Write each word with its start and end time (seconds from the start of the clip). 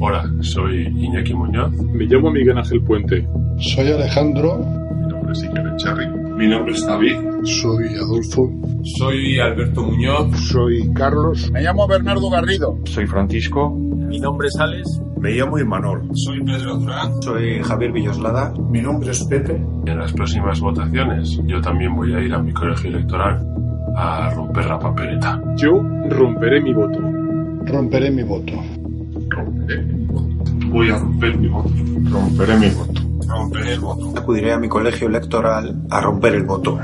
Hola, 0.00 0.30
soy 0.42 0.86
Iñaki 0.86 1.34
Muñoz. 1.34 1.72
Me 1.72 2.04
llamo 2.04 2.30
Miguel 2.30 2.56
Ángel 2.56 2.80
Puente. 2.82 3.26
Soy 3.58 3.88
Alejandro. 3.90 4.58
Mi 4.58 5.08
nombre 5.08 5.32
es 5.32 5.42
Iker 5.42 5.66
Echarri. 5.74 6.06
Mi 6.36 6.46
nombre 6.46 6.72
es 6.72 6.86
David. 6.86 7.16
Soy 7.42 7.96
Adolfo. 7.96 8.48
Soy 8.96 9.40
Alberto 9.40 9.82
Muñoz. 9.82 10.36
Soy 10.38 10.92
Carlos. 10.94 11.50
Me 11.50 11.62
llamo 11.62 11.88
Bernardo 11.88 12.30
Garrido. 12.30 12.78
Soy 12.84 13.08
Francisco. 13.08 13.70
Mi 13.70 14.20
nombre 14.20 14.46
es 14.46 14.56
Alex. 14.60 15.02
Me 15.20 15.32
llamo 15.32 15.58
Imanol. 15.58 16.08
Soy 16.14 16.44
Pedro 16.44 16.76
Durán. 16.76 17.20
Soy 17.20 17.60
Javier 17.60 17.90
Villoslada. 17.90 18.52
Mi 18.70 18.80
nombre 18.80 19.10
es 19.10 19.24
Pepe. 19.24 19.60
En 19.84 19.98
las 19.98 20.12
próximas 20.12 20.60
votaciones 20.60 21.40
yo 21.44 21.60
también 21.60 21.96
voy 21.96 22.14
a 22.14 22.20
ir 22.20 22.32
a 22.32 22.38
mi 22.38 22.52
colegio 22.52 22.90
electoral 22.90 23.44
a 23.96 24.30
romper 24.32 24.64
la 24.66 24.78
papeleta. 24.78 25.42
Yo 25.56 25.82
romperé 26.08 26.60
mi 26.60 26.72
voto. 26.72 27.00
Romperé 27.64 28.12
mi 28.12 28.22
voto. 28.22 28.52
Voy 29.76 30.90
a 30.90 30.98
romper 30.98 31.36
mi 31.36 31.48
voto. 31.48 31.70
Romperé 32.10 32.56
mi 32.56 32.70
voto. 32.70 33.02
Romperé 33.26 33.72
el 33.74 33.80
voto. 33.80 34.18
Acudiré 34.18 34.52
a 34.52 34.58
mi 34.58 34.68
colegio 34.68 35.08
electoral 35.08 35.82
a 35.90 36.00
romper 36.00 36.34
el 36.34 36.44
voto. 36.44 36.78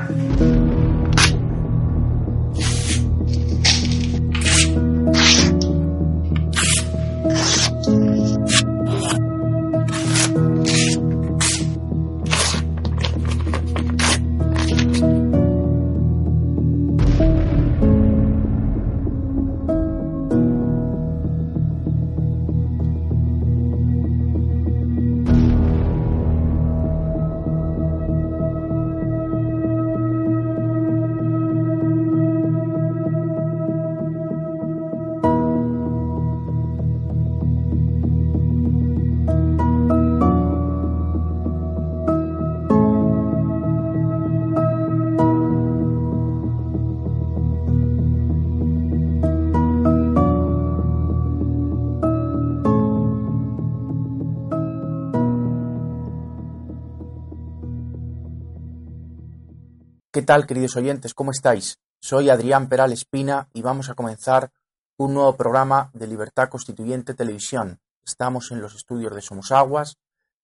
¿Qué 60.14 60.22
tal, 60.22 60.46
queridos 60.46 60.76
oyentes? 60.76 61.12
¿Cómo 61.12 61.32
estáis? 61.32 61.80
Soy 62.00 62.30
Adrián 62.30 62.68
Peral 62.68 62.92
Espina 62.92 63.48
y 63.52 63.62
vamos 63.62 63.90
a 63.90 63.94
comenzar 63.94 64.52
un 64.96 65.12
nuevo 65.12 65.36
programa 65.36 65.90
de 65.92 66.06
Libertad 66.06 66.48
Constituyente 66.48 67.14
Televisión. 67.14 67.80
Estamos 68.04 68.52
en 68.52 68.60
los 68.60 68.76
estudios 68.76 69.12
de 69.12 69.20
Somos 69.20 69.50
Aguas, 69.50 69.96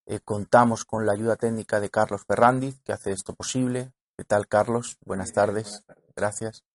eh, 0.05 0.19
contamos 0.19 0.83
con 0.83 1.05
la 1.05 1.13
ayuda 1.13 1.37
técnica 1.37 1.79
de 1.79 1.89
Carlos 1.89 2.25
Ferrandiz, 2.27 2.81
que 2.83 2.91
hace 2.91 3.11
esto 3.11 3.33
posible. 3.33 3.93
¿Qué 4.17 4.25
tal, 4.25 4.49
Carlos? 4.49 4.97
Buenas 5.05 5.31
tardes. 5.31 5.85
Gracias. 6.17 6.65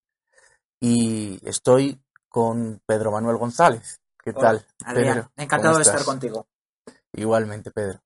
Y 0.80 1.38
estoy 1.46 2.00
con 2.30 2.80
Pedro 2.86 3.12
Manuel 3.12 3.36
González. 3.36 4.00
¿Qué 4.24 4.30
Hola, 4.30 4.40
tal, 4.40 4.66
Adrián, 4.86 5.14
Pedro? 5.16 5.32
Encantado 5.36 5.74
¿Cómo 5.74 5.84
de 5.84 5.90
estar 5.90 6.02
contigo. 6.06 6.46
Igualmente, 7.12 7.70
Pedro. 7.70 8.00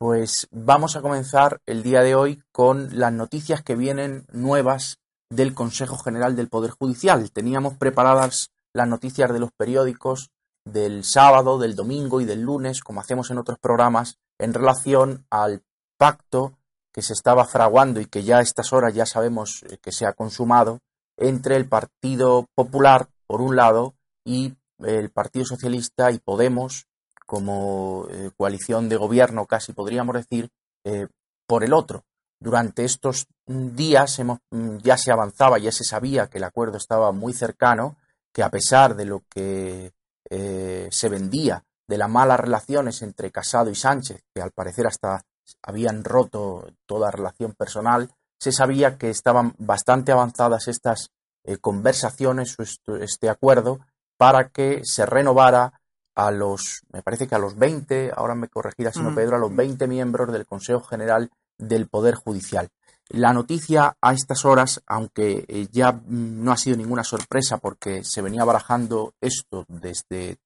Pues 0.00 0.48
vamos 0.50 0.96
a 0.96 1.02
comenzar 1.02 1.60
el 1.66 1.82
día 1.82 2.00
de 2.00 2.14
hoy 2.14 2.42
con 2.52 2.98
las 2.98 3.12
noticias 3.12 3.62
que 3.62 3.76
vienen 3.76 4.24
nuevas 4.32 4.96
del 5.28 5.52
Consejo 5.52 5.98
General 5.98 6.34
del 6.34 6.48
Poder 6.48 6.70
Judicial. 6.70 7.30
Teníamos 7.30 7.76
preparadas 7.76 8.50
las 8.72 8.88
noticias 8.88 9.30
de 9.30 9.38
los 9.38 9.52
periódicos 9.52 10.30
del 10.64 11.04
sábado, 11.04 11.58
del 11.58 11.76
domingo 11.76 12.22
y 12.22 12.24
del 12.24 12.40
lunes, 12.40 12.80
como 12.80 13.02
hacemos 13.02 13.30
en 13.30 13.36
otros 13.36 13.58
programas, 13.58 14.16
en 14.38 14.54
relación 14.54 15.26
al 15.28 15.64
pacto 15.98 16.54
que 16.94 17.02
se 17.02 17.12
estaba 17.12 17.44
fraguando 17.44 18.00
y 18.00 18.06
que 18.06 18.22
ya 18.22 18.38
a 18.38 18.42
estas 18.42 18.72
horas 18.72 18.94
ya 18.94 19.04
sabemos 19.04 19.64
eh, 19.64 19.76
que 19.82 19.92
se 19.92 20.06
ha 20.06 20.14
consumado 20.14 20.78
entre 21.18 21.56
el 21.56 21.68
Partido 21.68 22.46
Popular, 22.54 23.10
por 23.26 23.42
un 23.42 23.54
lado, 23.54 23.96
y 24.24 24.54
el 24.78 25.10
Partido 25.10 25.44
Socialista 25.44 26.10
y 26.10 26.20
Podemos, 26.20 26.86
como 27.30 28.08
eh, 28.10 28.32
coalición 28.36 28.88
de 28.88 28.96
gobierno, 28.96 29.46
casi 29.46 29.72
podríamos 29.72 30.16
decir, 30.16 30.50
eh, 30.84 31.06
por 31.46 31.62
el 31.62 31.72
otro. 31.72 32.02
Durante 32.40 32.84
estos 32.84 33.28
mm, 33.46 33.76
días 33.76 34.18
mm, 34.18 34.78
ya 34.78 34.96
se 34.96 35.12
avanzaba, 35.12 35.56
ya 35.58 35.70
se 35.70 35.84
sabía 35.84 36.26
que 36.26 36.38
el 36.38 36.44
acuerdo 36.44 36.76
estaba 36.76 37.12
muy 37.12 37.32
cercano, 37.32 37.94
que 38.34 38.42
a 38.42 38.50
pesar 38.50 38.96
de 38.96 39.04
lo 39.04 39.22
que 39.30 39.92
eh, 40.28 40.88
se 40.90 41.08
vendía 41.08 41.62
de 41.86 41.98
las 41.98 42.10
malas 42.10 42.40
relaciones 42.40 43.00
entre 43.00 43.30
Casado 43.30 43.70
y 43.70 43.76
Sánchez, 43.76 44.24
que 44.34 44.42
al 44.42 44.50
parecer 44.50 44.88
hasta 44.88 45.22
habían 45.62 46.02
roto 46.02 46.66
toda 46.84 47.12
relación 47.12 47.52
personal, 47.52 48.10
se 48.40 48.50
sabía 48.50 48.98
que 48.98 49.08
estaban 49.08 49.54
bastante 49.56 50.10
avanzadas 50.10 50.66
estas 50.66 51.12
eh, 51.44 51.58
conversaciones 51.58 52.56
este 53.00 53.28
acuerdo 53.28 53.78
para 54.18 54.48
que 54.48 54.80
se 54.82 55.06
renovara 55.06 55.79
a 56.14 56.30
los, 56.30 56.82
me 56.92 57.02
parece 57.02 57.26
que 57.26 57.34
a 57.34 57.38
los 57.38 57.56
20, 57.56 58.12
ahora 58.14 58.34
me 58.34 58.48
corregirá 58.48 58.92
si 58.92 59.00
no 59.00 59.08
Ujú. 59.08 59.16
Pedro, 59.16 59.36
a 59.36 59.40
los 59.40 59.54
20 59.54 59.86
miembros 59.86 60.32
del 60.32 60.46
Consejo 60.46 60.80
General 60.80 61.30
del 61.58 61.88
Poder 61.88 62.14
Judicial. 62.14 62.68
La 63.08 63.32
noticia 63.32 63.96
a 64.00 64.12
estas 64.12 64.44
horas, 64.44 64.82
aunque 64.86 65.44
eh, 65.48 65.66
ya 65.70 65.92
mm, 65.92 66.44
no 66.44 66.52
ha 66.52 66.56
sido 66.56 66.76
ninguna 66.76 67.04
sorpresa 67.04 67.58
porque 67.58 68.04
se 68.04 68.22
venía 68.22 68.44
barajando 68.44 69.14
esto 69.20 69.64
desde, 69.68 70.38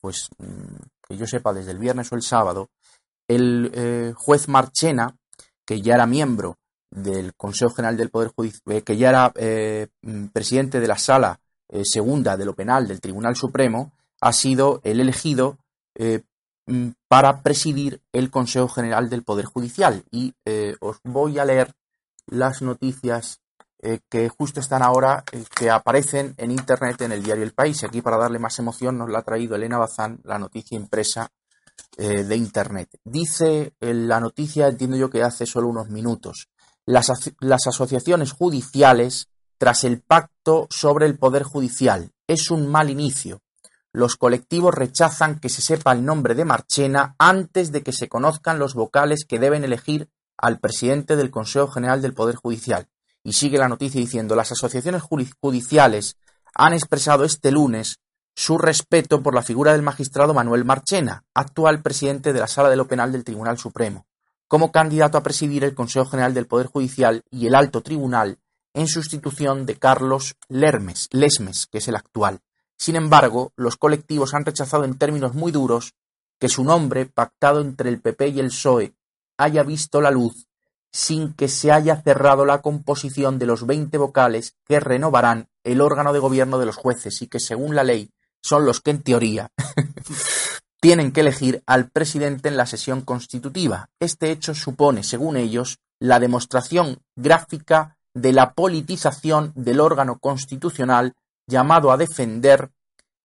pues, 0.00 0.28
mm, 0.38 0.76
que 1.08 1.16
yo 1.16 1.26
sepa, 1.26 1.52
desde 1.52 1.72
el 1.72 1.78
viernes 1.78 2.10
o 2.12 2.14
el 2.14 2.22
sábado, 2.22 2.70
el 3.28 3.70
eh, 3.74 4.12
juez 4.16 4.48
Marchena, 4.48 5.14
que 5.64 5.80
ya 5.80 5.94
era 5.94 6.06
miembro 6.06 6.56
del 6.90 7.34
Consejo 7.34 7.74
General 7.74 7.96
del 7.96 8.10
Poder 8.10 8.30
Judicial, 8.34 8.82
que 8.82 8.96
ya 8.96 9.10
era 9.10 9.32
eh, 9.34 9.88
mm, 10.02 10.26
presidente 10.26 10.80
de 10.80 10.88
la 10.88 10.98
Sala 10.98 11.38
eh, 11.68 11.84
Segunda 11.84 12.36
de 12.36 12.44
lo 12.44 12.54
Penal 12.54 12.86
del 12.86 13.00
Tribunal 13.00 13.36
Supremo, 13.36 13.92
ha 14.20 14.32
sido 14.32 14.80
el 14.84 15.00
elegido 15.00 15.58
eh, 15.94 16.22
mm, 16.66 16.90
para 17.08 17.42
presidir 17.42 18.02
el 18.12 18.30
Consejo 18.30 18.68
General 18.68 19.08
del 19.08 19.22
Poder 19.22 19.44
Judicial. 19.46 20.04
Y 20.10 20.34
eh, 20.44 20.76
os 20.80 20.98
voy 21.04 21.38
a 21.38 21.44
leer 21.44 21.72
las 22.26 22.62
noticias 22.62 23.40
eh, 23.82 24.00
que 24.08 24.28
justo 24.28 24.60
están 24.60 24.82
ahora, 24.82 25.24
que 25.54 25.70
aparecen 25.70 26.34
en 26.38 26.50
Internet 26.50 27.00
en 27.02 27.12
el 27.12 27.22
diario 27.22 27.44
El 27.44 27.52
País. 27.52 27.84
Aquí, 27.84 28.02
para 28.02 28.16
darle 28.16 28.38
más 28.38 28.58
emoción, 28.58 28.98
nos 28.98 29.10
la 29.10 29.20
ha 29.20 29.22
traído 29.22 29.54
Elena 29.54 29.78
Bazán, 29.78 30.20
la 30.24 30.38
noticia 30.38 30.76
impresa 30.76 31.30
de 31.98 32.36
Internet. 32.36 32.88
Dice 33.04 33.74
la 33.80 34.18
noticia, 34.18 34.68
entiendo 34.68 34.96
yo 34.96 35.10
que 35.10 35.22
hace 35.22 35.44
solo 35.44 35.68
unos 35.68 35.88
minutos, 35.88 36.48
las, 36.86 37.10
las 37.40 37.66
asociaciones 37.66 38.32
judiciales, 38.32 39.28
tras 39.58 39.84
el 39.84 40.00
pacto 40.00 40.66
sobre 40.70 41.06
el 41.06 41.18
Poder 41.18 41.42
Judicial, 41.42 42.12
es 42.26 42.50
un 42.50 42.68
mal 42.68 42.90
inicio. 42.90 43.40
Los 43.96 44.16
colectivos 44.16 44.74
rechazan 44.74 45.38
que 45.40 45.48
se 45.48 45.62
sepa 45.62 45.92
el 45.92 46.04
nombre 46.04 46.34
de 46.34 46.44
Marchena 46.44 47.16
antes 47.18 47.72
de 47.72 47.82
que 47.82 47.92
se 47.92 48.10
conozcan 48.10 48.58
los 48.58 48.74
vocales 48.74 49.24
que 49.26 49.38
deben 49.38 49.64
elegir 49.64 50.10
al 50.36 50.60
presidente 50.60 51.16
del 51.16 51.30
Consejo 51.30 51.68
General 51.68 52.02
del 52.02 52.12
Poder 52.12 52.36
Judicial. 52.36 52.88
Y 53.24 53.32
sigue 53.32 53.56
la 53.56 53.70
noticia 53.70 53.98
diciendo, 53.98 54.36
las 54.36 54.52
asociaciones 54.52 55.00
judiciales 55.00 56.18
han 56.54 56.74
expresado 56.74 57.24
este 57.24 57.50
lunes 57.50 58.00
su 58.34 58.58
respeto 58.58 59.22
por 59.22 59.34
la 59.34 59.40
figura 59.40 59.72
del 59.72 59.80
magistrado 59.80 60.34
Manuel 60.34 60.66
Marchena, 60.66 61.24
actual 61.32 61.80
presidente 61.80 62.34
de 62.34 62.40
la 62.40 62.48
Sala 62.48 62.68
de 62.68 62.76
lo 62.76 62.86
Penal 62.88 63.12
del 63.12 63.24
Tribunal 63.24 63.56
Supremo, 63.56 64.06
como 64.46 64.72
candidato 64.72 65.16
a 65.16 65.22
presidir 65.22 65.64
el 65.64 65.74
Consejo 65.74 66.04
General 66.04 66.34
del 66.34 66.46
Poder 66.46 66.66
Judicial 66.66 67.22
y 67.30 67.46
el 67.46 67.54
Alto 67.54 67.80
Tribunal 67.80 68.40
en 68.74 68.88
sustitución 68.88 69.64
de 69.64 69.76
Carlos 69.76 70.36
Lermes, 70.48 71.08
Lesmes, 71.12 71.66
que 71.66 71.78
es 71.78 71.88
el 71.88 71.96
actual. 71.96 72.42
Sin 72.78 72.96
embargo, 72.96 73.52
los 73.56 73.76
colectivos 73.76 74.34
han 74.34 74.44
rechazado 74.44 74.84
en 74.84 74.98
términos 74.98 75.34
muy 75.34 75.52
duros 75.52 75.94
que 76.38 76.48
su 76.48 76.64
nombre, 76.64 77.06
pactado 77.06 77.60
entre 77.60 77.88
el 77.88 78.00
PP 78.00 78.28
y 78.28 78.40
el 78.40 78.48
PSOE, 78.48 78.94
haya 79.38 79.62
visto 79.62 80.00
la 80.00 80.10
luz 80.10 80.46
sin 80.96 81.34
que 81.34 81.48
se 81.48 81.72
haya 81.72 82.00
cerrado 82.00 82.46
la 82.46 82.62
composición 82.62 83.38
de 83.38 83.44
los 83.44 83.66
20 83.66 83.98
vocales 83.98 84.54
que 84.64 84.80
renovarán 84.80 85.48
el 85.62 85.82
órgano 85.82 86.14
de 86.14 86.20
gobierno 86.20 86.58
de 86.58 86.64
los 86.64 86.76
jueces 86.76 87.20
y 87.20 87.26
que, 87.26 87.38
según 87.38 87.74
la 87.74 87.84
ley, 87.84 88.10
son 88.42 88.64
los 88.64 88.80
que, 88.80 88.92
en 88.92 89.02
teoría, 89.02 89.50
tienen 90.80 91.12
que 91.12 91.20
elegir 91.20 91.62
al 91.66 91.90
presidente 91.90 92.48
en 92.48 92.56
la 92.56 92.64
sesión 92.64 93.02
constitutiva. 93.02 93.90
Este 94.00 94.30
hecho 94.30 94.54
supone, 94.54 95.02
según 95.02 95.36
ellos, 95.36 95.80
la 96.00 96.18
demostración 96.18 96.98
gráfica 97.14 97.98
de 98.14 98.32
la 98.32 98.54
politización 98.54 99.52
del 99.54 99.80
órgano 99.80 100.18
constitucional 100.18 101.12
llamado 101.46 101.92
a 101.92 101.96
defender 101.96 102.70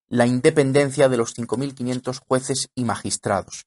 la 0.08 0.28
independencia 0.28 1.10
de 1.10 1.18
los 1.18 1.36
5.500 1.36 2.20
jueces 2.28 2.70
y 2.76 2.84
magistrados. 2.84 3.66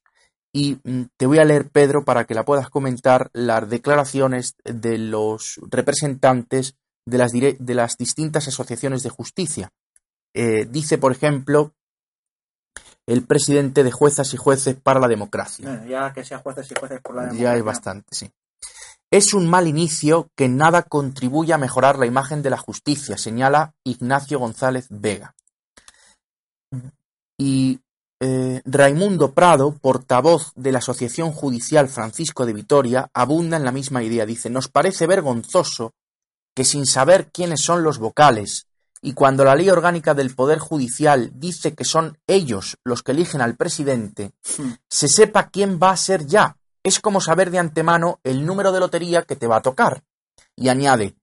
Y 0.53 0.79
mm, 0.85 1.05
te 1.17 1.27
voy 1.27 1.39
a 1.39 1.45
leer, 1.45 1.69
Pedro, 1.71 2.05
para 2.05 2.25
que 2.25 2.35
la 2.35 2.45
puedas 2.45 2.71
comentar, 2.71 3.31
las 3.33 3.69
declaraciones 3.69 4.55
de 4.65 4.99
los 4.99 5.59
representantes 5.71 6.77
de 7.07 7.19
las, 7.19 7.33
de 7.33 7.75
las 7.75 7.97
distintas 7.97 8.47
asociaciones 8.49 9.03
de 9.03 9.11
justicia. 9.11 9.71
Eh, 10.35 10.67
dice, 10.69 10.99
por 10.99 11.13
ejemplo, 11.13 11.73
el 13.07 13.25
presidente 13.25 13.85
de 13.85 13.93
Juezas 13.93 14.33
y 14.35 14.37
Jueces 14.37 14.77
para 14.77 15.01
la 15.01 15.09
Democracia. 15.09 15.85
ya 15.87 16.13
que 16.13 16.25
sea 16.25 16.39
jueces 16.39 16.71
y 16.71 16.75
jueces 16.79 17.01
por 17.01 17.15
la 17.15 17.23
democracia. 17.23 17.45
Ya 17.45 17.53
hay 17.53 17.61
bastante, 17.61 18.15
sí. 18.15 18.31
Es 19.15 19.33
un 19.33 19.49
mal 19.49 19.69
inicio 19.69 20.29
que 20.35 20.49
nada 20.49 20.83
contribuye 20.83 21.53
a 21.53 21.57
mejorar 21.57 22.01
la 22.01 22.07
imagen 22.07 22.43
de 22.43 22.51
la 22.51 22.57
justicia, 22.57 23.17
señala 23.17 23.73
Ignacio 23.85 24.41
González 24.41 24.89
Vega. 24.91 25.37
Y 27.39 27.79
eh, 28.19 28.61
Raimundo 28.65 29.31
Prado, 29.31 29.79
portavoz 29.81 30.51
de 30.57 30.73
la 30.73 30.79
Asociación 30.79 31.31
Judicial 31.31 31.89
Francisco 31.89 32.45
de 32.45 32.55
Vitoria, 32.55 33.09
abunda 33.15 33.57
en 33.57 33.65
la 33.65 33.71
misma 33.71 34.03
idea. 34.03 34.27
Dice, 34.27 34.51
nos 34.51 34.67
parece 34.67 35.07
vergonzoso 35.07 35.93
que 36.53 36.65
sin 36.65 36.85
saber 36.85 37.31
quiénes 37.31 37.61
son 37.61 37.85
los 37.85 37.99
vocales, 37.99 38.67
y 39.01 39.13
cuando 39.13 39.45
la 39.45 39.55
ley 39.55 39.71
orgánica 39.71 40.15
del 40.15 40.35
Poder 40.35 40.59
Judicial 40.59 41.31
dice 41.37 41.75
que 41.75 41.85
son 41.85 42.19
ellos 42.27 42.79
los 42.83 43.05
que 43.05 43.13
eligen 43.13 43.43
al 43.43 43.55
presidente, 43.55 44.33
hmm. 44.59 44.71
se 44.91 45.07
sepa 45.07 45.51
quién 45.51 45.79
va 45.81 45.91
a 45.91 45.97
ser 45.97 46.27
ya. 46.27 46.57
Es 46.85 47.01
como 47.01 47.21
saber 47.21 47.51
de 47.51 47.59
antemano 47.59 48.21
el 48.23 48.47
número 48.47 48.71
de 48.71 48.79
lotería 48.79 49.23
que 49.23 49.35
te 49.35 49.49
va 49.49 49.57
a 49.57 49.63
tocar. 49.63 50.05
Y 50.55 50.69
añade, 50.69 51.17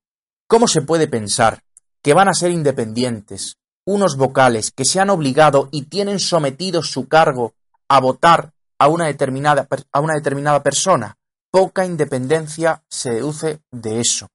¿cómo 0.48 0.68
se 0.68 0.81
puede 0.81 1.08
pensar 1.08 1.63
que 2.02 2.13
van 2.13 2.28
a 2.28 2.34
ser 2.34 2.52
independientes, 2.52 3.58
unos 3.86 4.18
vocales 4.18 4.72
que 4.72 4.86
se 4.86 5.00
han 5.00 5.10
obligado 5.10 5.69
y 5.72 5.84
tienen 5.84 6.19
sometido 6.19 6.84
su 6.84 7.08
cargo 7.08 7.54
a 7.88 8.00
votar 8.00 8.54
a 8.80 8.88
una 8.88 9.06
determinada, 9.06 9.68
a 9.92 10.00
una 10.00 10.16
determinada 10.16 10.63
persona. 10.63 11.18
Poca 11.52 11.86
independencia 11.86 12.84
se 12.90 13.12
deduce 13.12 13.60
de 13.69 14.00
eso. 14.00 14.30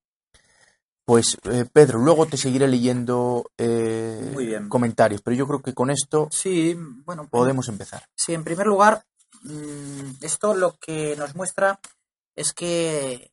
Pues 1.05 1.39
eh, 1.45 1.65
Pedro, 1.73 1.99
luego 2.01 2.27
te 2.27 2.37
seguiré 2.37 2.69
leyendo 2.69 3.51
eh, 3.57 4.61
comentarios, 4.69 5.23
pero 5.23 5.37
yo 5.37 5.47
creo 5.47 5.63
que 5.63 5.73
con 5.73 5.91
esto 5.91 6.29
sí, 6.31 6.77
bueno, 7.05 7.29
podemos 7.29 7.69
empezar. 7.69 8.05
Sí, 8.15 8.35
en 8.35 8.45
primer 8.45 8.67
lugar, 8.67 9.05
esto 10.21 10.55
lo 10.55 10.77
que 10.79 11.17
nos 11.17 11.35
muestra 11.35 11.79
es 12.35 12.53
que 12.53 13.33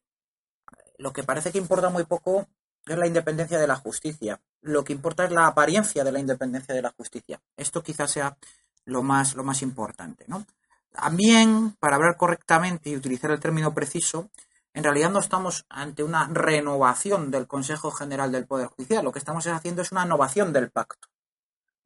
lo 0.98 1.12
que 1.12 1.24
parece 1.24 1.52
que 1.52 1.58
importa 1.58 1.90
muy 1.90 2.06
poco 2.06 2.48
es 2.86 2.98
la 2.98 3.08
independencia 3.08 3.60
de 3.60 3.68
la 3.68 3.76
justicia. 3.76 4.40
Lo 4.62 4.84
que 4.84 4.94
importa 4.94 5.26
es 5.26 5.32
la 5.32 5.48
apariencia 5.48 6.04
de 6.04 6.12
la 6.12 6.20
independencia 6.20 6.74
de 6.74 6.82
la 6.82 6.92
justicia. 6.92 7.42
Esto 7.58 7.84
quizás 7.84 8.12
sea 8.12 8.38
lo 8.86 9.04
más, 9.04 9.36
lo 9.36 9.44
más 9.44 9.62
importante. 9.62 10.26
¿no? 10.28 10.46
También, 10.92 11.76
para 11.80 11.96
hablar 11.96 12.18
correctamente 12.18 12.90
y 12.90 12.96
utilizar 12.96 13.32
el 13.32 13.40
término 13.40 13.74
preciso, 13.74 14.30
en 14.74 14.84
realidad 14.84 15.12
no 15.12 15.20
estamos 15.20 15.66
ante 15.70 16.04
una 16.04 16.28
renovación 16.32 17.32
del 17.32 17.48
Consejo 17.48 17.92
General 17.92 18.32
del 18.32 18.46
Poder 18.46 18.68
Judicial. 18.68 19.04
Lo 19.04 19.12
que 19.12 19.20
estamos 19.20 19.46
haciendo 19.48 19.82
es 19.82 19.92
una 19.92 20.06
innovación 20.06 20.54
del 20.54 20.72
pacto. 20.72 21.08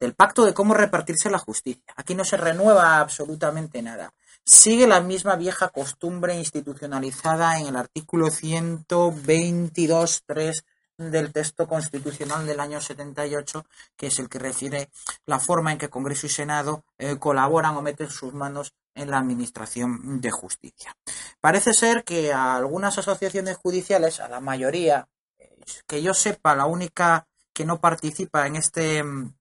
Del 0.00 0.14
pacto 0.14 0.44
de 0.44 0.54
cómo 0.54 0.74
repartirse 0.74 1.30
la 1.30 1.38
justicia. 1.38 1.92
Aquí 1.96 2.14
no 2.14 2.24
se 2.24 2.36
renueva 2.36 3.00
absolutamente 3.00 3.82
nada. 3.82 4.12
Sigue 4.44 4.86
la 4.86 5.00
misma 5.00 5.34
vieja 5.36 5.68
costumbre 5.68 6.36
institucionalizada 6.36 7.58
en 7.58 7.66
el 7.66 7.76
artículo 7.76 8.28
122.3 8.28 10.62
del 10.98 11.32
texto 11.32 11.68
constitucional 11.68 12.46
del 12.46 12.60
año 12.60 12.80
78, 12.80 13.64
que 13.96 14.08
es 14.08 14.18
el 14.18 14.28
que 14.28 14.40
refiere 14.40 14.90
la 15.26 15.38
forma 15.38 15.72
en 15.72 15.78
que 15.78 15.88
Congreso 15.88 16.26
y 16.26 16.30
Senado 16.30 16.84
eh, 16.98 17.16
colaboran 17.18 17.76
o 17.76 17.82
meten 17.82 18.10
sus 18.10 18.34
manos 18.34 18.74
en 18.94 19.10
la 19.10 19.18
administración 19.18 20.20
de 20.20 20.32
justicia. 20.32 20.96
Parece 21.40 21.72
ser 21.72 22.02
que 22.02 22.32
a 22.32 22.56
algunas 22.56 22.98
asociaciones 22.98 23.56
judiciales, 23.56 24.18
a 24.18 24.28
la 24.28 24.40
mayoría, 24.40 25.08
eh, 25.38 25.56
que 25.86 26.02
yo 26.02 26.14
sepa, 26.14 26.56
la 26.56 26.66
única 26.66 27.28
que 27.52 27.64
no 27.64 27.80
participa 27.80 28.46
en 28.46 28.56
este 28.56 29.04
mm, 29.04 29.34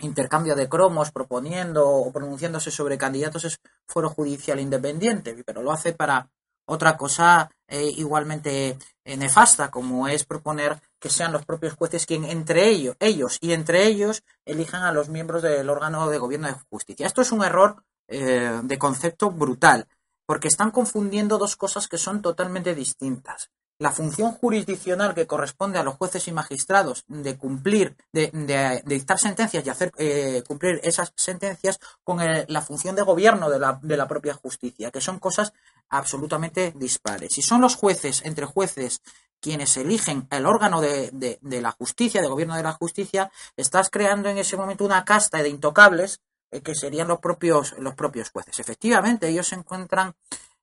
intercambio 0.00 0.54
de 0.54 0.68
cromos 0.68 1.10
proponiendo 1.10 1.88
o 1.88 2.12
pronunciándose 2.12 2.70
sobre 2.70 2.98
candidatos 2.98 3.44
es 3.44 3.60
Foro 3.86 4.10
Judicial 4.10 4.60
Independiente, 4.60 5.42
pero 5.44 5.62
lo 5.62 5.72
hace 5.72 5.92
para 5.92 6.28
otra 6.66 6.96
cosa 6.96 7.50
eh, 7.68 7.90
igualmente 7.96 8.78
eh, 9.04 9.16
nefasta, 9.16 9.70
como 9.70 10.08
es 10.08 10.24
proponer 10.24 10.80
que 10.98 11.10
sean 11.10 11.32
los 11.32 11.44
propios 11.44 11.74
jueces 11.74 12.06
quien 12.06 12.24
entre 12.24 12.68
ellos, 12.68 12.96
ellos 13.00 13.38
y 13.40 13.52
entre 13.52 13.86
ellos 13.86 14.22
elijan 14.44 14.82
a 14.84 14.92
los 14.92 15.08
miembros 15.08 15.42
del 15.42 15.68
órgano 15.68 16.08
de 16.08 16.18
gobierno 16.18 16.48
de 16.48 16.56
justicia. 16.70 17.06
Esto 17.06 17.22
es 17.22 17.32
un 17.32 17.42
error 17.42 17.82
eh, 18.08 18.60
de 18.62 18.78
concepto 18.78 19.30
brutal, 19.30 19.88
porque 20.26 20.48
están 20.48 20.70
confundiendo 20.70 21.38
dos 21.38 21.56
cosas 21.56 21.88
que 21.88 21.98
son 21.98 22.22
totalmente 22.22 22.74
distintas 22.74 23.50
la 23.80 23.90
función 23.90 24.32
jurisdiccional 24.32 25.14
que 25.14 25.26
corresponde 25.26 25.78
a 25.78 25.82
los 25.82 25.96
jueces 25.96 26.28
y 26.28 26.32
magistrados 26.32 27.02
de 27.08 27.38
cumplir, 27.38 27.96
de, 28.12 28.82
dictar 28.84 29.18
sentencias 29.18 29.64
y 29.64 29.70
hacer 29.70 29.90
eh, 29.96 30.42
cumplir 30.46 30.80
esas 30.82 31.14
sentencias 31.16 31.80
con 32.04 32.18
la 32.20 32.60
función 32.60 32.94
de 32.94 33.02
gobierno 33.02 33.48
de 33.48 33.58
la, 33.58 33.80
de 33.82 33.96
la, 33.96 34.06
propia 34.06 34.34
justicia, 34.34 34.90
que 34.90 35.00
son 35.00 35.18
cosas 35.18 35.54
absolutamente 35.88 36.74
dispares. 36.76 37.30
Si 37.32 37.40
son 37.40 37.62
los 37.62 37.74
jueces, 37.74 38.20
entre 38.26 38.44
jueces, 38.44 39.00
quienes 39.40 39.74
eligen 39.78 40.28
el 40.30 40.44
órgano 40.44 40.82
de, 40.82 41.38
la 41.40 41.70
justicia, 41.70 42.20
de 42.20 42.28
gobierno 42.28 42.56
de 42.56 42.62
la 42.62 42.74
justicia, 42.74 43.32
estás 43.56 43.88
creando 43.88 44.28
en 44.28 44.36
ese 44.36 44.58
momento 44.58 44.84
una 44.84 45.06
casta 45.06 45.42
de 45.42 45.48
intocables 45.48 46.20
eh, 46.50 46.60
que 46.60 46.74
serían 46.74 47.08
los 47.08 47.20
propios, 47.20 47.74
los 47.78 47.94
propios 47.94 48.28
jueces. 48.28 48.58
Efectivamente, 48.58 49.26
ellos 49.26 49.48
se 49.48 49.54
encuentran 49.54 50.14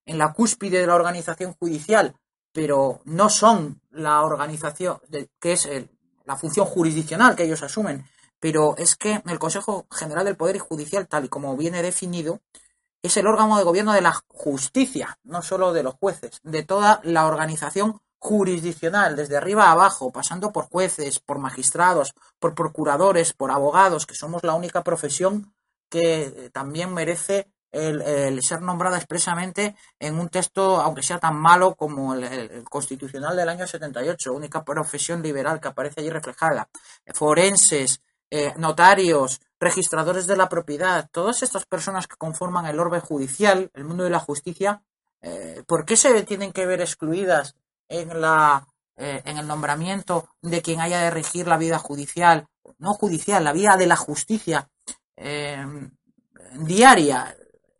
en 0.05 0.19
la 0.19 0.33
cúspide 0.33 0.81
de 0.81 0.87
la 0.87 0.95
organización 0.95 1.53
judicial 1.53 2.15
pero 2.57 3.01
no 3.05 3.29
son 3.29 3.83
la 3.91 4.23
organización, 4.23 4.99
que 5.39 5.53
es 5.53 5.69
la 6.25 6.35
función 6.37 6.65
jurisdiccional 6.65 7.35
que 7.35 7.43
ellos 7.43 7.61
asumen, 7.61 8.03
pero 8.39 8.75
es 8.77 8.95
que 8.95 9.21
el 9.27 9.37
Consejo 9.37 9.85
General 9.91 10.25
del 10.25 10.37
Poder 10.37 10.57
Judicial, 10.57 11.07
tal 11.07 11.25
y 11.25 11.29
como 11.29 11.55
viene 11.55 11.83
definido, 11.83 12.39
es 13.03 13.15
el 13.15 13.27
órgano 13.27 13.59
de 13.59 13.63
gobierno 13.63 13.93
de 13.93 14.01
la 14.01 14.19
justicia, 14.29 15.19
no 15.23 15.43
solo 15.43 15.71
de 15.71 15.83
los 15.83 15.93
jueces, 15.99 16.39
de 16.41 16.63
toda 16.63 16.99
la 17.03 17.27
organización 17.27 18.01
jurisdiccional, 18.17 19.15
desde 19.15 19.37
arriba 19.37 19.65
a 19.65 19.73
abajo, 19.73 20.11
pasando 20.11 20.51
por 20.51 20.65
jueces, 20.65 21.19
por 21.19 21.37
magistrados, 21.37 22.15
por 22.39 22.55
procuradores, 22.55 23.33
por 23.33 23.51
abogados, 23.51 24.07
que 24.07 24.15
somos 24.15 24.41
la 24.41 24.55
única 24.55 24.83
profesión 24.83 25.53
que 25.91 26.49
también 26.53 26.91
merece 26.91 27.51
el, 27.71 28.41
ser 28.41 28.61
nombrada 28.61 28.97
expresamente 28.97 29.75
en 29.99 30.19
un 30.19 30.29
texto, 30.29 30.79
aunque 30.81 31.03
sea 31.03 31.19
tan 31.19 31.35
malo 31.35 31.75
como 31.75 32.13
el, 32.13 32.63
constitucional 32.69 33.35
del 33.35 33.49
año 33.49 33.67
78, 33.67 34.33
única 34.33 34.63
profesión 34.63 35.21
liberal 35.21 35.59
que 35.59 35.67
aparece 35.67 36.01
allí 36.01 36.09
reflejada. 36.09 36.69
Forenses, 37.13 38.01
eh, 38.29 38.53
notarios, 38.57 39.41
registradores 39.59 40.27
de 40.27 40.37
la 40.37 40.49
propiedad, 40.49 41.09
todas 41.11 41.43
estas 41.43 41.65
personas 41.65 42.07
que 42.07 42.17
conforman 42.17 42.65
el 42.65 42.79
orbe 42.79 42.99
judicial, 42.99 43.71
el 43.73 43.83
mundo 43.85 44.03
de 44.03 44.09
la 44.09 44.19
justicia, 44.19 44.81
eh, 45.21 45.63
¿por 45.65 45.85
qué 45.85 45.95
se 45.95 46.23
tienen 46.23 46.51
que 46.51 46.65
ver 46.65 46.81
excluidas 46.81 47.55
en 47.87 48.21
la 48.21 48.67
eh, 48.99 49.21
en 49.25 49.37
el 49.37 49.47
nombramiento 49.47 50.27
de 50.41 50.61
quien 50.63 50.81
haya 50.81 50.99
de 51.01 51.11
regir 51.11 51.47
la 51.47 51.57
vida 51.57 51.77
judicial, 51.77 52.47
no 52.79 52.93
judicial, 52.93 53.43
la 53.43 53.53
vida 53.53 53.77
de 53.77 53.87
la 53.87 53.95
justicia 53.95 54.69
diaria? 56.55 57.35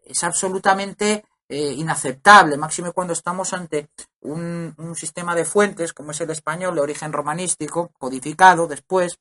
Es 0.09 0.23
absolutamente 0.23 1.25
eh, 1.49 1.73
inaceptable, 1.73 2.57
máximo 2.57 2.91
cuando 2.91 3.13
estamos 3.13 3.53
ante 3.53 3.89
un, 4.21 4.75
sistema 4.95 5.35
de 5.35 5.45
fuentes 5.45 5.93
como 5.93 6.11
es 6.11 6.19
el 6.21 6.29
español 6.31 6.75
de 6.75 6.81
origen 6.81 7.13
romanístico, 7.13 7.91
codificado 7.97 8.67
después, 8.67 9.19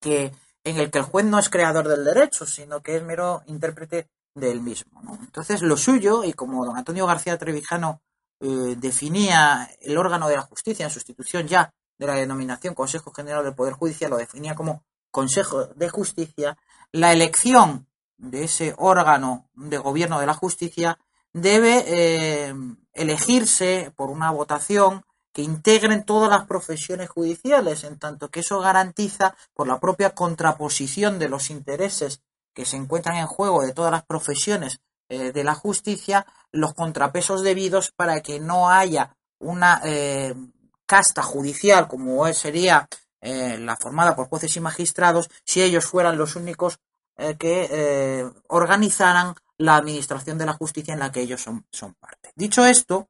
que 0.00 0.32
en 0.64 0.76
el 0.76 0.90
que 0.90 0.98
el 0.98 1.04
juez 1.04 1.26
no 1.26 1.38
es 1.38 1.48
creador 1.50 1.88
del 1.88 2.04
derecho, 2.04 2.46
sino 2.46 2.80
que 2.80 2.96
es 2.96 3.02
mero 3.02 3.42
intérprete 3.46 4.08
del 4.34 4.60
mismo. 4.60 5.18
Entonces, 5.20 5.62
lo 5.62 5.76
suyo, 5.76 6.24
y 6.24 6.32
como 6.32 6.64
don 6.64 6.76
Antonio 6.76 7.06
García 7.06 7.36
Trevijano 7.36 8.00
eh, 8.40 8.76
definía 8.76 9.68
el 9.80 9.98
órgano 9.98 10.28
de 10.28 10.36
la 10.36 10.42
justicia 10.42 10.84
en 10.84 10.90
sustitución 10.90 11.48
ya 11.48 11.74
de 11.98 12.06
la 12.06 12.14
denominación 12.14 12.74
Consejo 12.74 13.12
General 13.12 13.42
del 13.44 13.54
Poder 13.54 13.74
Judicial, 13.74 14.12
lo 14.12 14.16
definía 14.16 14.54
como 14.54 14.84
Consejo 15.10 15.66
de 15.66 15.88
Justicia, 15.88 16.56
la 16.92 17.12
elección 17.12 17.87
de 18.18 18.44
ese 18.44 18.74
órgano 18.76 19.48
de 19.54 19.78
gobierno 19.78 20.20
de 20.20 20.26
la 20.26 20.34
justicia 20.34 20.98
debe 21.32 21.84
eh, 21.86 22.54
elegirse 22.92 23.92
por 23.96 24.10
una 24.10 24.30
votación 24.30 25.04
que 25.32 25.42
integren 25.42 26.04
todas 26.04 26.30
las 26.30 26.46
profesiones 26.46 27.08
judiciales, 27.08 27.84
en 27.84 27.98
tanto 27.98 28.28
que 28.28 28.40
eso 28.40 28.58
garantiza, 28.60 29.36
por 29.54 29.68
la 29.68 29.78
propia 29.78 30.10
contraposición 30.10 31.18
de 31.18 31.28
los 31.28 31.50
intereses 31.50 32.22
que 32.54 32.64
se 32.64 32.76
encuentran 32.76 33.16
en 33.16 33.26
juego 33.26 33.62
de 33.62 33.72
todas 33.72 33.92
las 33.92 34.04
profesiones 34.04 34.80
eh, 35.08 35.32
de 35.32 35.44
la 35.44 35.54
justicia, 35.54 36.26
los 36.50 36.74
contrapesos 36.74 37.42
debidos 37.42 37.92
para 37.92 38.20
que 38.20 38.40
no 38.40 38.68
haya 38.70 39.16
una 39.38 39.80
eh, 39.84 40.34
casta 40.86 41.22
judicial 41.22 41.86
como 41.86 42.26
sería 42.34 42.88
la 43.20 43.76
formada 43.76 44.14
por 44.14 44.28
jueces 44.28 44.56
y 44.56 44.60
magistrados 44.60 45.28
si 45.44 45.60
ellos 45.60 45.84
fueran 45.84 46.16
los 46.16 46.36
únicos 46.36 46.78
eh, 47.18 47.36
que 47.36 47.68
eh, 47.68 48.30
organizaran 48.46 49.34
la 49.56 49.74
administración 49.74 50.38
de 50.38 50.46
la 50.46 50.52
justicia 50.52 50.94
en 50.94 51.00
la 51.00 51.10
que 51.10 51.20
ellos 51.20 51.42
son, 51.42 51.66
son 51.72 51.94
parte. 51.94 52.30
Dicho 52.36 52.64
esto, 52.64 53.08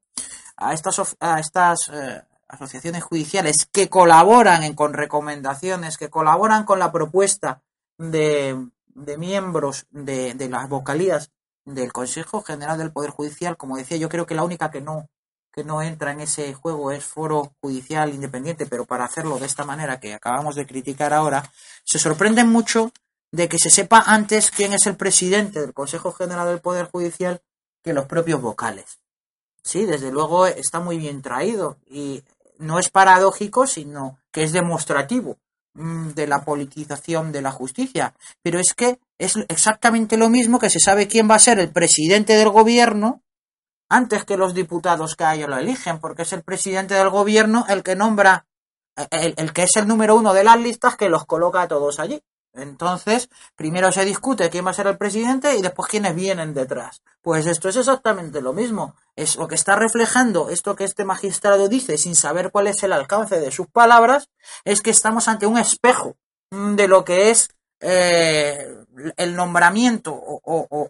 a 0.57 0.73
estas, 0.73 1.17
a 1.21 1.39
estas 1.39 1.91
eh, 1.93 2.23
asociaciones 2.49 3.05
judiciales 3.05 3.69
que 3.71 3.91
colaboran 3.91 4.63
en, 4.63 4.75
con 4.75 4.95
recomendaciones, 4.95 5.99
que 5.99 6.09
colaboran 6.09 6.65
con 6.65 6.79
la 6.79 6.91
propuesta 6.91 7.63
de, 7.99 8.69
de 8.87 9.19
miembros 9.19 9.87
de, 9.91 10.33
de, 10.33 10.49
las 10.49 10.71
vocalías 10.71 11.31
del 11.67 11.93
Consejo 11.93 12.41
General 12.41 12.79
del 12.79 12.93
Poder 12.93 13.11
Judicial, 13.11 13.59
como 13.59 13.77
decía, 13.77 13.99
yo 13.99 14.09
creo 14.09 14.25
que 14.25 14.35
la 14.35 14.45
única 14.45 14.71
que 14.71 14.81
no, 14.81 15.11
que 15.53 15.65
no 15.65 15.83
entra 15.83 16.13
en 16.13 16.21
ese 16.21 16.55
juego 16.55 16.93
es 16.93 17.05
Foro 17.05 17.53
Judicial 17.61 18.15
Independiente, 18.15 18.65
pero 18.65 18.87
para 18.87 19.05
hacerlo 19.05 19.39
de 19.39 19.45
esta 19.45 19.67
manera 19.67 20.01
que 20.01 20.15
acabamos 20.15 20.55
de 20.55 20.67
criticar 20.67 21.13
ahora, 21.13 21.53
se 21.85 21.99
sorprenden 21.99 22.49
mucho 22.49 22.91
de 23.31 23.49
que 23.49 23.59
se 23.59 23.71
sepa 23.71 24.03
antes 24.07 24.51
quién 24.51 24.73
es 24.73 24.87
el 24.87 24.97
presidente 24.97 25.61
del 25.61 25.75
Consejo 25.75 26.13
General 26.13 26.47
del 26.49 26.61
Poder 26.61 26.87
Judicial 26.87 27.43
que 27.83 27.93
los 27.93 28.07
propios 28.07 28.41
vocales. 28.41 28.99
Sí, 29.63 29.85
desde 29.85 30.11
luego 30.11 30.47
está 30.47 30.81
muy 30.81 30.99
bien 30.99 31.21
traído 31.21 31.77
y 31.87 32.23
no 32.59 32.79
es 32.79 32.91
paradójico, 32.91 33.67
sino 33.67 34.19
que 34.33 34.43
es 34.45 34.53
demostrativo 34.53 35.37
mm, 35.75 36.11
de 36.11 36.27
la 36.27 36.45
politización 36.45 37.33
de 37.33 37.43
la 37.43 37.53
justicia. 37.53 38.15
Pero 38.43 38.59
es 38.59 38.75
que 38.75 38.99
es 39.19 39.37
exactamente 39.49 40.17
lo 40.17 40.29
mismo 40.29 40.59
que 40.59 40.71
se 40.71 40.81
sabe 40.81 41.09
quién 41.09 41.31
va 41.31 41.35
a 41.35 41.41
ser 41.41 41.59
el 41.59 41.71
presidente 41.71 42.35
del 42.35 42.49
gobierno 42.49 43.23
antes 43.91 44.25
que 44.25 44.37
los 44.37 44.55
diputados 44.55 45.17
que 45.17 45.25
a 45.25 45.35
ellos 45.35 45.49
lo 45.49 45.57
eligen, 45.57 45.99
porque 45.99 46.23
es 46.23 46.33
el 46.33 46.43
presidente 46.43 46.95
del 46.95 47.09
gobierno 47.09 47.65
el 47.69 47.83
que 47.83 47.97
nombra, 47.97 48.47
el, 49.11 49.35
el 49.37 49.53
que 49.53 49.63
es 49.63 49.77
el 49.77 49.89
número 49.89 50.15
uno 50.15 50.35
de 50.35 50.45
las 50.45 50.61
listas 50.61 50.97
que 50.97 51.09
los 51.09 51.25
coloca 51.25 51.63
a 51.63 51.69
todos 51.69 51.99
allí. 51.99 52.23
Entonces, 52.55 53.29
primero 53.57 53.93
se 53.93 54.05
discute 54.05 54.51
quién 54.51 54.67
va 54.67 54.71
a 54.71 54.75
ser 54.75 54.87
el 54.87 54.99
presidente 54.99 55.57
y 55.57 55.63
después 55.63 55.89
quiénes 55.89 56.15
vienen 56.15 56.55
detrás. 56.55 57.03
Pues 57.23 57.47
esto 57.47 57.69
es 57.69 57.77
exactamente 57.77 58.41
lo 58.41 58.53
mismo. 58.53 58.95
Es 59.17 59.37
lo 59.37 59.49
que 59.49 59.55
está 59.55 59.77
reflejando 59.77 60.49
esto 60.51 60.75
que 60.75 60.85
este 60.85 61.05
magistrado 61.05 61.69
dice 61.69 61.99
sin 61.99 62.15
saber 62.15 62.51
cuál 62.51 62.67
es 62.67 62.83
el 62.83 62.93
alcance 62.93 63.41
de 63.41 63.51
sus 63.51 63.67
palabras, 63.69 64.29
es 64.65 64.83
que 64.83 64.91
estamos 64.91 65.29
ante 65.29 65.47
un 65.47 65.59
espejo 65.59 66.17
de 66.51 66.89
lo 66.89 67.05
que 67.05 67.31
es 67.31 67.51
eh, 67.81 68.77
el 69.17 69.37
nombramiento 69.37 70.13
o, 70.13 70.41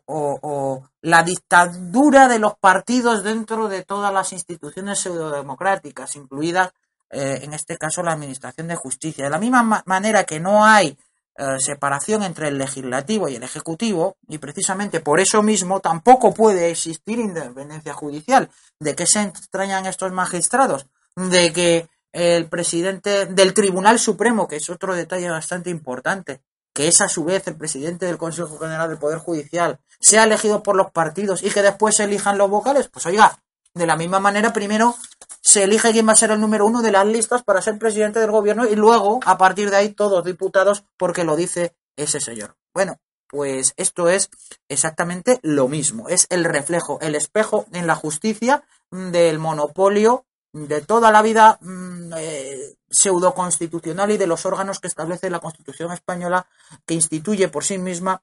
o, 0.07 0.89
la 1.03 1.23
dictadura 1.23 2.29
de 2.29 2.39
los 2.39 2.57
partidos 2.57 3.23
dentro 3.23 3.69
de 3.69 3.85
todas 3.85 4.13
las 4.13 4.33
instituciones 4.33 4.99
pseudodemocráticas, 5.01 6.17
incluida 6.17 6.73
eh, 7.11 7.41
en 7.43 7.53
este 7.53 7.77
caso 7.77 8.03
la 8.03 8.13
Administración 8.13 8.69
de 8.69 8.77
Justicia. 8.77 9.25
De 9.25 9.31
la 9.31 9.39
misma 9.39 9.63
ma 9.63 9.83
manera 9.87 10.25
que 10.25 10.41
no 10.41 10.65
hay 10.65 10.97
eh, 11.41 11.57
separación 11.61 12.25
entre 12.25 12.49
el 12.49 12.59
legislativo 12.59 13.29
y 13.29 13.37
el 13.37 13.45
ejecutivo 13.45 14.17
y 14.27 14.39
precisamente 14.39 14.99
por 14.99 15.21
eso 15.21 15.41
mismo 15.41 15.79
tampoco 15.79 16.35
puede 16.35 16.69
existir 16.71 17.21
independencia 17.21 17.95
judicial. 17.95 18.51
¿De 18.81 18.97
qué 18.97 19.07
se 19.07 19.23
extrañan 19.23 19.87
estos 19.87 20.11
magistrados? 20.11 20.87
De 21.15 21.53
que 21.53 21.89
el 22.13 22.49
presidente 22.49 23.27
del 23.27 23.55
Tribunal 23.55 24.01
Supremo, 24.01 24.49
que 24.49 24.57
es 24.57 24.69
otro 24.69 24.97
detalle 24.97 25.31
bastante 25.31 25.71
importante, 25.71 26.41
que 26.75 26.89
es 26.89 27.01
a 27.01 27.09
su 27.09 27.25
vez 27.25 27.47
el 27.47 27.57
presidente 27.57 28.07
del 28.07 28.19
Consejo 28.19 28.59
General 28.59 28.89
del 28.89 28.99
Poder 28.99 29.19
Judicial, 29.19 29.79
sea 30.01 30.25
elegido 30.25 30.65
por 30.65 30.75
los 30.75 30.91
partidos 30.91 31.45
y 31.45 31.51
que 31.51 31.63
después 31.63 31.95
se 31.95 32.05
elijan 32.05 32.37
los 32.37 32.51
vocales, 32.51 32.89
pues 32.89 33.07
oiga, 33.07 33.39
de 33.79 33.87
la 33.87 33.97
misma 33.97 34.21
manera, 34.21 34.53
primero 34.53 34.95
se 35.41 35.65
elige 35.65 35.93
quién 35.93 36.07
va 36.07 36.13
a 36.13 36.17
ser 36.17 36.31
el 36.31 36.41
número 36.41 36.67
uno 36.67 36.83
de 36.83 36.93
las 36.93 37.07
listas 37.07 37.43
para 37.43 37.63
ser 37.63 37.79
presidente 37.79 38.21
del 38.21 38.31
gobierno 38.31 38.67
y 38.67 38.77
luego, 38.77 39.21
a 39.25 39.39
partir 39.39 39.71
de 39.71 39.77
ahí, 39.77 39.89
todos 39.91 40.25
diputados 40.25 40.85
porque 40.97 41.25
lo 41.25 41.37
dice 41.37 41.75
ese 41.97 42.21
señor. 42.21 42.57
Bueno, 42.75 42.99
pues 43.29 43.75
esto 43.77 44.09
es 44.09 44.31
exactamente 44.69 45.39
lo 45.43 45.69
mismo. 45.69 46.09
Es 46.09 46.27
el 46.31 46.45
reflejo, 46.45 46.99
el 47.01 47.15
espejo 47.15 47.67
en 47.73 47.87
la 47.87 47.95
justicia 47.95 48.65
del 48.91 49.39
monopolio 49.39 50.27
de 50.53 50.81
toda 50.81 51.11
la 51.13 51.23
vida 51.23 51.59
mmm, 51.61 52.13
eh, 52.17 52.77
pseudo 52.91 53.35
constitucional 53.35 54.11
y 54.11 54.17
de 54.17 54.27
los 54.27 54.47
órganos 54.47 54.81
que 54.81 54.89
establece 54.89 55.31
la 55.31 55.41
Constitución 55.41 55.93
española 55.93 56.47
que 56.87 56.95
instituye 56.95 57.49
por 57.49 57.65
sí 57.65 57.79
misma 57.79 58.23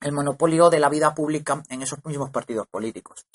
el 0.00 0.12
monopolio 0.12 0.68
de 0.68 0.80
la 0.80 0.88
vida 0.88 1.14
pública 1.14 1.62
en 1.68 1.82
esos 1.82 2.04
mismos 2.04 2.30
partidos 2.30 2.66
políticos. 2.66 3.26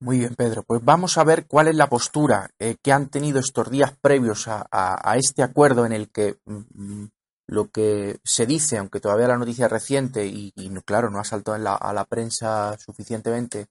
Muy 0.00 0.18
bien, 0.18 0.34
Pedro. 0.34 0.62
Pues 0.62 0.84
vamos 0.84 1.16
a 1.18 1.24
ver 1.24 1.46
cuál 1.46 1.68
es 1.68 1.76
la 1.76 1.88
postura 1.88 2.50
eh, 2.58 2.76
que 2.82 2.92
han 2.92 3.08
tenido 3.08 3.38
estos 3.38 3.70
días 3.70 3.92
previos 4.00 4.46
a, 4.48 5.16
este 5.16 5.42
acuerdo 5.42 5.86
en 5.86 5.92
el 5.92 6.10
que 6.10 6.36
mm, 6.44 7.04
lo 7.46 7.70
que 7.70 8.18
se 8.24 8.46
dice, 8.46 8.78
aunque 8.78 9.00
todavía 9.00 9.28
la 9.28 9.38
noticia 9.38 9.66
es 9.66 9.72
reciente 9.72 10.26
y, 10.26 10.52
y 10.56 10.70
claro, 10.82 11.10
no 11.10 11.20
ha 11.20 11.24
saltado 11.24 11.56
en 11.56 11.64
la, 11.64 11.74
a 11.74 11.92
la 11.92 12.04
prensa 12.04 12.76
suficientemente, 12.78 13.66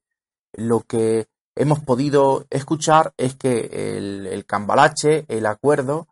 lo 0.53 0.81
que 0.81 1.27
hemos 1.55 1.79
podido 1.79 2.45
escuchar 2.49 3.13
es 3.17 3.35
que 3.35 3.97
el, 3.97 4.27
el 4.27 4.45
cambalache, 4.45 5.25
el 5.27 5.45
acuerdo, 5.45 6.07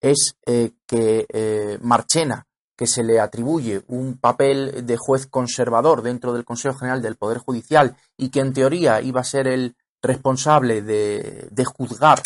es 0.00 0.36
eh, 0.46 0.72
que 0.86 1.26
eh, 1.28 1.78
Marchena, 1.82 2.46
que 2.76 2.86
se 2.86 3.02
le 3.02 3.20
atribuye 3.20 3.82
un 3.88 4.18
papel 4.18 4.84
de 4.86 4.96
juez 4.96 5.26
conservador 5.26 6.02
dentro 6.02 6.32
del 6.32 6.44
Consejo 6.44 6.78
General 6.78 7.02
del 7.02 7.16
Poder 7.16 7.38
Judicial 7.38 7.96
y 8.16 8.28
que 8.28 8.40
en 8.40 8.52
teoría 8.52 9.00
iba 9.00 9.20
a 9.20 9.24
ser 9.24 9.48
el 9.48 9.76
responsable 10.02 10.82
de, 10.82 11.48
de 11.50 11.64
juzgar 11.64 12.20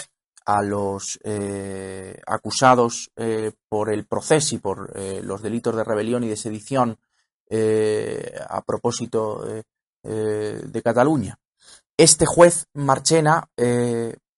a 0.44 0.62
los 0.62 1.20
eh, 1.22 2.20
acusados 2.26 3.10
eh, 3.16 3.52
por 3.68 3.92
el 3.92 4.04
proceso 4.06 4.54
y 4.54 4.58
por 4.58 4.92
eh, 4.96 5.20
los 5.22 5.42
delitos 5.42 5.76
de 5.76 5.84
rebelión 5.84 6.24
y 6.24 6.28
de 6.28 6.36
sedición 6.36 6.98
a 7.52 8.62
propósito 8.62 9.44
de 10.04 10.82
Cataluña. 10.84 11.36
Este 11.96 12.24
juez 12.24 12.68
Marchena, 12.74 13.48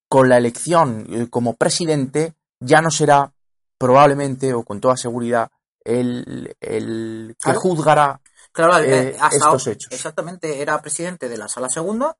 con 0.09 0.29
la 0.29 0.37
elección 0.39 1.27
como 1.29 1.53
presidente, 1.53 2.33
ya 2.59 2.81
no 2.81 2.89
será 2.89 3.31
probablemente 3.77 4.55
o 4.55 4.63
con 4.63 4.81
toda 4.81 4.97
seguridad 4.97 5.51
el, 5.83 6.55
el 6.59 7.35
que 7.37 7.43
Claro. 7.43 7.59
juzgará 7.59 8.21
Claro, 8.51 8.77
eh, 8.83 9.15
hasta 9.19 9.35
estos 9.37 9.67
hechos. 9.67 9.91
Exactamente, 9.91 10.61
era 10.61 10.79
presidente 10.81 11.27
de 11.27 11.37
la 11.37 11.47
sala 11.47 11.69
segunda, 11.69 12.15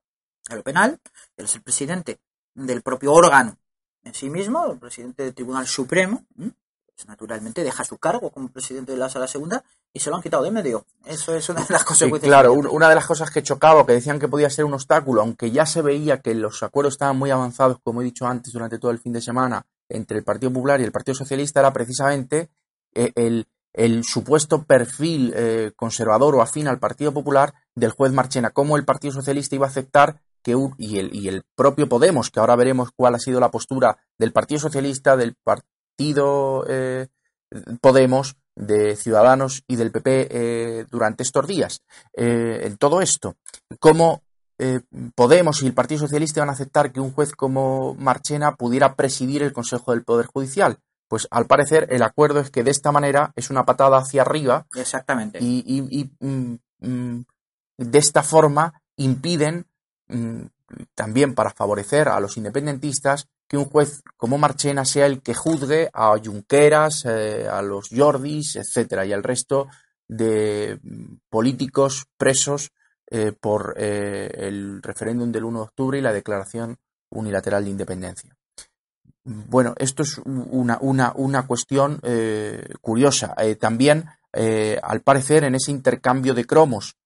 el 0.50 0.62
penal, 0.62 0.98
él 1.36 1.44
es 1.44 1.54
el 1.54 1.62
presidente 1.62 2.18
del 2.54 2.82
propio 2.82 3.12
órgano 3.12 3.56
en 4.02 4.14
sí 4.14 4.28
mismo, 4.28 4.66
el 4.70 4.78
presidente 4.78 5.22
del 5.22 5.34
Tribunal 5.34 5.66
Supremo, 5.66 6.24
pues 6.36 7.06
naturalmente 7.08 7.62
deja 7.64 7.84
su 7.84 7.98
cargo 7.98 8.30
como 8.30 8.48
presidente 8.50 8.92
de 8.92 8.98
la 8.98 9.08
sala 9.08 9.26
segunda 9.26 9.64
y 9.92 10.00
se 10.00 10.10
lo 10.10 10.16
han 10.16 10.22
quitado 10.22 10.42
de 10.42 10.50
medio. 10.50 10.84
Eso 11.06 11.34
es 11.34 11.48
una 11.48 11.62
de 11.62 11.72
las 11.72 11.80
Sí, 11.82 11.86
consecuencias. 11.86 12.28
claro, 12.28 12.52
una 12.52 12.88
de 12.88 12.94
las 12.96 13.06
cosas 13.06 13.30
que 13.30 13.42
chocaba, 13.42 13.86
que 13.86 13.92
decían 13.92 14.18
que 14.18 14.28
podía 14.28 14.50
ser 14.50 14.64
un 14.64 14.74
obstáculo, 14.74 15.22
aunque 15.22 15.50
ya 15.52 15.66
se 15.66 15.82
veía 15.82 16.20
que 16.20 16.34
los 16.34 16.62
acuerdos 16.62 16.94
estaban 16.94 17.16
muy 17.16 17.30
avanzados, 17.30 17.78
como 17.82 18.02
he 18.02 18.04
dicho 18.04 18.26
antes, 18.26 18.52
durante 18.52 18.78
todo 18.78 18.90
el 18.90 18.98
fin 18.98 19.12
de 19.12 19.22
semana, 19.22 19.64
entre 19.88 20.18
el 20.18 20.24
Partido 20.24 20.52
Popular 20.52 20.80
y 20.80 20.84
el 20.84 20.92
Partido 20.92 21.14
Socialista, 21.14 21.60
era 21.60 21.72
precisamente 21.72 22.50
eh, 22.94 23.10
el, 23.14 23.46
el 23.74 24.04
supuesto 24.04 24.62
perfil 24.62 25.34
eh, 25.36 25.72
conservador 25.76 26.36
o 26.36 26.42
afín 26.42 26.68
al 26.68 26.78
Partido 26.78 27.12
Popular 27.12 27.54
del 27.74 27.90
juez 27.90 28.12
Marchena, 28.12 28.50
cómo 28.50 28.76
el 28.76 28.84
Partido 28.84 29.12
Socialista 29.12 29.56
iba 29.56 29.66
a 29.66 29.70
aceptar 29.70 30.22
que 30.42 30.54
y, 30.78 30.98
el, 30.98 31.14
y 31.14 31.28
el 31.28 31.42
propio 31.56 31.88
Podemos, 31.88 32.30
que 32.30 32.38
ahora 32.38 32.54
veremos 32.54 32.90
cuál 32.94 33.14
ha 33.14 33.18
sido 33.18 33.40
la 33.40 33.50
postura 33.50 33.98
del 34.18 34.32
Partido 34.32 34.60
Socialista, 34.60 35.16
del 35.16 35.34
Partido 35.42 36.64
eh, 36.68 37.08
Podemos, 37.80 38.36
de 38.54 38.94
Ciudadanos 38.94 39.64
y 39.66 39.76
del 39.76 39.90
PP 39.90 40.28
eh, 40.30 40.86
durante 40.88 41.24
estos 41.24 41.46
días. 41.46 41.80
En 42.12 42.76
todo 42.76 43.00
esto, 43.00 43.36
cómo 43.80 44.22
Podemos 45.16 45.62
y 45.62 45.66
el 45.66 45.74
Partido 45.74 46.00
Socialista 46.00 46.40
van 46.40 46.50
a 46.50 46.52
aceptar 46.52 46.92
que 46.92 47.00
un 47.00 47.12
juez 47.12 47.32
como 47.32 47.94
Marchena 47.94 48.54
pudiera 48.54 48.94
presidir 48.94 49.42
el 49.42 49.52
Consejo 49.52 49.90
del 49.90 50.04
Poder 50.04 50.26
Judicial. 50.26 50.78
Pues 51.14 51.28
al 51.30 51.46
parecer 51.46 51.86
el 51.90 52.02
acuerdo 52.02 52.40
es 52.40 52.50
que 52.50 52.64
de 52.64 52.72
esta 52.72 52.90
manera 52.90 53.30
es 53.36 53.48
una 53.48 53.64
patada 53.64 53.98
hacia 53.98 54.22
arriba 54.22 54.66
Exactamente. 54.74 55.38
y, 55.40 55.62
y- 55.64 56.00
y, 56.00 56.10
mm, 56.26 56.58
mm, 56.80 57.24
de 57.78 57.98
esta 58.00 58.24
forma 58.24 58.82
impiden 58.96 59.64
mm, 60.08 60.40
también 60.96 61.36
para 61.36 61.50
favorecer 61.50 62.08
a 62.08 62.18
los 62.18 62.36
independentistas 62.36 63.28
que 63.46 63.56
un 63.56 63.66
juez 63.66 64.02
como 64.16 64.38
Marchena 64.38 64.84
sea 64.84 65.06
el 65.06 65.22
que 65.22 65.34
juzgue 65.34 65.88
a 65.92 66.16
Junqueras, 66.18 67.04
eh, 67.04 67.46
a 67.48 67.62
los 67.62 67.90
Jordis, 67.96 68.56
etcétera, 68.56 69.06
y 69.06 69.12
al 69.12 69.22
resto 69.22 69.68
de 70.08 70.80
políticos 71.30 72.06
presos 72.16 72.72
eh, 73.08 73.30
por 73.40 73.74
eh, 73.78 74.32
el 74.34 74.82
referéndum 74.82 75.30
del 75.30 75.44
1 75.44 75.60
de 75.60 75.64
octubre 75.64 75.96
y 75.98 76.02
la 76.02 76.12
declaración 76.12 76.76
unilateral 77.10 77.62
de 77.64 77.70
independencia. 77.70 78.36
Bueno, 79.24 79.74
esto 79.78 80.02
es 80.02 80.18
una, 80.18 80.78
una, 80.80 81.12
una 81.16 81.46
cuestión 81.46 81.98
eh, 82.02 82.66
curiosa. 82.80 83.34
Eh, 83.38 83.56
también, 83.56 84.04
eh, 84.32 84.78
al 84.82 85.00
parecer, 85.00 85.44
en 85.44 85.54
ese 85.54 85.70
intercambio 85.70 86.34
de 86.34 86.44
cromos 86.44 86.96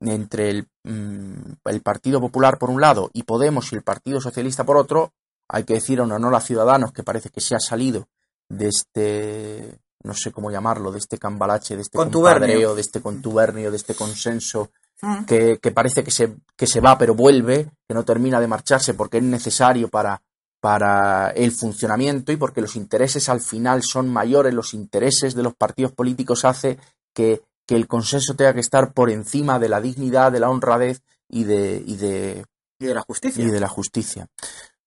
entre 0.00 0.50
el, 0.50 0.68
mm, 0.84 1.52
el 1.64 1.80
Partido 1.80 2.20
Popular 2.20 2.58
por 2.58 2.70
un 2.70 2.80
lado 2.80 3.10
y 3.12 3.24
Podemos 3.24 3.72
y 3.72 3.76
el 3.76 3.82
Partido 3.82 4.20
Socialista 4.20 4.64
por 4.64 4.76
otro, 4.76 5.12
hay 5.48 5.64
que 5.64 5.74
decir 5.74 5.98
en 5.98 6.12
honor 6.12 6.34
a 6.34 6.40
Ciudadanos 6.40 6.92
que 6.92 7.02
parece 7.02 7.30
que 7.30 7.40
se 7.40 7.54
ha 7.54 7.60
salido 7.60 8.08
de 8.48 8.68
este, 8.68 9.78
no 10.02 10.14
sé 10.14 10.30
cómo 10.30 10.50
llamarlo, 10.50 10.92
de 10.92 10.98
este 10.98 11.18
cambalache, 11.18 11.76
de 11.76 11.82
este 11.82 11.98
Contubernio. 11.98 12.74
de 12.74 12.80
este 12.80 13.00
contubernio, 13.00 13.70
de 13.70 13.76
este 13.76 13.94
consenso 13.94 14.70
Mm. 15.04 15.24
que, 15.24 15.58
que 15.58 15.70
parece 15.70 16.02
que 16.02 16.10
se, 16.10 16.36
que 16.56 16.66
se 16.66 16.80
va 16.80 16.96
pero 16.96 17.14
vuelve, 17.14 17.70
que 17.86 17.94
no 17.94 18.04
termina 18.04 18.40
de 18.40 18.46
marcharse 18.46 18.94
porque 18.94 19.18
es 19.18 19.24
necesario 19.24 19.88
para, 19.88 20.22
para 20.64 21.28
el 21.32 21.52
funcionamiento 21.52 22.32
y 22.32 22.38
porque 22.38 22.62
los 22.62 22.74
intereses 22.74 23.28
al 23.28 23.42
final 23.42 23.82
son 23.82 24.08
mayores, 24.08 24.54
los 24.54 24.72
intereses 24.72 25.34
de 25.34 25.42
los 25.42 25.54
partidos 25.54 25.92
políticos 25.92 26.46
hace 26.46 26.78
que, 27.12 27.42
que 27.66 27.74
el 27.74 27.86
consenso 27.86 28.34
tenga 28.34 28.54
que 28.54 28.60
estar 28.60 28.94
por 28.94 29.10
encima 29.10 29.58
de 29.58 29.68
la 29.68 29.82
dignidad, 29.82 30.32
de 30.32 30.40
la 30.40 30.48
honradez 30.48 31.02
y 31.28 31.44
de, 31.44 31.82
y 31.84 31.96
de, 31.96 32.46
Y 32.78 32.86
de 32.86 32.94
la 32.94 33.02
justicia. 33.02 33.44
y 33.44 33.50
de 33.50 33.60
la 33.60 33.68
justicia. 33.68 34.26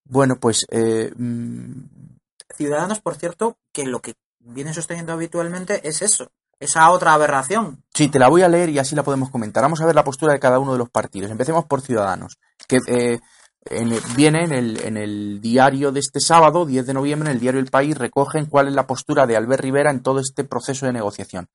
Bueno, 0.04 0.40
pues 0.40 0.66
eh, 0.72 1.14
mm, 1.16 1.74
Ciudadanos, 2.56 3.00
por 3.00 3.14
cierto, 3.14 3.60
que 3.72 3.86
lo 3.86 4.00
que 4.00 4.16
vienen 4.40 4.74
sosteniendo 4.74 5.14
habitualmente 5.14 5.88
es 5.88 6.02
eso, 6.02 6.32
esa 6.60 6.90
otra 6.90 7.14
aberración. 7.14 7.84
Sí, 7.94 8.08
te 8.08 8.18
la 8.18 8.30
voy 8.30 8.42
a 8.42 8.50
leer 8.50 8.70
y 8.70 8.80
así 8.80 8.96
la 8.96 9.04
podemos 9.04 9.30
comentar. 9.30 9.62
Vamos 9.62 9.80
a 9.82 9.86
ver 9.86 9.94
la 9.94 10.04
postura 10.04 10.34
de 10.34 10.40
cada 10.40 10.58
uno 10.58 10.72
de 10.72 10.80
los 10.80 10.90
partidos. 10.90 11.30
Empecemos 11.30 11.66
por 11.66 11.82
Ciudadanos, 11.82 12.40
que 12.68 12.80
eh, 12.88 13.20
viene 14.16 14.44
en 14.46 14.52
el, 14.54 14.80
en 14.86 14.98
el 14.98 15.42
diario 15.42 15.92
de 15.92 16.00
este 16.00 16.20
sábado, 16.20 16.66
10 16.66 16.86
de 16.88 16.94
noviembre, 16.94 17.30
en 17.30 17.36
el 17.36 17.42
diario 17.42 17.60
El 17.60 17.70
País, 17.70 17.98
recogen 17.98 18.46
cuál 18.46 18.68
es 18.68 18.74
la 18.74 18.88
postura 18.88 19.28
de 19.28 19.36
Albert 19.36 19.62
Rivera 19.62 19.92
en 19.92 20.02
todo 20.02 20.20
este 20.20 20.44
proceso 20.44 20.86
de 20.86 20.94
negociación. 20.94 21.48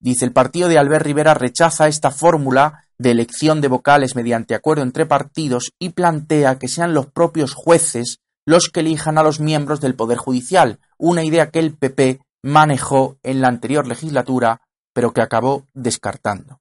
Dice, 0.00 0.24
el 0.24 0.32
partido 0.32 0.68
de 0.68 0.78
Albert 0.78 1.04
Rivera 1.04 1.34
rechaza 1.34 1.88
esta 1.88 2.10
fórmula 2.10 2.84
de 2.98 3.10
elección 3.10 3.60
de 3.60 3.68
vocales 3.68 4.14
mediante 4.16 4.54
acuerdo 4.54 4.82
entre 4.82 5.06
partidos 5.06 5.72
y 5.78 5.90
plantea 5.90 6.58
que 6.58 6.68
sean 6.68 6.94
los 6.94 7.06
propios 7.06 7.52
jueces 7.54 8.18
los 8.46 8.70
que 8.70 8.80
elijan 8.80 9.18
a 9.18 9.22
los 9.22 9.40
miembros 9.40 9.80
del 9.80 9.94
Poder 9.94 10.16
Judicial, 10.16 10.78
una 10.96 11.22
idea 11.22 11.50
que 11.50 11.58
el 11.58 11.76
PP 11.76 12.20
manejó 12.42 13.18
en 13.22 13.42
la 13.42 13.48
anterior 13.48 13.86
legislatura, 13.86 14.62
pero 14.94 15.12
que 15.12 15.20
acabó 15.20 15.66
descartando. 15.74 16.60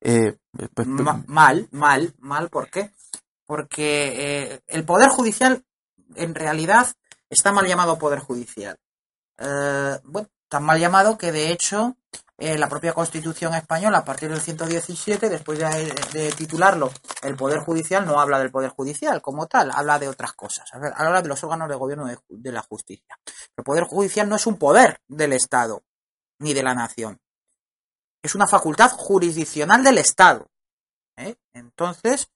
Eh, 0.00 0.36
pues, 0.74 0.86
Ma- 0.86 1.24
mal, 1.26 1.68
mal, 1.72 2.14
mal, 2.20 2.48
¿por 2.50 2.68
qué? 2.70 2.92
Porque 3.52 4.14
eh, 4.16 4.60
el 4.66 4.82
Poder 4.86 5.10
Judicial, 5.10 5.62
en 6.14 6.34
realidad, 6.34 6.86
está 7.28 7.52
mal 7.52 7.66
llamado 7.66 7.98
Poder 7.98 8.18
Judicial. 8.18 8.78
Eh, 9.36 9.98
bueno, 10.04 10.30
tan 10.48 10.64
mal 10.64 10.80
llamado 10.80 11.18
que, 11.18 11.32
de 11.32 11.50
hecho, 11.50 11.98
eh, 12.38 12.56
la 12.56 12.66
propia 12.66 12.94
Constitución 12.94 13.52
española, 13.52 13.98
a 13.98 14.04
partir 14.06 14.30
del 14.30 14.40
117, 14.40 15.28
después 15.28 15.58
de, 15.58 16.32
titularlo 16.32 16.92
el 17.20 17.36
Poder 17.36 17.58
Judicial, 17.58 18.06
no 18.06 18.18
habla 18.18 18.38
del 18.38 18.50
Poder 18.50 18.70
Judicial 18.70 19.20
como 19.20 19.46
tal, 19.46 19.70
habla 19.70 19.98
de 19.98 20.08
otras 20.08 20.32
cosas. 20.32 20.70
Habla 20.72 21.20
de 21.20 21.28
los 21.28 21.44
órganos 21.44 21.68
de 21.68 21.74
gobierno 21.74 22.06
de, 22.06 22.52
la 22.52 22.62
justicia. 22.62 23.18
El 23.54 23.64
Poder 23.64 23.84
Judicial 23.84 24.30
no 24.30 24.36
es 24.36 24.46
un 24.46 24.56
poder 24.56 24.98
del 25.08 25.34
Estado, 25.34 25.82
ni 26.38 26.54
de 26.54 26.62
la 26.62 26.74
nación. 26.74 27.20
Es 28.22 28.34
una 28.34 28.46
facultad 28.46 28.92
jurisdiccional 28.92 29.84
del 29.84 29.98
Estado. 29.98 30.48
Entonces, 31.52 32.32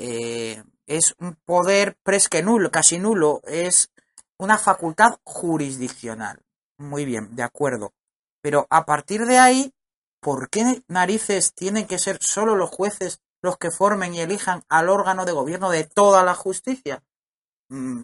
eh, 0.00 0.62
es 0.86 1.16
un 1.18 1.34
poder 1.44 1.98
presque 2.04 2.40
nulo, 2.42 2.70
casi 2.70 2.98
nulo, 2.98 3.40
es 3.44 3.90
una 4.38 4.56
facultad 4.56 5.18
jurisdiccional. 5.24 6.40
Muy 6.78 7.04
bien, 7.04 7.34
de 7.34 7.42
acuerdo. 7.42 7.92
Pero 8.40 8.68
a 8.70 8.86
partir 8.86 9.26
de 9.26 9.38
ahí, 9.38 9.74
¿por 10.20 10.50
qué 10.50 10.84
narices 10.86 11.52
tienen 11.52 11.88
que 11.88 11.98
ser 11.98 12.22
solo 12.22 12.54
los 12.54 12.70
jueces 12.70 13.20
los 13.42 13.58
que 13.58 13.72
formen 13.72 14.14
y 14.14 14.20
elijan 14.20 14.64
al 14.68 14.88
órgano 14.88 15.24
de 15.24 15.32
gobierno 15.32 15.68
de 15.70 15.82
toda 15.84 16.22
la 16.22 16.34
justicia? 16.34 17.02
Mm, 17.68 18.02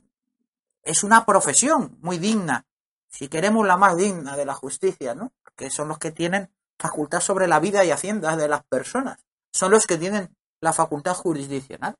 es 0.82 1.04
una 1.04 1.24
profesión 1.24 1.96
muy 2.00 2.18
digna, 2.18 2.66
si 3.08 3.28
queremos 3.28 3.64
la 3.66 3.76
más 3.76 3.96
digna 3.96 4.36
de 4.36 4.44
la 4.44 4.54
justicia, 4.54 5.14
¿no? 5.14 5.32
Que 5.54 5.70
son 5.70 5.86
los 5.86 5.98
que 5.98 6.10
tienen 6.10 6.50
facultad 6.76 7.20
sobre 7.20 7.46
la 7.46 7.60
vida 7.60 7.84
y 7.84 7.92
hacienda 7.92 8.36
de 8.36 8.48
las 8.48 8.64
personas. 8.64 9.24
Son 9.52 9.70
los 9.70 9.86
que 9.86 9.96
tienen 9.96 10.36
la 10.64 10.72
facultad 10.72 11.14
jurisdiccional. 11.14 11.94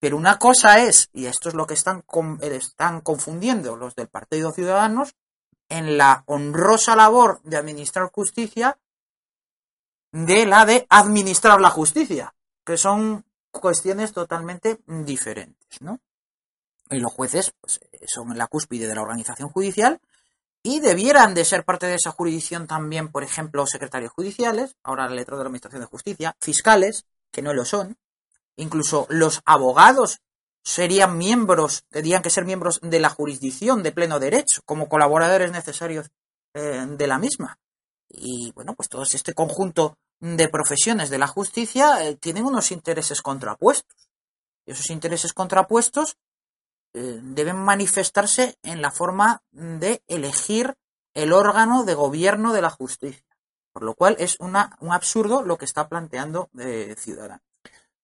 Pero 0.00 0.16
una 0.16 0.38
cosa 0.38 0.78
es, 0.78 1.10
y 1.12 1.26
esto 1.26 1.48
es 1.48 1.54
lo 1.54 1.66
que 1.66 1.74
están, 1.74 2.04
eh, 2.40 2.56
están 2.56 3.00
confundiendo 3.00 3.76
los 3.76 3.94
del 3.96 4.08
Partido 4.08 4.52
Ciudadanos, 4.52 5.14
en 5.68 5.98
la 5.98 6.22
honrosa 6.26 6.96
labor 6.96 7.42
de 7.42 7.58
administrar 7.58 8.10
justicia 8.10 8.78
de 10.12 10.46
la 10.46 10.64
de 10.64 10.86
administrar 10.88 11.60
la 11.60 11.68
justicia, 11.68 12.34
que 12.64 12.78
son 12.78 13.26
cuestiones 13.50 14.12
totalmente 14.12 14.78
diferentes, 14.86 15.82
¿no? 15.82 16.00
Y 16.90 17.00
los 17.00 17.12
jueces 17.12 17.52
pues, 17.60 17.80
son 18.06 18.38
la 18.38 18.46
cúspide 18.46 18.86
de 18.86 18.94
la 18.94 19.02
organización 19.02 19.50
judicial 19.50 20.00
y 20.62 20.80
debieran 20.80 21.34
de 21.34 21.44
ser 21.44 21.64
parte 21.64 21.86
de 21.86 21.96
esa 21.96 22.12
jurisdicción 22.12 22.66
también, 22.66 23.08
por 23.08 23.24
ejemplo, 23.24 23.66
secretarios 23.66 24.12
judiciales, 24.12 24.76
ahora 24.82 25.08
la 25.08 25.16
letra 25.16 25.36
de 25.36 25.42
la 25.42 25.48
Administración 25.48 25.82
de 25.82 25.86
Justicia, 25.86 26.36
fiscales, 26.40 27.04
que 27.30 27.42
no 27.42 27.52
lo 27.54 27.64
son, 27.64 27.96
incluso 28.56 29.06
los 29.10 29.42
abogados 29.44 30.20
serían 30.62 31.16
miembros, 31.16 31.84
tendrían 31.88 32.22
que 32.22 32.30
ser 32.30 32.44
miembros 32.44 32.80
de 32.82 33.00
la 33.00 33.08
jurisdicción 33.08 33.82
de 33.82 33.92
pleno 33.92 34.18
derecho, 34.18 34.60
como 34.64 34.88
colaboradores 34.88 35.50
necesarios 35.50 36.10
eh, 36.54 36.86
de 36.86 37.06
la 37.06 37.18
misma. 37.18 37.58
Y 38.08 38.52
bueno, 38.52 38.74
pues 38.74 38.88
todo 38.88 39.02
este 39.02 39.32
conjunto 39.32 39.96
de 40.20 40.48
profesiones 40.48 41.10
de 41.10 41.18
la 41.18 41.26
justicia 41.26 42.04
eh, 42.04 42.16
tienen 42.16 42.44
unos 42.44 42.72
intereses 42.72 43.22
contrapuestos. 43.22 44.08
Y 44.66 44.72
esos 44.72 44.90
intereses 44.90 45.32
contrapuestos 45.32 46.16
eh, 46.94 47.20
deben 47.22 47.56
manifestarse 47.56 48.56
en 48.62 48.82
la 48.82 48.90
forma 48.90 49.42
de 49.52 50.02
elegir 50.06 50.74
el 51.14 51.32
órgano 51.32 51.84
de 51.84 51.94
gobierno 51.94 52.52
de 52.52 52.62
la 52.62 52.70
justicia. 52.70 53.27
Por 53.78 53.86
lo 53.86 53.94
cual 53.94 54.16
es 54.18 54.34
una, 54.40 54.76
un 54.80 54.90
absurdo 54.90 55.44
lo 55.44 55.56
que 55.56 55.64
está 55.64 55.88
planteando 55.88 56.50
eh, 56.58 56.96
Ciudadanos. 56.98 57.44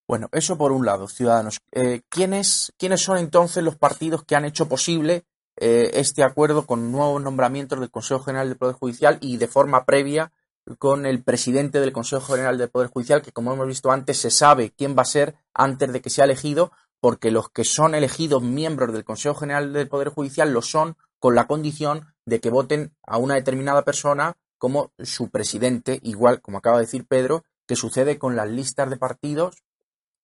Bueno, 0.07 0.29
eso 0.31 0.57
por 0.57 0.71
un 0.71 0.87
lado, 0.87 1.09
ciudadanos. 1.09 1.59
Eh, 1.73 2.03
¿quiénes, 2.09 2.73
¿Quiénes 2.79 3.03
son 3.03 3.19
entonces 3.19 3.65
los 3.65 3.75
partidos 3.75 4.23
que 4.23 4.37
han 4.37 4.45
hecho 4.45 4.69
posible 4.69 5.25
eh, 5.57 5.91
este 5.95 6.23
acuerdo 6.23 6.65
con 6.65 6.93
nuevos 6.93 7.21
nombramientos 7.21 7.81
del 7.81 7.91
Consejo 7.91 8.23
General 8.23 8.47
del 8.49 8.57
Poder 8.57 8.77
Judicial 8.77 9.19
y 9.21 9.37
de 9.37 9.49
forma 9.49 9.85
previa 9.85 10.31
con 10.79 11.07
el 11.07 11.25
presidente 11.25 11.81
del 11.81 11.93
Consejo 11.93 12.35
General 12.35 12.57
del 12.57 12.71
Poder 12.71 12.91
Judicial, 12.91 13.21
que 13.21 13.33
como 13.33 13.53
hemos 13.53 13.67
visto 13.67 13.91
antes 13.91 14.17
se 14.17 14.31
sabe 14.31 14.71
quién 14.71 14.95
va 14.97 15.03
a 15.03 15.07
ser 15.07 15.35
antes 15.55 15.93
de 15.93 16.01
que 16.01 16.09
sea 16.09 16.27
elegido, 16.27 16.71
porque 17.01 17.33
los 17.33 17.49
que 17.49 17.65
son 17.65 17.97
elegidos 17.97 18.45
miembros 18.45 18.93
del 18.93 19.05
Consejo 19.05 19.41
General 19.41 19.73
del 19.73 19.89
Poder 19.89 20.11
Judicial 20.11 20.53
lo 20.53 20.63
son 20.63 20.97
con 21.19 21.35
la 21.35 21.49
condición 21.49 22.15
de 22.27 22.39
que 22.39 22.51
voten 22.51 22.95
a 23.05 23.19
una 23.19 23.35
determinada 23.35 23.83
persona 23.85 24.37
como 24.59 24.93
su 24.99 25.31
presidente, 25.31 25.99
igual 26.03 26.41
como 26.41 26.59
acaba 26.59 26.79
de 26.79 26.85
decir 26.85 27.07
Pedro, 27.07 27.45
que 27.67 27.77
sucede 27.77 28.19
con 28.19 28.37
las 28.37 28.49
listas 28.49 28.91
de 28.91 28.97
partidos 28.97 29.63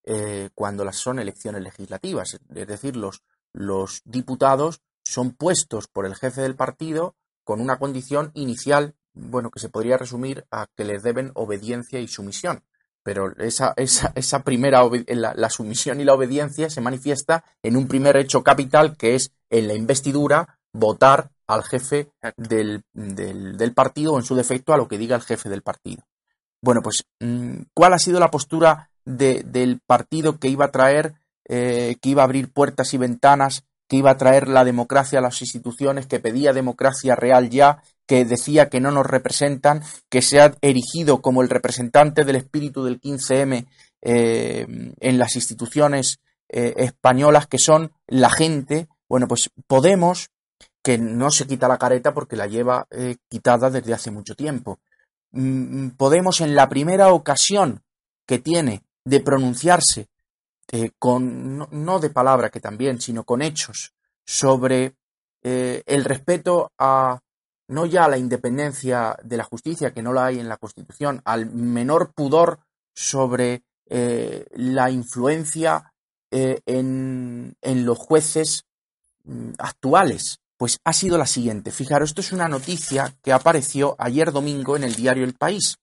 eh, 0.05 0.51
cuando 0.55 0.85
las 0.85 0.97
son 0.97 1.19
elecciones 1.19 1.62
legislativas. 1.62 2.38
Es 2.55 2.66
decir, 2.66 2.97
los, 2.97 3.23
los 3.53 4.03
diputados 4.05 4.81
son 5.05 5.33
puestos 5.33 5.88
por 5.88 6.07
el 6.07 6.14
jefe 6.14 6.43
del 6.43 6.57
partido 6.57 7.16
con 7.45 7.61
una 7.61 7.79
condición 7.79 8.31
inicial, 8.35 8.95
bueno, 9.12 9.51
que 9.51 9.61
se 9.61 9.69
podría 9.69 9.97
resumir 9.97 10.47
a 10.51 10.66
que 10.77 10.85
les 10.85 11.03
deben 11.03 11.33
obediencia 11.35 12.01
y 12.01 12.09
sumisión. 12.09 12.64
Pero 13.03 13.35
esa, 13.38 13.73
esa, 13.77 14.12
esa 14.14 14.43
primera, 14.43 14.83
la, 15.09 15.35
la 15.35 15.51
sumisión 15.51 16.01
y 16.01 16.05
la 16.05 16.14
obediencia 16.14 16.69
se 16.69 16.83
manifiesta 16.83 17.45
en 17.62 17.77
un 17.77 17.88
primer 17.88 18.16
hecho 18.16 18.43
capital 18.43 18.97
que 18.97 19.14
es 19.14 19.33
en 19.49 19.69
la 19.69 19.75
investidura 19.75 20.59
votar 20.73 21.31
al 21.55 21.65
jefe 21.65 22.11
del, 22.37 22.83
del, 22.93 23.57
del 23.57 23.75
partido 23.75 24.13
o 24.15 24.19
en 24.19 24.25
su 24.25 24.35
defecto 24.35 24.73
a 24.73 24.77
lo 24.77 24.89
que 24.89 24.99
diga 24.99 25.17
el 25.17 25.23
jefe 25.23 25.49
del 25.49 25.63
partido. 25.63 26.03
Bueno, 26.63 26.81
pues, 26.83 27.05
mm, 27.21 27.63
¿cuál 27.75 27.93
ha 27.95 27.99
sido 27.99 28.21
la 28.21 28.31
postura 28.31 28.91
de- 29.05 29.43
del 29.45 29.81
partido 29.87 30.39
que 30.39 30.49
iba 30.49 30.67
a 30.67 30.71
traer, 30.71 31.15
eh, 31.49 31.97
que 32.01 32.11
iba 32.11 32.23
a 32.23 32.27
abrir 32.27 32.53
puertas 32.53 32.93
y 32.95 32.99
ventanas, 32.99 33.65
que 33.89 33.97
iba 33.97 34.11
a 34.11 34.17
traer 34.17 34.47
la 34.47 34.65
democracia 34.65 35.19
a 35.19 35.23
las 35.23 35.41
instituciones, 35.41 36.07
que 36.07 36.21
pedía 36.21 36.53
democracia 36.53 37.17
real 37.17 37.51
ya, 37.51 37.83
que 38.07 38.25
decía 38.25 38.69
que 38.69 38.81
no 38.81 38.91
nos 38.91 39.07
representan, 39.07 39.83
que 40.09 40.23
se 40.23 40.41
ha 40.41 40.55
erigido 40.61 41.23
como 41.23 41.43
el 41.43 41.49
representante 41.49 42.25
del 42.25 42.37
espíritu 42.37 42.85
del 42.85 43.01
15M 43.01 43.67
eh, 44.03 44.67
en 45.01 45.19
las 45.19 45.35
instituciones 45.37 46.19
eh, 46.49 46.75
españolas, 46.79 47.47
que 47.47 47.59
son 47.59 47.93
la 48.07 48.31
gente? 48.31 48.89
Bueno, 49.09 49.27
pues 49.29 49.51
Podemos, 49.67 50.31
que 50.83 50.99
no 50.99 51.31
se 51.31 51.47
quita 51.47 51.69
la 51.69 51.79
careta 51.79 52.14
porque 52.14 52.37
la 52.37 52.47
lleva 52.47 52.87
eh, 52.90 53.16
quitada 53.29 53.71
desde 53.71 53.95
hace 53.95 54.11
mucho 54.11 54.35
tiempo. 54.35 54.81
Mm, 55.33 55.90
Podemos 55.90 56.40
en 56.40 56.55
la 56.55 56.69
primera 56.69 57.12
ocasión 57.12 57.83
que 58.27 58.38
tiene 58.38 58.85
de 59.05 59.21
pronunciarse 59.21 60.09
eh, 60.73 60.90
con 60.99 61.59
no, 61.59 61.99
de 61.99 62.11
palabra 62.11 62.51
que 62.51 62.61
también, 62.61 63.01
sino 63.01 63.25
con 63.25 63.43
hechos 63.43 63.93
sobre 64.25 64.95
eh, 65.43 65.83
el 65.87 66.05
respeto 66.05 66.73
a 66.79 67.21
no 67.69 67.87
ya 67.87 68.05
a 68.05 68.09
la 68.09 68.19
independencia 68.19 69.16
de 69.23 69.37
la 69.37 69.45
justicia, 69.45 69.93
que 69.93 70.03
no 70.03 70.12
la 70.12 70.27
hay 70.27 70.40
en 70.40 70.49
la 70.49 70.57
Constitución, 70.57 71.23
al 71.25 71.47
menor 71.51 72.12
pudor 72.14 72.61
sobre 72.93 73.62
la 73.87 74.90
influencia 74.90 75.93
en, 76.31 77.57
en 77.61 77.85
los 77.85 77.99
jueces 77.99 78.64
mm, 79.25 79.53
actuales, 79.59 80.40
pues 80.61 80.79
ha 80.85 80.92
sido 80.92 81.16
la 81.16 81.25
siguiente. 81.25 81.70
Fijaros, 81.70 82.11
esto 82.11 82.20
es 82.20 82.33
una 82.33 82.46
noticia 82.46 83.16
que 83.23 83.33
apareció 83.33 83.96
ayer 83.99 84.31
domingo 84.31 84.77
en 84.77 84.85
el 84.85 84.94
diario 84.94 85.25
El 85.25 85.33
País 85.33 85.79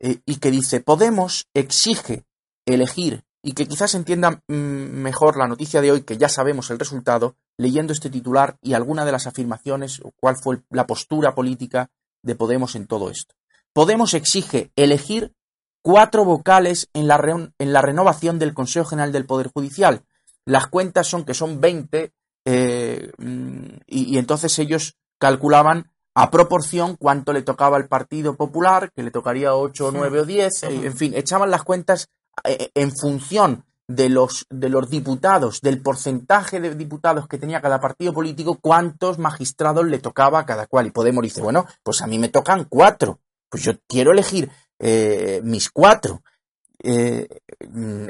eh, 0.00 0.18
y 0.26 0.36
que 0.36 0.50
dice, 0.50 0.82
Podemos 0.82 1.46
exige 1.54 2.26
elegir 2.66 3.24
y 3.42 3.52
que 3.52 3.66
quizás 3.66 3.94
entienda 3.94 4.42
mm, 4.48 4.52
mejor 4.52 5.38
la 5.38 5.48
noticia 5.48 5.80
de 5.80 5.92
hoy, 5.92 6.02
que 6.02 6.18
ya 6.18 6.28
sabemos 6.28 6.70
el 6.70 6.78
resultado, 6.78 7.36
leyendo 7.56 7.94
este 7.94 8.10
titular 8.10 8.58
y 8.60 8.74
alguna 8.74 9.06
de 9.06 9.12
las 9.12 9.26
afirmaciones 9.26 10.00
o 10.04 10.12
cuál 10.20 10.36
fue 10.36 10.60
la 10.68 10.86
postura 10.86 11.34
política 11.34 11.88
de 12.22 12.34
Podemos 12.34 12.74
en 12.74 12.86
todo 12.86 13.08
esto. 13.08 13.34
Podemos 13.72 14.12
exige 14.12 14.72
elegir 14.76 15.32
cuatro 15.80 16.26
vocales 16.26 16.90
en 16.92 17.08
la, 17.08 17.18
en 17.58 17.72
la 17.72 17.80
renovación 17.80 18.38
del 18.38 18.52
Consejo 18.52 18.90
General 18.90 19.10
del 19.10 19.24
Poder 19.24 19.48
Judicial. 19.48 20.04
Las 20.44 20.66
cuentas 20.66 21.06
son 21.06 21.24
que 21.24 21.32
son 21.32 21.62
20 21.62 22.12
eh, 22.96 23.12
mm, 23.18 23.78
y, 23.86 24.18
entonces 24.18 24.58
ellos 24.58 24.96
calculaban 25.18 25.90
a 26.14 26.30
proporción 26.30 26.96
cuánto 26.96 27.32
le 27.32 27.42
tocaba 27.42 27.76
al 27.76 27.88
Partido 27.88 28.36
Popular, 28.36 28.90
que 28.94 29.02
le 29.02 29.10
tocaría 29.10 29.54
8, 29.54 29.90
9 29.92 30.20
o 30.20 30.24
10, 30.24 30.62
en 30.62 30.96
fin, 30.96 31.12
echaban 31.14 31.50
las 31.50 31.62
cuentas 31.62 32.08
eh, 32.44 32.70
en 32.74 32.90
función 32.96 33.64
de 33.88 34.08
los, 34.08 34.46
de 34.50 34.68
los 34.68 34.88
diputados, 34.88 35.60
del 35.60 35.80
porcentaje 35.80 36.60
de 36.60 36.74
diputados 36.74 37.28
que 37.28 37.38
tenía 37.38 37.60
cada 37.60 37.80
partido 37.80 38.12
político, 38.12 38.58
cuántos 38.60 39.18
magistrados 39.18 39.86
le 39.86 39.98
tocaba 39.98 40.40
a 40.40 40.46
cada 40.46 40.66
cual. 40.66 40.86
Y 40.86 40.90
Podemos 40.90 41.22
dice, 41.22 41.40
bueno, 41.40 41.66
pues 41.82 42.02
a 42.02 42.06
mí 42.06 42.18
me 42.18 42.28
tocan 42.28 42.64
cuatro, 42.64 43.20
pues 43.48 43.62
yo 43.62 43.72
quiero 43.86 44.12
elegir 44.12 44.50
eh, 44.78 45.40
mis 45.44 45.70
cuatro. 45.70 46.22
Eh, 46.82 47.28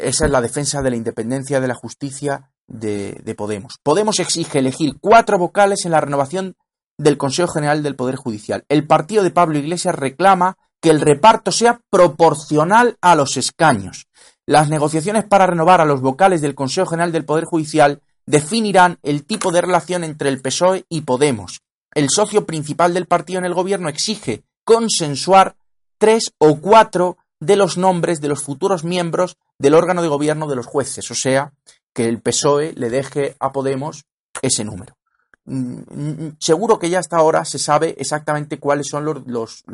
esa 0.00 0.24
es 0.24 0.30
la 0.30 0.40
defensa 0.40 0.82
de 0.82 0.90
la 0.90 0.96
independencia 0.96 1.60
de 1.60 1.68
la 1.68 1.74
justicia 1.74 2.50
de, 2.68 3.20
de, 3.24 3.34
Podemos. 3.34 3.78
Podemos 3.82 4.18
exige 4.20 4.58
elegir 4.58 4.96
cuatro 5.00 5.38
vocales 5.38 5.84
en 5.84 5.92
la 5.92 6.00
renovación 6.00 6.56
del 6.98 7.18
Consejo 7.18 7.52
General 7.52 7.82
del 7.82 7.96
Poder 7.96 8.16
Judicial. 8.16 8.64
El 8.68 8.86
partido 8.86 9.22
de 9.22 9.30
Pablo 9.30 9.58
Iglesias 9.58 9.94
reclama 9.94 10.56
que 10.80 10.90
el 10.90 11.00
reparto 11.00 11.52
sea 11.52 11.80
proporcional 11.90 12.96
a 13.00 13.14
los 13.14 13.36
escaños. 13.36 14.06
Las 14.46 14.68
negociaciones 14.68 15.24
para 15.24 15.46
renovar 15.46 15.80
a 15.80 15.84
los 15.84 16.00
vocales 16.00 16.40
del 16.40 16.54
Consejo 16.54 16.90
General 16.90 17.12
del 17.12 17.24
Poder 17.24 17.44
Judicial 17.44 18.00
definirán 18.26 18.98
el 19.02 19.24
tipo 19.24 19.52
de 19.52 19.60
relación 19.60 20.04
entre 20.04 20.28
el 20.28 20.40
PSOE 20.40 20.84
y 20.88 21.02
Podemos. 21.02 21.60
El 21.94 22.10
socio 22.10 22.44
principal 22.46 22.94
del 22.94 23.06
partido 23.06 23.38
en 23.38 23.46
el 23.46 23.54
gobierno 23.54 23.88
exige 23.88 24.44
consensuar 24.64 25.56
tres 25.98 26.32
o 26.38 26.60
cuatro 26.60 27.16
de 27.40 27.56
los 27.56 27.76
nombres 27.76 28.20
de 28.20 28.28
los 28.28 28.42
futuros 28.42 28.84
miembros 28.84 29.36
del 29.58 29.74
órgano 29.74 30.02
de 30.02 30.08
gobierno 30.08 30.46
de 30.46 30.56
los 30.56 30.66
jueces, 30.66 31.10
o 31.10 31.14
sea, 31.14 31.52
que 31.96 32.10
el 32.10 32.20
PSOE 32.20 32.74
le 32.74 32.90
deje 32.90 33.36
a 33.40 33.52
Podemos 33.52 34.04
ese 34.42 34.64
número. 34.64 34.98
Mm, 35.46 35.78
mm, 35.78 36.36
seguro 36.38 36.78
que 36.78 36.90
ya 36.90 36.98
hasta 36.98 37.16
ahora 37.16 37.42
se 37.46 37.58
sabe 37.58 37.94
exactamente 37.96 38.58
cuáles 38.58 38.88
son 38.88 39.06
los, 39.06 39.64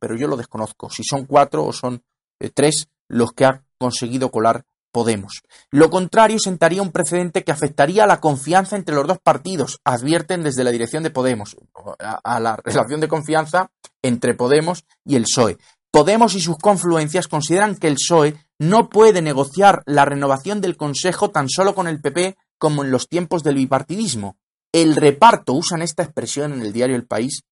pero 0.00 0.16
yo 0.16 0.26
lo 0.26 0.38
desconozco, 0.38 0.88
si 0.88 1.02
son 1.04 1.26
cuatro 1.26 1.66
o 1.66 1.74
son 1.74 2.02
eh, 2.40 2.48
tres 2.48 2.88
los 3.08 3.32
que 3.32 3.44
ha 3.44 3.62
conseguido 3.78 4.30
colar 4.30 4.64
Podemos. 4.90 5.42
Lo 5.70 5.90
contrario 5.90 6.38
sentaría 6.38 6.80
un 6.80 6.92
precedente 6.92 7.44
que 7.44 7.52
afectaría 7.52 8.04
a 8.04 8.06
la 8.06 8.20
confianza 8.22 8.76
entre 8.76 8.94
los 8.94 9.06
dos 9.06 9.18
partidos, 9.18 9.78
advierten 9.84 10.42
desde 10.42 10.64
la 10.64 10.70
dirección 10.70 11.02
de 11.02 11.10
Podemos, 11.10 11.58
a, 11.98 12.40
la 12.40 12.56
relación 12.64 13.00
de 13.00 13.08
confianza 13.08 13.70
entre 14.00 14.32
Podemos 14.32 14.86
y 15.04 15.16
el 15.16 15.24
PSOE. 15.24 15.58
Podemos 15.90 16.34
y 16.34 16.40
sus 16.40 16.56
confluencias 16.56 17.28
consideran 17.28 17.76
que 17.76 17.88
el 17.88 17.96
PSOE 17.96 18.45
no 18.58 18.88
puede 18.88 19.22
negociar 19.22 19.82
la 19.86 20.04
renovación 20.04 20.60
del 20.60 20.76
Consejo 20.76 21.30
tan 21.30 21.48
solo 21.48 21.74
con 21.74 21.88
el 21.88 22.00
PP 22.00 22.36
como 22.58 22.84
en 22.84 22.90
los 22.90 23.08
tiempos 23.08 23.42
del 23.42 23.56
bipartidismo. 23.56 24.36
El 24.72 24.96
reparto, 24.96 25.52
usan 25.52 25.82
esta 25.82 26.02
expresión 26.02 26.52
en 26.52 26.62
el 26.62 26.72
diario 26.72 26.96
El 26.96 27.06
País, 27.06 27.42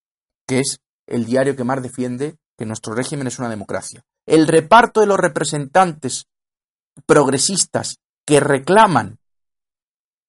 que 0.47 0.61
es 0.61 0.81
el 1.07 1.27
diario 1.27 1.57
que 1.57 1.65
más 1.65 1.83
defiende 1.83 2.37
que 2.57 2.67
nuestro 2.67 2.95
régimen 2.95 3.27
es 3.27 3.39
una 3.39 3.49
democracia. 3.49 4.05
El 4.27 4.47
reparto 4.47 5.01
de 5.01 5.07
los 5.07 5.19
representantes 5.19 6.27
progresistas 7.07 7.99
que 8.25 8.41
reclaman 8.41 9.19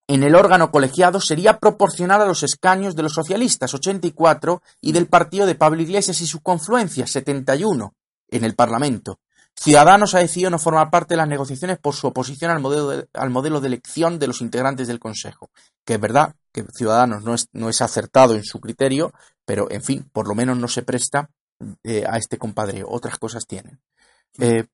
en 0.07 0.23
el 0.23 0.35
órgano 0.35 0.69
colegiado 0.71 1.19
sería 1.19 1.59
proporcional 1.59 2.21
a 2.21 2.25
los 2.25 2.43
escaños 2.43 2.95
de 2.95 3.03
los 3.03 3.13
socialistas, 3.13 3.73
84, 3.73 4.61
y 4.81 4.91
del 4.91 5.07
partido 5.07 5.45
de 5.45 5.55
Pablo 5.55 5.81
Iglesias 5.81 6.21
y 6.21 6.27
su 6.27 6.41
confluencia, 6.41 7.07
71, 7.07 7.93
en 8.29 8.43
el 8.43 8.55
Parlamento. 8.55 9.19
Ciudadanos 9.57 10.13
ha 10.13 10.19
decidido 10.19 10.49
no 10.49 10.59
formar 10.59 10.89
parte 10.89 11.13
de 11.13 11.17
las 11.17 11.27
negociaciones 11.27 11.77
por 11.79 11.95
su 11.95 12.07
oposición 12.07 12.51
al 12.51 12.59
modelo 12.59 12.89
de, 12.89 13.07
al 13.13 13.29
modelo 13.29 13.61
de 13.61 13.67
elección 13.67 14.19
de 14.19 14.27
los 14.27 14.41
integrantes 14.41 14.87
del 14.87 14.99
Consejo. 14.99 15.49
Que 15.85 15.93
es 15.93 15.99
verdad 15.99 16.35
que 16.51 16.65
Ciudadanos 16.73 17.23
no 17.23 17.33
es, 17.33 17.47
no 17.53 17.69
es 17.69 17.81
acertado 17.81 18.35
en 18.35 18.43
su 18.43 18.59
criterio, 18.59 19.13
pero 19.45 19.71
en 19.71 19.81
fin, 19.81 20.09
por 20.11 20.27
lo 20.27 20.35
menos 20.35 20.57
no 20.57 20.67
se 20.67 20.83
presta 20.83 21.29
eh, 21.83 22.03
a 22.07 22.17
este 22.17 22.37
compadreo. 22.37 22.87
Otras 22.89 23.17
cosas 23.17 23.47
tienen. 23.47 23.79
Eh, 24.39 24.65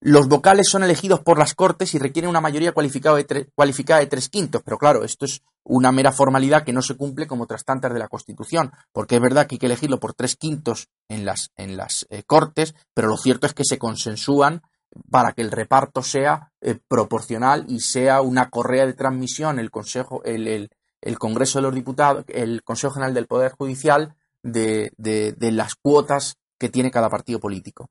los 0.00 0.28
vocales 0.28 0.68
son 0.68 0.84
elegidos 0.84 1.20
por 1.20 1.38
las 1.38 1.54
Cortes 1.54 1.94
y 1.94 1.98
requieren 1.98 2.28
una 2.28 2.40
mayoría 2.40 2.72
cualificada 2.72 3.16
de, 3.16 3.48
cualificada 3.54 4.00
de 4.00 4.06
tres 4.06 4.28
quintos, 4.28 4.62
pero 4.64 4.78
claro, 4.78 5.04
esto 5.04 5.24
es 5.24 5.42
una 5.68 5.92
mera 5.92 6.12
formalidad 6.12 6.64
que 6.64 6.72
no 6.72 6.82
se 6.82 6.96
cumple 6.96 7.26
como 7.26 7.44
otras 7.44 7.64
tantas 7.64 7.92
de 7.92 7.98
la 7.98 8.08
Constitución, 8.08 8.72
porque 8.92 9.16
es 9.16 9.20
verdad 9.20 9.46
que 9.46 9.54
hay 9.54 9.58
que 9.58 9.66
elegirlo 9.66 10.00
por 10.00 10.14
tres 10.14 10.36
quintos 10.36 10.88
en 11.08 11.24
las, 11.24 11.50
en 11.56 11.76
las 11.76 12.06
eh, 12.08 12.22
Cortes, 12.24 12.74
pero 12.94 13.08
lo 13.08 13.16
cierto 13.16 13.46
es 13.46 13.54
que 13.54 13.64
se 13.64 13.78
consensúan 13.78 14.62
para 15.10 15.32
que 15.32 15.42
el 15.42 15.50
reparto 15.50 16.02
sea 16.02 16.52
eh, 16.62 16.78
proporcional 16.88 17.66
y 17.68 17.80
sea 17.80 18.22
una 18.22 18.48
correa 18.48 18.86
de 18.86 18.94
transmisión 18.94 19.58
el 19.58 19.70
Consejo, 19.70 20.22
el, 20.24 20.70
el, 21.02 21.18
Congreso 21.18 21.58
de 21.58 21.62
los 21.62 21.74
Diputados, 21.74 22.24
el 22.28 22.62
Consejo 22.62 22.94
General 22.94 23.12
del 23.12 23.26
Poder 23.26 23.52
Judicial 23.52 24.16
de, 24.42 24.92
de 24.96 25.52
las 25.52 25.74
cuotas 25.74 26.36
que 26.58 26.70
tiene 26.70 26.90
cada 26.90 27.10
partido 27.10 27.40
político. 27.40 27.90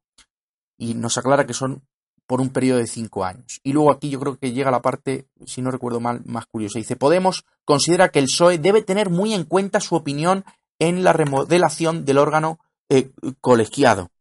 Y 0.79 0.95
nos 0.95 1.17
aclara 1.17 1.45
que 1.45 1.53
son 1.53 1.83
por 2.27 2.41
un 2.41 2.49
periodo 2.49 2.79
de 2.79 2.87
cinco 2.87 3.23
años. 3.23 3.59
Y 3.63 3.73
luego 3.73 3.89
aquí 3.89 4.09
yo 4.09 4.19
creo 4.19 4.37
que 4.37 4.51
llega 4.51 4.69
la 4.69 4.81
parte, 4.81 5.27
si 5.45 5.61
no 5.61 5.71
recuerdo 5.71 5.99
mal, 5.99 6.21
más 6.25 6.45
curiosa. 6.45 6.77
Dice, 6.77 6.97
Podemos 6.97 7.45
considera 7.65 8.09
que 8.09 8.19
el 8.19 8.25
PSOE 8.25 8.59
debe 8.59 8.83
tener 8.83 9.09
muy 9.09 9.33
en 9.33 9.45
cuenta 9.45 9.79
su 9.79 9.95
opinión 9.95 10.43
en 10.77 11.03
la 11.03 11.13
remodelación 11.13 12.05
del 12.05 12.17
órgano 12.17 12.59
eh, 12.89 13.11
colegiado. 13.41 14.11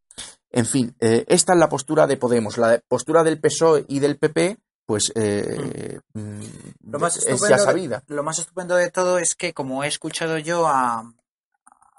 En 0.51 0.67
fin, 0.67 0.97
eh, 1.01 1.25
esta 1.29 1.53
es 1.53 1.59
la 1.59 1.69
postura 1.69 2.07
de 2.07 2.17
Podemos. 2.17 2.57
La 2.57 2.81
postura 2.89 3.25
del 3.25 3.41
PSOE 3.41 3.85
y 3.89 3.99
del 3.99 4.17
PP, 4.17 4.57
pues 4.87 5.13
eh, 5.17 6.01
mm, 6.15 6.41
lo 6.91 6.99
más 7.01 7.17
es 7.27 7.49
ya 7.49 7.59
sabida. 7.59 8.05
lo 8.07 8.23
más 8.23 8.39
estupendo 8.39 8.77
de 8.77 8.91
todo 8.91 9.19
es 9.19 9.35
que, 9.35 9.53
como 9.53 9.83
he 9.83 9.89
escuchado 9.89 10.39
yo 10.39 10.69
a, 10.69 11.13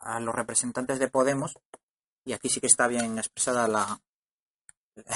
a 0.01 0.19
los 0.21 0.33
representantes 0.33 0.99
de 0.99 1.09
Podemos, 1.09 1.59
y 2.23 2.31
aquí 2.31 2.49
sí 2.49 2.61
que 2.61 2.67
está 2.67 2.87
bien 2.87 3.17
expresada 3.17 3.67
la, 3.67 4.01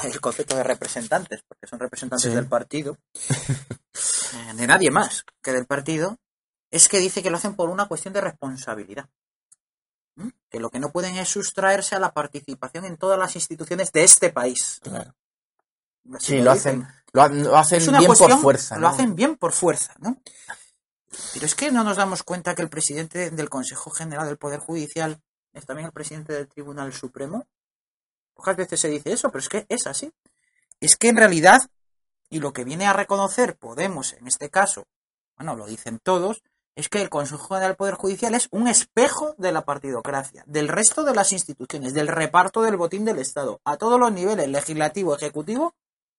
el 0.04 0.22
concepto 0.22 0.56
de 0.56 0.63
representantes, 0.63 1.44
porque 1.48 1.67
son 1.67 1.80
representantes 1.80 2.34
del 2.34 2.48
partido, 2.48 2.98
eh, 3.20 4.54
de 4.56 4.67
nadie 4.67 4.91
más 4.91 5.26
que 5.41 5.52
del 5.52 5.65
partido, 5.65 6.17
es 6.70 6.88
que 6.88 7.00
dice 7.00 7.22
que 7.22 7.30
lo 7.30 7.38
hacen 7.38 7.56
por 7.56 7.70
una 7.70 7.88
cuestión 7.88 8.13
de 8.13 8.22
responsabilidad. 8.22 9.10
¿Mm? 10.15 10.30
Que 10.50 10.60
lo 10.60 10.70
que 10.70 10.80
no 10.80 10.91
pueden 10.91 11.17
es 11.17 11.30
sustraerse 11.30 11.96
a 11.96 12.00
la 12.00 12.13
participación 12.13 12.86
en 12.86 12.98
todas 12.98 13.20
las 13.20 13.36
instituciones 13.36 13.91
de 13.91 14.04
este 14.04 14.30
país. 14.30 14.80
Claro. 14.82 15.15
Sí, 16.20 16.41
lo, 16.41 16.52
hacen, 16.52 16.88
lo, 17.13 17.56
hacen 17.56 17.98
bien 17.98 18.13
por 18.13 18.39
fuerza. 18.39 18.80
Lo 18.80 18.88
hacen 18.88 19.15
bien 19.15 19.38
por 19.38 19.52
fuerza, 19.52 19.94
¿no? 20.00 20.20
Pero 21.34 21.46
es 21.46 21.56
que 21.56 21.72
no 21.72 21.84
nos 21.84 21.98
damos 21.98 22.24
cuenta 22.24 22.56
que 22.56 22.62
el 22.62 22.70
presidente 22.70 23.30
del 23.30 23.50
Consejo 23.50 23.91
General 23.91 24.26
del 24.26 24.38
Poder 24.38 24.60
Judicial 24.60 25.22
es 25.54 25.65
también 25.65 25.88
el 25.88 25.91
presidente 25.91 26.34
del 26.34 26.48
Tribunal 26.48 26.94
Supremo 26.94 27.48
Pocas 28.41 28.58
veces 28.58 28.80
se 28.80 28.89
dice 28.89 29.13
eso, 29.13 29.30
pero 29.30 29.39
es 29.39 29.49
que 29.49 29.67
es 29.69 29.86
así. 29.86 30.12
Es 30.80 30.95
que 30.95 31.10
en 31.10 31.15
realidad, 31.15 31.62
y 32.27 32.39
lo 32.39 32.54
que 32.54 32.63
viene 32.63 32.88
a 32.88 32.93
reconocer 32.93 33.56
Podemos 33.56 34.13
en 34.13 34.25
este 34.27 34.49
caso, 34.49 34.88
bueno, 35.38 35.56
lo 35.56 35.67
dicen 35.67 35.99
todos, 36.01 36.41
es 36.75 36.89
que 36.89 37.04
el 37.04 37.12
Consejo 37.12 37.60
del 37.60 37.75
Poder 37.75 37.93
Judicial 37.93 38.34
es 38.34 38.47
un 38.49 38.67
espejo 38.67 39.36
de 39.38 39.51
la 39.51 39.63
partidocracia, 39.63 40.43
del 40.47 40.69
resto 40.69 41.04
de 41.04 41.13
las 41.13 41.34
instituciones, 41.34 41.93
del 41.93 42.08
reparto 42.08 42.63
del 42.63 42.77
botín 42.77 43.06
del 43.06 43.19
Estado, 43.19 43.62
a 43.63 43.77
todos 43.77 43.99
los 43.99 44.12
niveles, 44.12 44.47
legislativo, 44.47 45.15
ejecutivo 45.15 45.75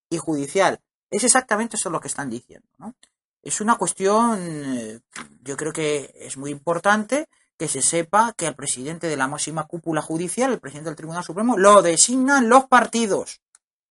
y 0.08 0.18
judicial. 0.18 0.78
Es 1.10 1.24
exactamente 1.24 1.74
eso 1.74 1.90
lo 1.90 2.00
que 2.00 2.06
están 2.06 2.30
diciendo. 2.30 2.68
¿no? 2.78 2.94
Es 3.42 3.60
una 3.60 3.74
cuestión, 3.74 4.38
eh, 4.46 5.00
yo 5.42 5.56
creo 5.56 5.72
que 5.72 6.14
es 6.14 6.36
muy 6.36 6.52
importante 6.52 7.26
que 7.62 7.68
se 7.68 7.80
sepa 7.80 8.32
que 8.36 8.48
al 8.48 8.56
presidente 8.56 9.06
de 9.06 9.16
la 9.16 9.28
máxima 9.28 9.68
cúpula 9.68 10.02
judicial, 10.02 10.50
el 10.50 10.58
presidente 10.58 10.90
del 10.90 10.96
Tribunal 10.96 11.22
Supremo, 11.22 11.56
lo 11.56 11.80
designan 11.80 12.48
los 12.48 12.64
partidos. 12.64 13.40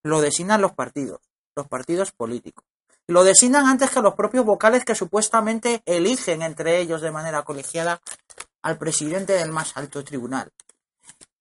Lo 0.04 0.20
designan 0.20 0.60
los 0.60 0.74
partidos, 0.74 1.22
los 1.56 1.70
partidos 1.70 2.12
políticos. 2.12 2.66
Lo 3.08 3.24
designan 3.24 3.68
antes 3.68 3.90
que 3.90 4.02
los 4.02 4.16
propios 4.16 4.44
vocales 4.44 4.84
que 4.84 4.94
supuestamente 4.94 5.84
eligen 5.86 6.42
entre 6.42 6.82
ellos 6.82 7.00
de 7.00 7.12
manera 7.12 7.44
colegiada 7.44 8.02
al 8.62 8.78
presidente 8.78 9.32
del 9.32 9.54
más 9.54 9.78
alto 9.78 10.04
tribunal. 10.04 10.52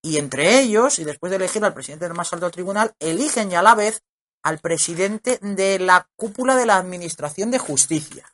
Y 0.00 0.18
entre 0.18 0.60
ellos, 0.60 1.00
y 1.00 1.04
después 1.04 1.30
de 1.30 1.36
elegir 1.36 1.64
al 1.64 1.74
presidente 1.74 2.04
del 2.04 2.14
más 2.16 2.32
alto 2.32 2.48
tribunal, 2.52 2.94
eligen 3.00 3.50
ya 3.50 3.58
a 3.58 3.64
la 3.64 3.74
vez 3.74 4.04
al 4.44 4.60
presidente 4.60 5.40
de 5.42 5.80
la 5.80 6.08
cúpula 6.14 6.54
de 6.54 6.66
la 6.66 6.76
Administración 6.76 7.50
de 7.50 7.58
Justicia. 7.58 8.32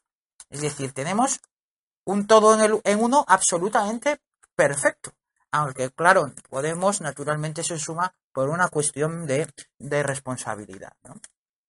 Es 0.51 0.61
decir, 0.61 0.93
tenemos 0.93 1.41
un 2.07 2.27
todo 2.27 2.55
en, 2.55 2.61
el, 2.61 2.81
en 2.85 3.03
uno 3.03 3.25
absolutamente 3.29 4.21
perfecto. 4.55 5.13
Aunque, 5.53 5.91
claro, 5.91 6.33
Podemos 6.49 7.01
naturalmente 7.01 7.63
se 7.63 7.79
suma 7.79 8.13
por 8.33 8.49
una 8.49 8.69
cuestión 8.69 9.27
de, 9.27 9.47
de 9.79 10.03
responsabilidad. 10.03 10.93
¿no? 11.05 11.15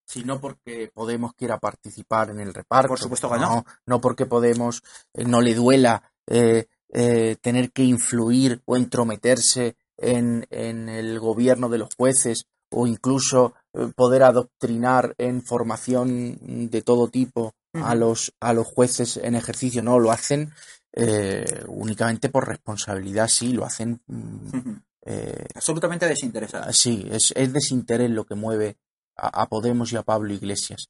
Si 0.06 0.24
no 0.24 0.40
porque 0.40 0.90
Podemos 0.94 1.34
quiera 1.34 1.58
participar 1.60 2.30
en 2.30 2.40
el 2.40 2.54
reparto. 2.54 2.90
Por 2.90 3.00
supuesto 3.00 3.30
que 3.30 3.40
no. 3.40 3.66
No, 3.86 4.02
porque 4.02 4.26
Podemos 4.26 4.84
eh, 5.14 5.26
no 5.26 5.42
le 5.42 5.54
duela 5.54 6.12
eh, 6.28 6.68
eh, 6.90 7.36
tener 7.42 7.72
que 7.72 7.84
influir 7.84 8.62
o 8.66 8.76
entrometerse 8.76 9.76
en, 9.98 10.46
en, 10.50 10.90
el 10.90 11.20
gobierno 11.20 11.70
de 11.70 11.80
los 11.80 11.90
jueces 11.96 12.48
o 12.70 12.88
incluso 12.88 13.54
eh, 13.74 13.88
poder 13.96 14.24
adoctrinar 14.24 15.16
en 15.18 15.42
formación 15.44 16.70
de 16.70 16.82
todo 16.82 17.08
tipo 17.08 17.54
a 17.74 17.96
los, 17.96 18.34
a 18.40 18.54
los 18.54 18.68
jueces 18.68 19.18
en 19.18 19.36
ejercicio. 19.36 19.84
No, 19.84 20.00
lo 20.00 20.12
hacen 20.12 20.52
eh, 20.94 21.64
únicamente 21.68 22.30
por 22.30 22.48
responsabilidad, 22.48 23.28
sí, 23.28 23.54
lo 23.54 23.66
hacen. 23.66 24.02
Mm, 24.08 24.72
eh, 25.06 25.46
Absolutamente 25.56 26.08
desinteresado. 26.08 26.72
Sí, 26.74 27.08
es, 27.10 27.34
es, 27.36 27.54
desinterés 27.54 28.10
lo 28.10 28.26
que 28.26 28.36
mueve 28.36 28.78
a, 29.16 29.44
a, 29.44 29.48
Podemos 29.48 29.92
y 29.92 29.98
a 29.98 30.04
Pablo 30.04 30.34
Iglesias. 30.34 30.90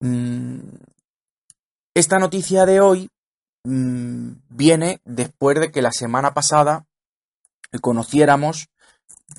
Mm, 0.00 0.58
esta 1.94 2.18
noticia 2.18 2.66
de 2.66 2.80
hoy 2.80 3.10
mm, 3.64 4.32
viene 4.50 5.00
después 5.04 5.58
de 5.58 5.70
que 5.70 5.82
la 5.82 5.92
semana 5.92 6.34
pasada 6.34 6.86
conociéramos 7.80 8.68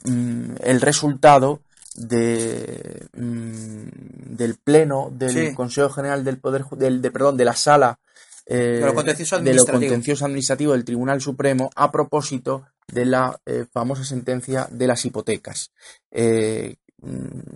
mm, 0.05 0.55
el 0.63 0.81
resultado 0.81 1.61
de, 1.95 3.07
mm, 3.13 4.35
del 4.35 4.55
pleno 4.55 5.09
del 5.11 5.49
sí. 5.49 5.53
Consejo 5.53 5.89
General 5.89 6.23
del 6.23 6.39
Poder 6.39 6.65
del, 6.77 7.01
de, 7.01 7.11
perdón, 7.11 7.37
de 7.37 7.45
la 7.45 7.55
sala 7.55 7.99
eh, 8.45 8.79
de, 8.79 8.85
lo 8.85 8.93
contencioso 8.93 9.39
de, 9.39 9.53
lo 9.53 9.65
contencioso 9.65 10.25
administrativo 10.25 10.73
del 10.73 10.85
Tribunal 10.85 11.21
Supremo 11.21 11.69
a 11.75 11.91
propósito 11.91 12.65
de 12.87 13.05
la 13.05 13.39
eh, 13.45 13.65
famosa 13.71 14.03
sentencia 14.03 14.67
de 14.71 14.87
las 14.87 15.05
hipotecas 15.05 15.71
eh, 16.11 16.75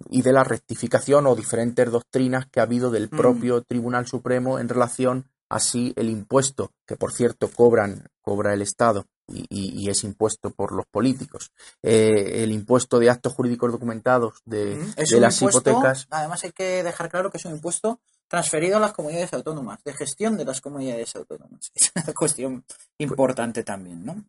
y 0.09 0.21
de 0.21 0.31
la 0.31 0.43
rectificación 0.43 1.27
o 1.27 1.35
diferentes 1.35 1.89
doctrinas 1.91 2.47
que 2.47 2.59
ha 2.59 2.63
habido 2.63 2.91
del 2.91 3.09
propio 3.09 3.59
mm. 3.59 3.63
Tribunal 3.67 4.07
Supremo 4.07 4.59
en 4.59 4.69
relación 4.69 5.25
así 5.49 5.93
el 5.95 6.09
impuesto 6.09 6.71
que 6.85 6.95
por 6.95 7.13
cierto 7.13 7.49
cobran 7.49 8.07
cobra 8.21 8.53
el 8.53 8.61
Estado 8.61 9.05
y, 9.27 9.45
y, 9.49 9.89
es 9.89 10.03
impuesto 10.03 10.51
por 10.51 10.71
los 10.71 10.85
políticos. 10.85 11.51
Eh, 11.81 12.43
el 12.43 12.51
impuesto 12.51 12.99
de 12.99 13.09
actos 13.09 13.33
jurídicos 13.33 13.71
documentados 13.71 14.35
de, 14.45 14.77
de 14.77 15.19
las 15.19 15.41
impuesto, 15.41 15.69
hipotecas. 15.69 16.07
Además, 16.11 16.43
hay 16.43 16.51
que 16.51 16.83
dejar 16.83 17.09
claro 17.09 17.31
que 17.31 17.37
es 17.37 17.45
un 17.45 17.53
impuesto 17.53 17.99
transferido 18.27 18.77
a 18.77 18.79
las 18.79 18.93
comunidades 18.93 19.33
autónomas, 19.33 19.83
de 19.83 19.93
gestión 19.93 20.37
de 20.37 20.45
las 20.45 20.61
comunidades 20.61 21.15
autónomas. 21.15 21.71
Es 21.75 21.91
una 21.95 22.13
cuestión 22.13 22.65
importante 22.97 23.63
también, 23.63 24.05
¿no? 24.05 24.23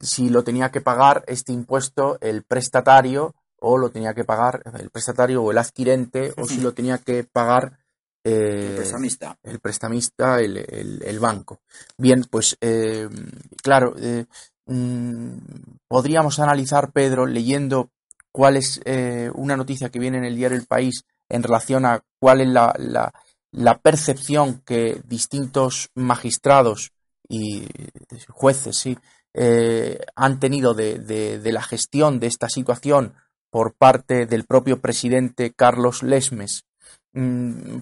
Si 0.00 0.28
lo 0.28 0.44
tenía 0.44 0.70
que 0.70 0.80
pagar 0.80 1.24
este 1.26 1.52
impuesto 1.52 2.18
el 2.20 2.42
prestatario 2.42 3.34
o 3.58 3.78
lo 3.78 3.90
tenía 3.90 4.14
que 4.14 4.24
pagar 4.24 4.62
el 4.78 4.90
prestatario 4.90 5.42
o 5.42 5.50
el 5.50 5.58
adquirente 5.58 6.34
o 6.36 6.46
si 6.46 6.60
lo 6.60 6.72
tenía 6.72 6.98
que 6.98 7.24
pagar 7.24 7.78
eh, 8.24 8.68
el 8.70 8.76
prestamista. 8.76 9.38
El 9.42 9.60
prestamista, 9.60 10.40
el, 10.40 10.56
el, 10.56 11.02
el 11.04 11.20
banco. 11.20 11.60
Bien, 11.98 12.24
pues 12.30 12.56
eh, 12.60 13.08
claro, 13.62 13.94
eh, 13.98 14.24
mmm, 14.66 15.36
podríamos 15.86 16.40
analizar, 16.40 16.90
Pedro, 16.92 17.26
leyendo 17.26 17.90
cuál 18.32 18.56
es 18.56 18.80
una 19.34 19.56
noticia 19.56 19.90
que 19.90 20.00
viene 20.00 20.18
en 20.18 20.24
el 20.24 20.34
diario 20.34 20.58
El 20.58 20.66
País 20.66 21.04
en 21.28 21.44
relación 21.44 21.86
a 21.86 22.02
cuál 22.18 22.40
es 22.40 22.48
la, 22.48 22.74
la, 22.78 23.12
la 23.52 23.78
percepción 23.78 24.60
que 24.66 25.00
distintos 25.06 25.90
magistrados 25.94 26.90
y 27.28 27.68
jueces 28.28 28.76
sí, 28.76 28.98
han 30.16 30.40
tenido 30.40 30.74
de, 30.74 30.98
de, 30.98 31.38
de 31.38 31.52
la 31.52 31.62
gestión 31.62 32.18
de 32.18 32.26
esta 32.26 32.48
situación 32.48 33.14
por 33.50 33.74
parte 33.74 34.26
del 34.26 34.46
propio 34.46 34.80
presidente 34.80 35.52
Carlos 35.54 36.02
Lesmes 36.02 36.64
Mm, 36.64 36.73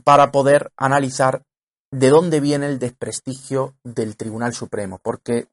para 0.05 0.31
poder 0.31 0.73
analizar 0.77 1.43
de 1.91 2.09
dónde 2.09 2.41
viene 2.41 2.67
el 2.67 2.79
desprestigio 2.79 3.75
del 3.85 4.17
Tribunal 4.17 4.55
Supremo, 4.55 4.99
porque 5.03 5.47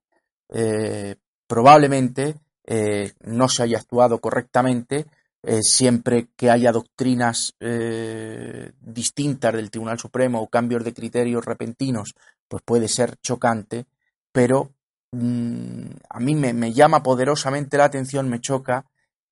eh, 0.49 1.15
probablemente 1.47 2.35
eh, 2.65 3.13
no 3.21 3.49
se 3.49 3.63
haya 3.63 3.77
actuado 3.77 4.19
correctamente, 4.19 5.05
eh, 5.43 5.59
siempre 5.61 6.27
que 6.35 6.49
haya 6.49 6.71
doctrinas 6.71 7.53
distintas 8.81 9.53
del 9.53 9.69
Tribunal 9.69 9.99
Supremo 9.99 10.41
o 10.41 10.47
cambios 10.47 10.83
de 10.83 10.93
criterios 10.93 11.45
repentinos, 11.45 12.15
pues 12.47 12.63
puede 12.63 12.87
ser 12.87 13.17
chocante, 13.21 13.85
pero 14.31 14.69
mmm, 15.11 15.85
a 16.09 16.19
mí 16.19 16.35
me 16.35 16.73
llama 16.73 17.03
poderosamente 17.03 17.77
la 17.77 17.85
atención, 17.85 18.29
me 18.29 18.41
choca 18.41 18.85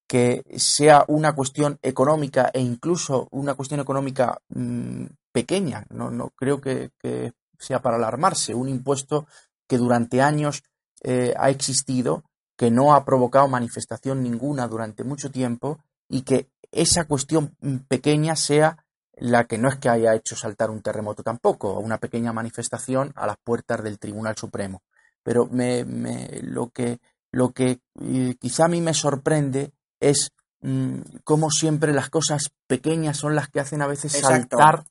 que 0.08 0.43
sea 0.58 1.04
una 1.08 1.36
cuestión 1.36 1.78
económica 1.82 2.50
e 2.54 2.62
incluso 2.62 3.28
una 3.32 3.56
cuestión 3.56 3.82
económica 3.82 4.39
mmm, 4.50 5.06
pequeña. 5.32 5.86
No, 5.89 6.10
no 6.10 6.30
creo 6.30 6.62
que, 6.62 6.91
que, 6.98 7.34
sea 7.60 7.82
para 7.82 7.98
alarmarse. 7.98 8.56
Un 8.56 8.70
impuesto 8.70 9.28
que 9.67 9.78
durante 9.78 10.22
años 10.22 10.63
eh, 11.04 11.34
ha 11.38 11.50
existido, 11.50 12.24
que 12.56 12.72
no 12.72 12.93
ha 12.93 13.06
provocado 13.06 13.48
manifestación 13.48 14.24
ninguna 14.24 14.67
durante 14.67 15.04
mucho 15.04 15.30
tiempo 15.30 15.84
y 16.08 16.22
que 16.22 16.50
esa 16.72 17.06
cuestión 17.06 17.56
pequeña 17.88 18.36
sea 18.36 18.86
la 19.17 19.46
que 19.46 19.58
no 19.58 19.67
es 19.67 19.78
que 19.78 19.89
haya 19.89 20.13
hecho 20.13 20.36
saltar 20.36 20.70
un 20.70 20.82
terremoto 20.82 21.24
tampoco, 21.24 21.80
una 21.80 21.98
pequeña 21.98 22.34
manifestación 22.34 23.12
a 23.15 23.26
las 23.26 23.38
puertas 23.38 23.84
del 23.84 24.00
Tribunal 24.00 24.38
Supremo. 24.38 24.84
Pero 25.24 25.48
me, 25.48 25.86
me, 25.86 26.39
lo 26.43 26.70
que, 26.70 27.00
lo 27.32 27.52
que 27.52 27.80
eh, 28.02 28.36
quizá 28.39 28.65
a 28.65 28.70
mí 28.70 28.80
me 28.80 28.93
sorprende 28.93 29.74
es 30.00 30.32
mmm, 30.62 31.00
como 31.24 31.50
siempre 31.50 31.94
las 31.94 32.10
cosas 32.10 32.52
pequeñas 32.68 33.18
son 33.18 33.36
las 33.36 33.50
que 33.50 33.60
hacen 33.60 33.82
a 33.82 33.88
veces 33.88 34.16
Exacto. 34.16 34.58
saltar, 34.58 34.86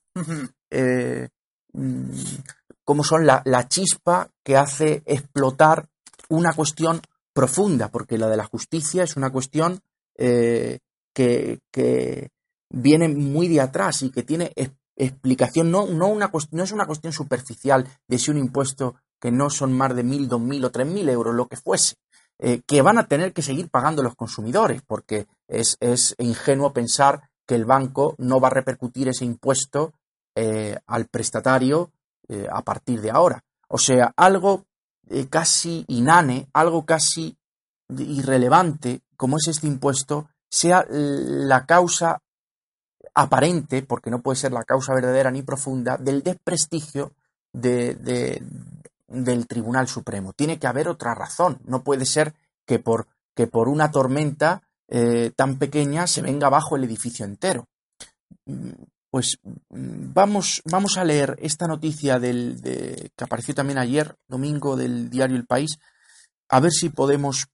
eh, 0.71 1.29
mmm, 1.73 2.11
como 2.83 3.03
son 3.03 3.25
la, 3.25 3.41
la, 3.45 3.67
chispa 3.67 4.29
que 4.43 4.55
hace 4.55 5.03
explotar 5.05 5.89
una 6.29 6.53
cuestión 6.53 7.01
profunda, 7.33 7.89
porque 7.89 8.17
la 8.17 8.29
de 8.29 8.37
la 8.37 8.45
justicia 8.45 9.03
es 9.03 9.15
una 9.15 9.29
cuestión 9.29 9.81
eh, 10.17 10.79
que, 11.13 11.59
que, 11.71 12.29
viene 12.69 13.07
muy 13.07 13.47
de 13.47 13.61
atrás 13.61 14.01
y 14.03 14.09
que 14.09 14.23
tiene 14.23 14.51
es, 14.55 14.71
explicación, 14.97 15.71
no, 15.71 15.85
no, 15.85 16.07
una, 16.07 16.31
no 16.51 16.63
es 16.63 16.71
una 16.71 16.85
cuestión 16.85 17.13
superficial 17.13 17.87
de 18.07 18.17
si 18.17 18.31
un 18.31 18.37
impuesto 18.37 18.95
que 19.19 19.31
no 19.31 19.49
son 19.49 19.73
más 19.73 19.95
de 19.95 20.03
mil, 20.03 20.27
dos 20.27 20.41
mil 20.41 20.63
o 20.65 20.71
tres 20.71 20.87
mil 20.87 21.07
euros, 21.07 21.35
lo 21.35 21.47
que 21.47 21.55
fuese, 21.55 21.95
eh, 22.39 22.61
que 22.65 22.81
van 22.81 22.97
a 22.97 23.07
tener 23.07 23.33
que 23.33 23.41
seguir 23.41 23.69
pagando 23.69 24.03
los 24.03 24.15
consumidores, 24.15 24.81
porque 24.85 25.27
es, 25.47 25.77
es, 25.79 26.15
ingenuo 26.19 26.73
pensar 26.73 27.29
que 27.45 27.55
el 27.55 27.65
banco 27.65 28.15
no 28.17 28.39
va 28.39 28.49
a 28.49 28.51
repercutir 28.51 29.07
ese 29.07 29.25
impuesto 29.25 29.93
eh, 30.35 30.77
al 30.85 31.05
prestatario 31.07 31.91
eh, 32.27 32.47
a 32.51 32.61
partir 32.61 33.01
de 33.01 33.11
ahora. 33.11 33.43
O 33.69 33.77
sea, 33.77 34.13
algo 34.15 34.65
casi 35.29 35.85
inane, 35.87 36.49
algo 36.53 36.85
casi 36.85 37.37
irrelevante 37.89 39.01
como 39.15 39.37
es 39.37 39.47
este 39.47 39.67
impuesto, 39.67 40.29
sea 40.49 40.85
la 40.89 41.65
causa 41.65 42.21
aparente, 43.15 43.81
porque 43.81 44.11
no 44.11 44.21
puede 44.21 44.35
ser 44.35 44.51
la 44.51 44.63
causa 44.63 44.93
verdadera 44.93 45.31
ni 45.31 45.41
profunda, 45.41 45.97
del 45.97 46.21
desprestigio 46.21 47.13
de, 47.51 47.95
de, 47.95 48.43
del 49.07 49.47
Tribunal 49.47 49.87
Supremo. 49.87 50.33
Tiene 50.33 50.59
que 50.59 50.67
haber 50.67 50.87
otra 50.87 51.15
razón. 51.15 51.59
No 51.65 51.83
puede 51.83 52.05
ser 52.05 52.33
que 52.65 52.79
por, 52.79 53.07
que 53.35 53.47
por 53.47 53.69
una 53.69 53.91
tormenta 53.91 54.63
eh, 54.89 55.31
tan 55.35 55.57
pequeña 55.57 56.07
se 56.07 56.21
venga 56.21 56.47
abajo 56.47 56.75
el 56.75 56.83
edificio 56.83 57.25
entero. 57.25 57.67
Pues 59.09 59.39
vamos, 59.69 60.61
vamos 60.65 60.97
a 60.97 61.03
leer 61.03 61.37
esta 61.41 61.67
noticia 61.67 62.19
del, 62.19 62.61
de, 62.61 63.11
que 63.15 63.23
apareció 63.23 63.55
también 63.55 63.79
ayer, 63.79 64.15
domingo, 64.27 64.75
del 64.75 65.09
diario 65.09 65.37
El 65.37 65.45
País, 65.45 65.79
a 66.49 66.59
ver 66.59 66.71
si 66.71 66.89
podemos 66.89 67.47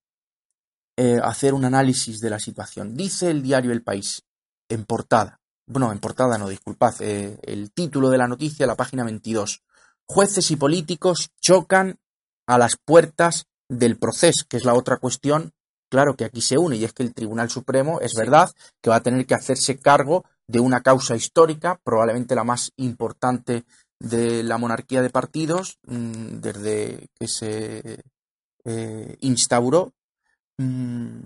eh, 0.98 1.20
hacer 1.24 1.54
un 1.54 1.66
análisis 1.66 2.20
de 2.20 2.30
la 2.30 2.40
situación. 2.40 2.96
Dice 2.96 3.30
el 3.30 3.44
diario 3.44 3.72
El 3.72 3.84
País, 3.84 4.24
en 4.70 4.86
portada, 4.86 5.40
bueno, 5.66 5.92
en 5.92 6.00
portada 6.00 6.38
no, 6.38 6.50
disculpad, 6.50 6.96
eh, 7.02 7.40
el 7.44 7.72
título 7.72 8.10
de 8.10 8.18
la 8.18 8.28
noticia, 8.28 8.68
la 8.68 8.76
página 8.76 9.04
22 9.04 9.64
jueces 10.08 10.52
y 10.52 10.56
políticos 10.56 11.30
chocan 11.42 11.98
a 12.48 12.58
las 12.58 12.78
puertas 12.78 13.46
del 13.70 13.98
proceso, 13.98 14.46
que 14.48 14.58
es 14.58 14.66
la 14.66 14.74
otra 14.74 14.98
cuestión, 14.98 15.52
claro 15.90 16.16
que 16.16 16.26
aquí 16.26 16.42
se 16.42 16.58
une, 16.58 16.76
y 16.76 16.84
es 16.84 16.94
que 16.94 17.04
el 17.04 17.14
Tribunal 17.14 17.50
Supremo 17.50 18.00
es 18.02 18.14
verdad 18.14 18.52
que 18.82 18.90
va 18.90 18.98
a 18.98 19.04
tener 19.04 19.26
que 19.26 19.36
hacerse 19.36 19.78
cargo 19.78 20.26
de 20.48 20.60
una 20.60 20.82
causa 20.82 21.16
histórica, 21.16 21.80
probablemente 21.84 22.36
la 22.36 22.44
más 22.44 22.72
importante 22.78 23.64
de 24.00 24.44
la 24.44 24.58
monarquía 24.58 25.02
de 25.02 25.10
partidos, 25.10 25.78
mmm, 25.88 26.42
desde 26.42 27.08
que 27.18 27.28
se 27.28 28.04
eh, 28.66 29.18
instauró, 29.22 29.94
mmm, 30.58 31.20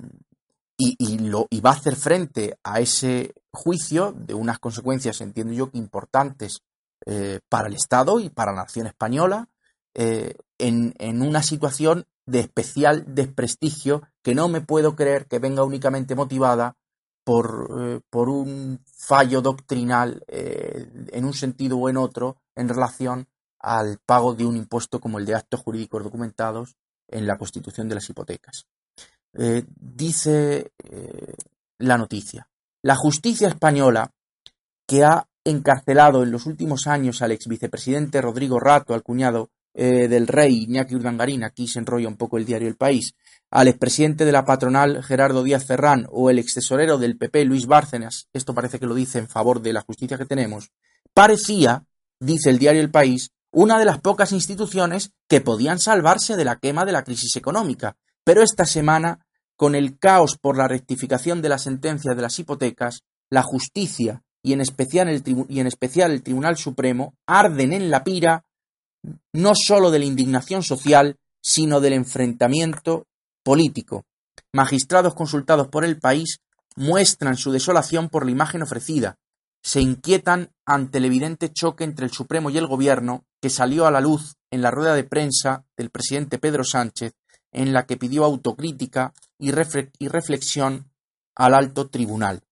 y, 0.77 0.95
y, 0.99 1.17
lo, 1.17 1.47
y 1.49 1.59
va 1.59 1.71
a 1.71 1.73
hacer 1.73 1.95
frente 1.95 2.57
a 2.63 2.79
ese 2.79 3.33
juicio 3.51 4.13
de 4.15 4.35
unas 4.35 4.59
consecuencias, 4.59 5.21
entiendo 5.21 5.53
yo, 5.53 5.71
que 5.71 5.79
importantes 5.79 6.61
eh, 7.09 7.39
para 7.47 7.69
el 7.69 7.73
Estado 7.73 8.19
y 8.19 8.29
para 8.29 8.51
la 8.51 8.63
nación 8.63 8.85
española, 8.85 9.47
eh, 9.93 10.35
en, 10.57 10.93
en 10.97 11.21
una 11.21 11.41
situación 11.41 12.05
de 12.25 12.41
especial 12.41 13.05
desprestigio 13.07 14.01
que 14.21 14.35
no 14.35 14.49
me 14.49 14.59
puedo 14.59 14.97
creer 14.97 15.25
que 15.25 15.39
venga 15.39 15.63
únicamente 15.63 16.15
motivada 16.15 16.75
por, 17.23 17.69
eh, 17.79 18.01
por 18.09 18.27
un 18.27 18.83
fallo 18.85 19.41
doctrinal 19.41 20.25
en 20.27 21.23
un 21.23 21.33
sentido 21.33 21.77
o 21.77 21.87
en 21.87 21.95
otro 21.95 22.41
en 22.55 22.67
relación 22.67 23.29
al 23.59 23.99
pago 24.05 24.33
de 24.33 24.45
un 24.45 24.57
impuesto 24.57 24.99
como 24.99 25.17
el 25.17 25.25
de 25.25 25.35
actos 25.35 25.61
jurídicos 25.61 26.03
documentados 26.03 26.75
en 27.07 27.25
la 27.25 27.37
constitución 27.37 27.87
de 27.87 27.95
las 27.95 28.09
hipotecas. 28.09 28.67
Dice 29.31 30.73
la 31.77 31.97
noticia, 31.97 32.49
la 32.81 32.95
justicia 32.95 33.47
española 33.47 34.11
que 34.85 35.05
ha 35.05 35.25
encarcelado 35.49 36.23
en 36.23 36.31
los 36.31 36.45
últimos 36.45 36.87
años 36.87 37.21
al 37.21 37.31
ex 37.31 37.47
vicepresidente 37.47 38.21
Rodrigo 38.21 38.59
Rato, 38.59 38.93
al 38.93 39.03
cuñado 39.03 39.49
eh, 39.73 40.07
del 40.07 40.27
rey 40.27 40.63
Iñaki 40.63 40.95
Urdangarín, 40.95 41.43
aquí 41.43 41.67
se 41.67 41.79
enrolla 41.79 42.07
un 42.07 42.17
poco 42.17 42.37
el 42.37 42.45
diario 42.45 42.67
El 42.67 42.75
País, 42.75 43.15
al 43.49 43.67
expresidente 43.67 44.25
de 44.25 44.31
la 44.31 44.43
patronal 44.43 45.03
Gerardo 45.03 45.43
Díaz 45.43 45.65
Ferrán 45.65 46.07
o 46.09 46.29
el 46.29 46.39
ex 46.39 46.55
tesorero 46.55 46.97
del 46.97 47.17
PP 47.17 47.45
Luis 47.45 47.65
Bárcenas, 47.65 48.27
esto 48.33 48.53
parece 48.53 48.79
que 48.79 48.87
lo 48.87 48.95
dice 48.95 49.19
en 49.19 49.27
favor 49.27 49.61
de 49.61 49.73
la 49.73 49.81
justicia 49.81 50.17
que 50.17 50.25
tenemos, 50.25 50.71
parecía, 51.13 51.85
dice 52.19 52.49
el 52.49 52.59
diario 52.59 52.81
El 52.81 52.91
País, 52.91 53.31
una 53.51 53.79
de 53.79 53.85
las 53.85 53.99
pocas 54.01 54.31
instituciones 54.33 55.11
que 55.29 55.41
podían 55.41 55.79
salvarse 55.79 56.35
de 56.35 56.45
la 56.45 56.57
quema 56.57 56.85
de 56.85 56.91
la 56.91 57.03
crisis 57.03 57.35
económica. 57.37 57.95
Pero 58.23 58.41
esta 58.43 58.65
semana, 58.65 59.25
con 59.55 59.73
el 59.75 59.97
caos 59.97 60.37
por 60.37 60.57
la 60.57 60.67
rectificación 60.67 61.41
de 61.41 61.49
la 61.49 61.57
sentencia 61.57 62.13
de 62.13 62.21
las 62.21 62.37
hipotecas, 62.37 63.03
la 63.29 63.43
justicia 63.43 64.23
y 64.43 64.53
en 64.53 64.61
especial 64.61 65.09
el, 65.09 66.23
Tribunal 66.23 66.57
Supremo 66.57 67.15
arden 67.25 67.73
en 67.73 67.89
la 67.89 68.03
pira 68.03 68.45
no 69.33 69.53
sólo 69.55 69.91
de 69.91 69.99
la 69.99 70.05
indignación 70.05 70.63
social, 70.63 71.17
sino 71.41 71.79
del 71.79 71.93
enfrentamiento 71.93 73.05
político. 73.43 74.05
Magistrados 74.53 75.13
consultados 75.13 75.67
por 75.67 75.85
el 75.85 75.99
país 75.99 76.39
muestran 76.75 77.37
su 77.37 77.51
desolación 77.51 78.09
por 78.09 78.25
la 78.25 78.31
imagen 78.31 78.61
ofrecida, 78.61 79.17
se 79.67 79.81
inquietan 79.81 80.51
ante 80.65 80.99
el 80.99 81.05
evidente 81.05 81.51
choque 81.51 81.83
entre 81.83 82.05
el 82.05 82.11
Supremo 82.13 82.49
y 82.49 82.57
el 82.57 82.67
Gobierno 82.67 83.25
que 83.41 83.49
salió 83.49 83.85
a 83.85 83.91
la 83.91 83.99
luz 83.99 84.37
en 84.49 84.61
la 84.61 84.71
rueda 84.71 84.95
de 84.95 85.03
prensa 85.03 85.65
del 85.75 85.89
presidente 85.89 86.37
Pedro 86.37 86.63
Sánchez, 86.63 87.13
en 87.51 87.73
la 87.73 87.85
que 87.85 87.97
pidió 87.97 88.23
autocrítica 88.23 89.13
y, 89.37 89.51
reflexión 89.51 90.89
al 91.35 91.53
alto 91.53 91.89
tribunal. 91.89 92.43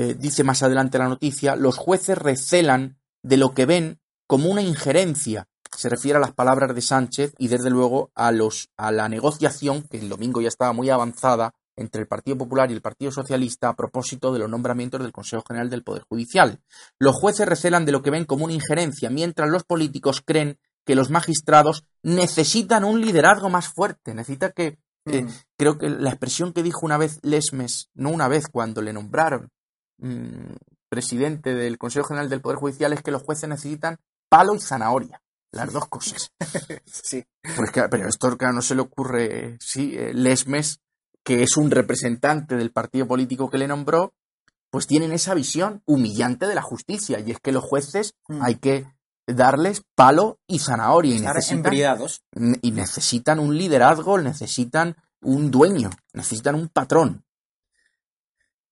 Eh, 0.00 0.14
dice 0.16 0.44
más 0.44 0.62
adelante 0.62 0.96
la 0.96 1.08
noticia, 1.08 1.56
los 1.56 1.76
jueces 1.76 2.16
recelan 2.16 3.00
de 3.24 3.36
lo 3.36 3.52
que 3.52 3.66
ven 3.66 3.98
como 4.28 4.48
una 4.48 4.62
injerencia. 4.62 5.48
Se 5.76 5.88
refiere 5.88 6.18
a 6.18 6.20
las 6.20 6.32
palabras 6.34 6.72
de 6.72 6.80
Sánchez 6.80 7.34
y 7.36 7.48
desde 7.48 7.68
luego 7.68 8.12
a, 8.14 8.30
los, 8.30 8.68
a 8.76 8.92
la 8.92 9.08
negociación, 9.08 9.82
que 9.90 9.98
el 9.98 10.08
domingo 10.08 10.40
ya 10.40 10.46
estaba 10.46 10.72
muy 10.72 10.88
avanzada, 10.88 11.52
entre 11.74 12.00
el 12.00 12.06
Partido 12.06 12.38
Popular 12.38 12.70
y 12.70 12.74
el 12.74 12.80
Partido 12.80 13.10
Socialista 13.10 13.70
a 13.70 13.74
propósito 13.74 14.32
de 14.32 14.38
los 14.38 14.48
nombramientos 14.48 15.02
del 15.02 15.10
Consejo 15.10 15.42
General 15.44 15.68
del 15.68 15.82
Poder 15.82 16.04
Judicial. 16.08 16.60
Los 17.00 17.16
jueces 17.16 17.48
recelan 17.48 17.84
de 17.84 17.90
lo 17.90 18.00
que 18.00 18.10
ven 18.10 18.24
como 18.24 18.44
una 18.44 18.54
injerencia, 18.54 19.10
mientras 19.10 19.50
los 19.50 19.64
políticos 19.64 20.22
creen 20.24 20.60
que 20.86 20.94
los 20.94 21.10
magistrados 21.10 21.82
necesitan 22.04 22.84
un 22.84 23.00
liderazgo 23.00 23.48
más 23.48 23.66
fuerte, 23.66 24.14
necesita 24.14 24.52
que 24.52 24.78
mm. 25.06 25.26
creo 25.56 25.76
que 25.76 25.90
la 25.90 26.10
expresión 26.10 26.52
que 26.52 26.62
dijo 26.62 26.86
una 26.86 26.98
vez 26.98 27.18
Lesmes, 27.22 27.90
no 27.94 28.10
una 28.10 28.28
vez 28.28 28.46
cuando 28.46 28.80
le 28.80 28.92
nombraron 28.92 29.50
mm, 29.98 30.54
presidente 30.88 31.54
del 31.54 31.78
Consejo 31.78 32.08
General 32.08 32.28
del 32.28 32.40
Poder 32.40 32.58
Judicial 32.58 32.92
es 32.92 33.02
que 33.02 33.10
los 33.10 33.22
jueces 33.22 33.48
necesitan 33.48 33.98
palo 34.28 34.54
y 34.54 34.60
zanahoria. 34.60 35.22
Las 35.50 35.72
dos 35.72 35.86
cosas. 35.88 36.32
sí. 36.84 37.24
pero 37.90 38.08
esto 38.08 38.36
no 38.52 38.62
se 38.62 38.74
le 38.74 38.82
ocurre, 38.82 39.56
sí, 39.60 39.94
eh, 39.96 40.12
Lesmes, 40.12 40.80
que 41.24 41.42
es 41.42 41.56
un 41.56 41.70
representante 41.70 42.56
del 42.56 42.70
partido 42.70 43.06
político 43.06 43.48
que 43.48 43.58
le 43.58 43.66
nombró, 43.66 44.12
pues 44.70 44.86
tienen 44.86 45.12
esa 45.12 45.34
visión 45.34 45.82
humillante 45.86 46.46
de 46.46 46.54
la 46.54 46.62
justicia. 46.62 47.20
Y 47.20 47.30
es 47.30 47.40
que 47.40 47.52
los 47.52 47.64
jueces 47.64 48.14
mm. 48.28 48.42
hay 48.42 48.56
que 48.56 48.86
darles 49.26 49.82
palo 49.94 50.38
y 50.46 50.58
zanahoria. 50.58 51.16
Y 51.16 51.20
necesitan, 51.20 51.74
y 52.62 52.70
necesitan 52.72 53.38
un 53.38 53.56
liderazgo, 53.56 54.18
necesitan 54.18 54.96
un 55.20 55.50
dueño, 55.50 55.90
necesitan 56.12 56.54
un 56.54 56.68
patrón. 56.68 57.24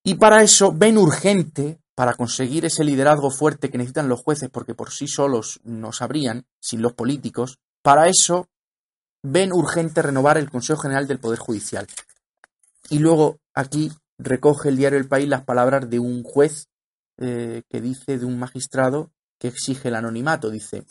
Y 0.07 0.15
para 0.15 0.41
eso 0.45 0.73
ven 0.73 0.99
urgente 0.99 1.81
para 1.97 2.15
conseguir 2.15 2.65
ese 2.65 2.85
liderazgo 2.85 3.29
fuerte 3.29 3.71
que 3.71 3.77
necesitan 3.77 4.09
los 4.09 4.23
jueces, 4.23 4.49
porque 4.51 4.73
por 4.73 4.93
sí 4.93 5.09
solos 5.09 5.59
no 5.65 5.91
sabrían, 5.91 6.47
sin 6.61 6.81
los 6.81 6.93
políticos, 6.93 7.59
para 7.83 8.07
eso 8.07 8.47
ven 9.25 9.53
urgente 9.53 10.03
renovar 10.03 10.39
el 10.39 10.49
Consejo 10.49 10.83
General 10.83 11.09
del 11.09 11.19
Poder 11.19 11.41
Judicial. 11.41 11.89
Y 12.89 13.01
luego 13.01 13.41
aquí 13.53 13.91
recoge 14.17 14.69
el 14.69 14.77
diario 14.77 14.97
El 14.97 15.09
País 15.09 15.29
las 15.29 15.45
palabras 15.45 15.91
de 15.91 15.99
un 15.99 16.23
juez 16.23 16.69
eh, 17.19 17.65
que 17.69 17.81
dice, 17.81 18.17
de 18.17 18.27
un 18.27 18.39
magistrado 18.39 19.11
que 19.41 19.49
exige 19.49 19.89
el 19.89 19.97
anonimato, 19.97 20.51
dice, 20.51 20.85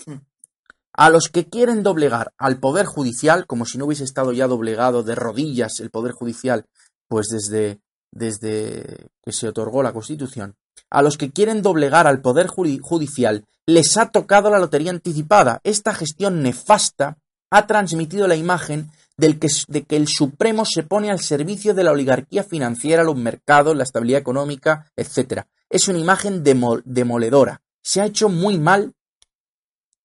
a 0.91 1.09
los 1.09 1.29
que 1.29 1.47
quieren 1.47 1.83
doblegar 1.83 2.33
al 2.37 2.59
Poder 2.59 2.85
Judicial, 2.85 3.47
como 3.47 3.65
si 3.65 3.77
no 3.77 3.85
hubiese 3.85 4.03
estado 4.03 4.33
ya 4.33 4.47
doblegado 4.47 5.03
de 5.03 5.15
rodillas 5.15 5.79
el 5.79 5.89
Poder 5.89 6.11
Judicial, 6.11 6.65
pues 7.07 7.27
desde, 7.27 7.79
desde 8.11 9.07
que 9.23 9.31
se 9.31 9.47
otorgó 9.47 9.83
la 9.83 9.93
Constitución, 9.93 10.55
a 10.89 11.01
los 11.01 11.17
que 11.17 11.31
quieren 11.31 11.61
doblegar 11.61 12.07
al 12.07 12.21
Poder 12.21 12.47
Judicial 12.47 13.45
les 13.65 13.97
ha 13.97 14.11
tocado 14.11 14.49
la 14.49 14.59
lotería 14.59 14.91
anticipada. 14.91 15.59
Esta 15.63 15.93
gestión 15.93 16.41
nefasta 16.43 17.17
ha 17.49 17.67
transmitido 17.67 18.27
la 18.27 18.35
imagen 18.35 18.91
del 19.17 19.39
que, 19.39 19.47
de 19.67 19.83
que 19.83 19.95
el 19.95 20.07
Supremo 20.07 20.65
se 20.65 20.83
pone 20.83 21.09
al 21.09 21.19
servicio 21.19 21.73
de 21.73 21.83
la 21.83 21.91
oligarquía 21.91 22.43
financiera, 22.43 23.03
los 23.03 23.15
mercados, 23.15 23.75
la 23.75 23.83
estabilidad 23.83 24.21
económica, 24.21 24.91
etc. 24.95 25.43
Es 25.69 25.87
una 25.87 25.99
imagen 25.99 26.43
demoledora. 26.43 27.61
Se 27.81 28.01
ha 28.01 28.05
hecho 28.05 28.29
muy 28.29 28.57
mal 28.57 28.93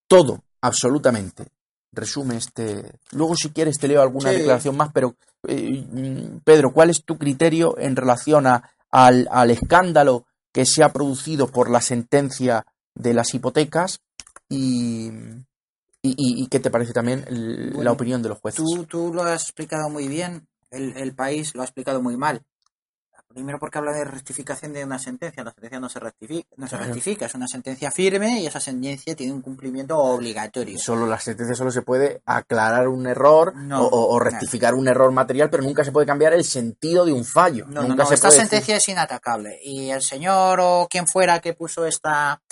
todo, 0.06 0.42
absolutamente. 0.60 1.48
Resume 1.92 2.36
este. 2.36 2.92
Luego, 3.12 3.34
si 3.34 3.50
quieres, 3.50 3.78
te 3.78 3.88
leo 3.88 4.02
alguna 4.02 4.30
declaración 4.30 4.76
más, 4.76 4.90
pero 4.92 5.16
eh, 5.46 5.86
mm, 5.90 6.40
Pedro, 6.44 6.72
¿cuál 6.72 6.90
es 6.90 7.04
tu 7.04 7.18
criterio 7.18 7.76
en 7.78 7.96
relación 7.96 8.46
a, 8.46 8.70
al, 8.90 9.28
al 9.30 9.50
escándalo 9.50 10.26
que 10.52 10.66
se 10.66 10.82
ha 10.82 10.92
producido 10.92 11.48
por 11.48 11.70
la 11.70 11.80
sentencia 11.80 12.66
de 12.94 13.14
las 13.14 13.34
hipotecas 13.34 14.00
y, 14.48 15.10
y, 16.02 16.46
qué 16.48 16.58
te 16.58 16.70
parece 16.70 16.92
también 16.92 17.24
la 17.28 17.92
opinión 17.92 18.22
de 18.22 18.30
los 18.30 18.40
jueces. 18.40 18.64
Tú, 18.64 18.84
tú 18.84 19.14
lo 19.14 19.22
has 19.22 19.42
explicado 19.42 19.88
muy 19.88 20.08
bien, 20.08 20.48
el, 20.70 20.96
el, 20.96 21.14
país 21.14 21.54
lo 21.54 21.62
ha 21.62 21.64
explicado 21.64 22.02
muy 22.02 22.16
mal. 22.16 22.42
Primero 23.32 23.60
porque 23.60 23.78
habla 23.78 23.92
de 23.92 24.04
rectificación 24.04 24.72
de 24.72 24.84
una 24.84 24.98
sentencia. 24.98 25.44
La 25.44 25.52
sentencia 25.52 25.78
no 25.78 25.88
se 25.88 26.00
rectifica, 26.00 26.48
no 26.56 26.66
se 26.66 26.76
rectifica, 26.76 27.26
es 27.26 27.34
una 27.36 27.46
sentencia 27.46 27.92
firme 27.92 28.40
y 28.40 28.46
esa 28.46 28.58
sentencia 28.58 29.14
tiene 29.14 29.32
un 29.32 29.40
cumplimiento 29.40 29.96
obligatorio. 29.96 30.76
Solo 30.80 31.06
la 31.06 31.20
sentencia 31.20 31.54
solo 31.54 31.70
se 31.70 31.82
puede 31.82 32.22
aclarar 32.26 32.88
un 32.88 33.06
error 33.06 33.54
o, 33.72 34.18
rectificar 34.18 34.74
un 34.74 34.88
error 34.88 35.12
material, 35.12 35.48
pero 35.48 35.62
nunca 35.62 35.84
se 35.84 35.92
puede 35.92 36.08
cambiar 36.08 36.34
el 36.34 36.44
sentido 36.44 37.04
de 37.04 37.12
un 37.12 37.24
fallo. 37.24 37.66
No, 37.68 37.82
nunca 37.82 38.02
no, 38.02 38.10
esta 38.10 38.32
sentencia 38.32 38.76
es 38.76 38.88
inatacable. 38.88 39.60
Y 39.62 39.90
el 39.90 40.02
señor 40.02 40.58
o 40.60 40.88
quien 40.90 41.06
fuera 41.06 41.38
que 41.38 41.54
puso 41.54 41.86
esta, 41.86 42.42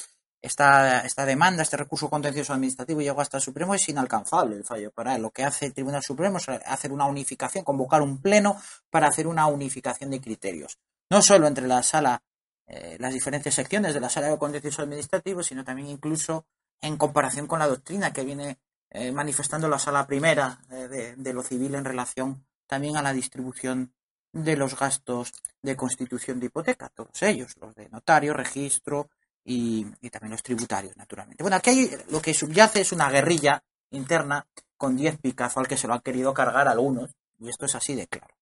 esta, 0.40 1.00
esta 1.00 1.26
demanda, 1.26 1.62
este 1.62 1.76
recurso 1.76 2.08
contencioso 2.08 2.52
administrativo 2.52 3.00
llegó 3.00 3.20
hasta 3.20 3.38
el 3.38 3.42
Supremo, 3.42 3.74
es 3.74 3.88
inalcanzable 3.88 4.56
el 4.56 4.64
fallo 4.64 4.90
para 4.92 5.16
él. 5.16 5.22
Lo 5.22 5.30
que 5.30 5.44
hace 5.44 5.66
el 5.66 5.74
Tribunal 5.74 6.02
Supremo 6.02 6.38
es 6.38 6.48
hacer 6.48 6.92
una 6.92 7.06
unificación, 7.06 7.64
convocar 7.64 8.02
un 8.02 8.20
pleno 8.20 8.60
para 8.90 9.08
hacer 9.08 9.26
una 9.26 9.46
unificación 9.46 10.10
de 10.10 10.20
criterios. 10.20 10.78
No 11.10 11.22
solo 11.22 11.46
entre 11.46 11.66
la 11.66 11.82
sala, 11.82 12.22
eh, 12.66 12.96
las 13.00 13.12
diferentes 13.12 13.54
secciones 13.54 13.94
de 13.94 14.00
la 14.00 14.08
sala 14.08 14.28
de 14.28 14.38
contencioso 14.38 14.82
administrativo, 14.82 15.42
sino 15.42 15.64
también 15.64 15.88
incluso 15.88 16.46
en 16.80 16.96
comparación 16.96 17.46
con 17.46 17.58
la 17.58 17.66
doctrina 17.66 18.12
que 18.12 18.24
viene 18.24 18.58
eh, 18.90 19.10
manifestando 19.10 19.68
la 19.68 19.78
sala 19.78 20.06
primera 20.06 20.60
de, 20.68 21.16
de 21.16 21.32
lo 21.32 21.42
civil 21.42 21.74
en 21.74 21.84
relación 21.84 22.46
también 22.66 22.96
a 22.96 23.02
la 23.02 23.12
distribución 23.12 23.92
de 24.32 24.56
los 24.56 24.78
gastos 24.78 25.32
de 25.62 25.74
constitución 25.74 26.38
de 26.38 26.46
hipoteca, 26.46 26.90
todos 26.90 27.22
ellos, 27.22 27.56
los 27.60 27.74
de 27.74 27.88
notario, 27.88 28.34
registro, 28.34 29.10
y, 29.48 30.10
también 30.10 30.32
los 30.32 30.42
tributarios, 30.42 30.96
naturalmente. 30.96 31.42
Bueno, 31.42 31.56
aquí 31.56 31.90
lo 32.10 32.20
que 32.20 32.34
subyace 32.34 32.82
es 32.82 32.92
una 32.92 33.08
guerrilla 33.10 33.62
interna 33.90 34.46
con 34.76 34.94
10 34.94 35.18
picazos 35.18 35.56
al 35.56 35.68
que 35.68 35.78
se 35.78 35.88
lo 35.88 35.94
han 35.94 36.00
querido 36.00 36.34
cargar 36.34 36.68
algunos, 36.68 37.10
y 37.38 37.48
esto 37.48 37.64
es 37.64 37.74
así 37.74 37.94
de 37.94 38.06
claro. 38.06 38.34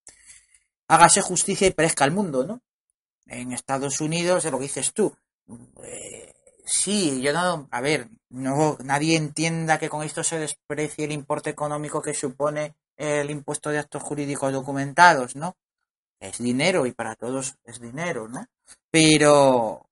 Hágase 0.88 1.20
justicia 1.20 1.66
y 1.68 1.70
perezca 1.70 2.04
el 2.04 2.11
mundo, 2.11 2.44
¿no? 2.44 2.61
En 3.26 3.52
Estados 3.52 4.00
Unidos 4.00 4.44
es 4.44 4.50
lo 4.50 4.59
que 4.59 4.64
dices 4.64 4.92
tú. 4.92 5.16
Eh, 5.84 6.34
sí, 6.64 7.20
yo 7.22 7.32
no, 7.32 7.68
a 7.70 7.80
ver, 7.80 8.09
no, 8.30 8.76
nadie 8.82 9.16
entienda 9.16 9.78
que 9.78 9.88
con 9.88 10.02
esto 10.02 10.24
se 10.24 10.40
desprecie 10.40 11.04
el 11.04 11.12
importe 11.12 11.50
económico 11.50 12.02
que 12.02 12.14
supone 12.14 12.74
el 12.96 13.30
impuesto 13.30 13.70
de 13.70 13.78
actos 13.78 14.02
jurídicos 14.02 14.52
documentados, 14.52 15.36
¿no? 15.36 15.57
Es 16.18 16.38
dinero 16.38 16.86
y 16.86 16.92
para 16.92 17.14
todos 17.14 17.57
es 17.64 17.80
dinero, 17.80 18.26
¿no? 18.28 18.46
Pero 18.90 19.86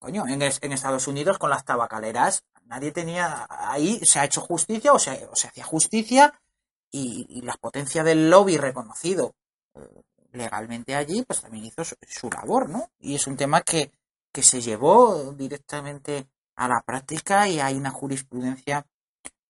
Coño, 0.00 0.24
en, 0.26 0.42
Estados 0.42 1.06
Unidos 1.06 1.38
con 1.38 1.50
las 1.50 1.64
tabacaleras 1.64 2.42
Nadie 2.70 2.92
tenía, 2.92 3.46
ahí 3.50 3.98
se 4.04 4.20
ha 4.20 4.24
hecho 4.24 4.40
justicia 4.40 4.92
o 4.92 4.98
se, 4.98 5.26
o 5.26 5.34
se 5.34 5.48
hacía 5.48 5.64
justicia 5.64 6.40
y, 6.88 7.26
y, 7.28 7.42
la 7.42 7.54
potencia 7.54 8.04
del 8.04 8.30
lobby 8.30 8.58
reconocido 8.58 9.34
eh, 9.74 10.02
legalmente 10.30 10.94
allí, 10.94 11.24
pues 11.24 11.40
también 11.40 11.64
hizo 11.64 11.82
su, 11.84 12.30
labor, 12.30 12.68
¿no? 12.68 12.88
Y 13.00 13.16
es 13.16 13.26
un 13.26 13.36
tema 13.36 13.62
que, 13.62 13.90
que 14.32 14.44
se 14.44 14.60
llevó 14.60 15.32
directamente 15.32 16.28
a 16.54 16.68
la 16.68 16.80
práctica 16.86 17.48
y 17.48 17.58
hay 17.58 17.74
una 17.74 17.90
jurisprudencia 17.90 18.86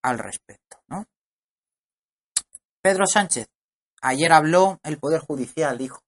al 0.01 0.17
respecto, 0.17 0.81
¿no? 0.87 1.05
Pedro 2.81 3.05
Sánchez, 3.05 3.49
ayer 4.01 4.33
habló 4.33 4.79
el 4.81 4.97
Poder 4.97 5.21
Judicial, 5.21 5.77
dijo, 5.77 6.01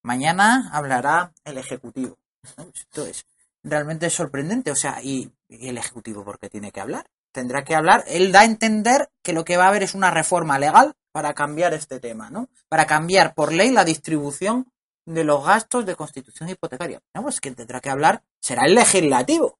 mañana 0.00 0.70
hablará 0.72 1.34
el 1.44 1.58
Ejecutivo. 1.58 2.16
Esto 3.62 3.68
es 3.68 3.72
realmente 3.72 4.10
sorprendente, 4.10 4.70
o 4.70 4.76
sea, 4.76 5.02
¿y, 5.02 5.30
y 5.48 5.68
el 5.68 5.78
Ejecutivo 5.78 6.24
por 6.24 6.38
qué 6.38 6.48
tiene 6.48 6.72
que 6.72 6.80
hablar? 6.80 7.06
Tendrá 7.32 7.62
que 7.62 7.74
hablar, 7.74 8.04
él 8.08 8.32
da 8.32 8.40
a 8.40 8.44
entender 8.44 9.10
que 9.22 9.32
lo 9.32 9.44
que 9.44 9.56
va 9.56 9.66
a 9.66 9.68
haber 9.68 9.82
es 9.82 9.94
una 9.94 10.10
reforma 10.10 10.58
legal 10.58 10.94
para 11.12 11.34
cambiar 11.34 11.74
este 11.74 12.00
tema, 12.00 12.30
¿no? 12.30 12.48
Para 12.68 12.86
cambiar 12.86 13.34
por 13.34 13.52
ley 13.52 13.70
la 13.70 13.84
distribución 13.84 14.72
de 15.06 15.24
los 15.24 15.44
gastos 15.44 15.86
de 15.86 15.96
constitución 15.96 16.48
hipotecaria. 16.48 17.00
No, 17.14 17.22
pues 17.22 17.40
quien 17.40 17.54
tendrá 17.54 17.80
que 17.80 17.90
hablar 17.90 18.22
será 18.40 18.62
el 18.66 18.74
legislativo, 18.74 19.58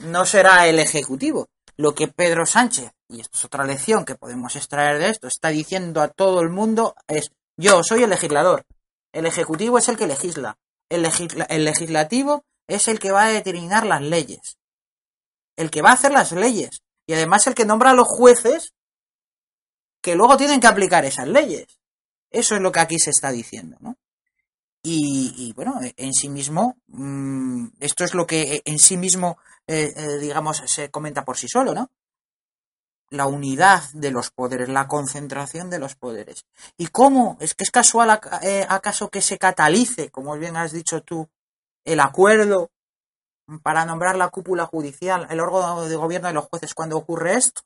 no 0.00 0.24
será 0.24 0.66
el 0.66 0.78
ejecutivo. 0.78 1.48
Lo 1.76 1.94
que 1.94 2.08
Pedro 2.08 2.46
Sánchez, 2.46 2.92
y 3.08 3.20
esto 3.20 3.38
es 3.38 3.44
otra 3.44 3.64
lección 3.64 4.04
que 4.04 4.14
podemos 4.14 4.54
extraer 4.56 4.98
de 4.98 5.08
esto, 5.08 5.28
está 5.28 5.48
diciendo 5.48 6.02
a 6.02 6.08
todo 6.08 6.40
el 6.40 6.50
mundo 6.50 6.94
es, 7.08 7.32
yo 7.56 7.82
soy 7.82 8.02
el 8.02 8.10
legislador, 8.10 8.64
el 9.12 9.26
ejecutivo 9.26 9.78
es 9.78 9.88
el 9.88 9.96
que 9.96 10.06
legisla, 10.06 10.58
el, 10.88 11.02
legisla 11.02 11.44
el 11.44 11.64
legislativo 11.64 12.44
es 12.70 12.88
el 12.88 12.98
que 12.98 13.12
va 13.12 13.24
a 13.24 13.32
determinar 13.32 13.86
las 13.86 14.02
leyes, 14.02 14.58
el 15.56 15.70
que 15.70 15.82
va 15.82 15.90
a 15.90 15.94
hacer 15.94 16.12
las 16.12 16.32
leyes, 16.32 16.82
y 17.06 17.14
además 17.14 17.46
el 17.46 17.54
que 17.54 17.64
nombra 17.64 17.90
a 17.90 17.94
los 17.94 18.08
jueces 18.08 18.72
que 20.00 20.14
luego 20.14 20.36
tienen 20.36 20.60
que 20.60 20.66
aplicar 20.66 21.04
esas 21.04 21.28
leyes. 21.28 21.78
Eso 22.30 22.54
es 22.54 22.60
lo 22.60 22.72
que 22.72 22.80
aquí 22.80 22.98
se 22.98 23.10
está 23.10 23.30
diciendo, 23.30 23.76
¿no? 23.80 23.96
Y, 24.82 25.52
bueno, 25.54 25.78
en 25.82 26.14
sí 26.14 26.30
mismo, 26.30 26.78
mmm, 26.86 27.66
esto 27.80 28.02
es 28.02 28.14
lo 28.14 28.26
que 28.26 28.62
en 28.64 28.78
sí 28.78 28.96
mismo, 28.96 29.36
eh, 29.66 29.92
eh, 29.94 30.18
digamos, 30.18 30.62
se 30.66 30.90
comenta 30.90 31.22
por 31.22 31.36
sí 31.36 31.48
solo, 31.48 31.74
¿no? 31.74 31.90
La 33.10 33.26
unidad 33.26 33.82
de 33.92 34.10
los 34.10 34.30
poderes, 34.30 34.70
la 34.70 34.88
concentración 34.88 35.68
de 35.68 35.80
los 35.80 35.96
poderes. 35.96 36.46
¿Y 36.78 36.86
cómo? 36.86 37.36
¿Es 37.40 37.54
que 37.54 37.64
es 37.64 37.70
casual 37.70 38.20
eh, 38.42 38.64
acaso 38.66 39.10
que 39.10 39.20
se 39.20 39.36
catalice, 39.36 40.10
como 40.10 40.38
bien 40.38 40.56
has 40.56 40.72
dicho 40.72 41.02
tú, 41.02 41.28
el 41.84 42.00
acuerdo 42.00 42.70
para 43.62 43.84
nombrar 43.84 44.16
la 44.16 44.28
cúpula 44.28 44.66
judicial, 44.66 45.26
el 45.30 45.40
órgano 45.40 45.88
de 45.88 45.96
gobierno 45.96 46.28
de 46.28 46.34
los 46.34 46.46
jueces 46.46 46.74
cuando 46.74 46.96
ocurre 46.96 47.34
esto? 47.34 47.62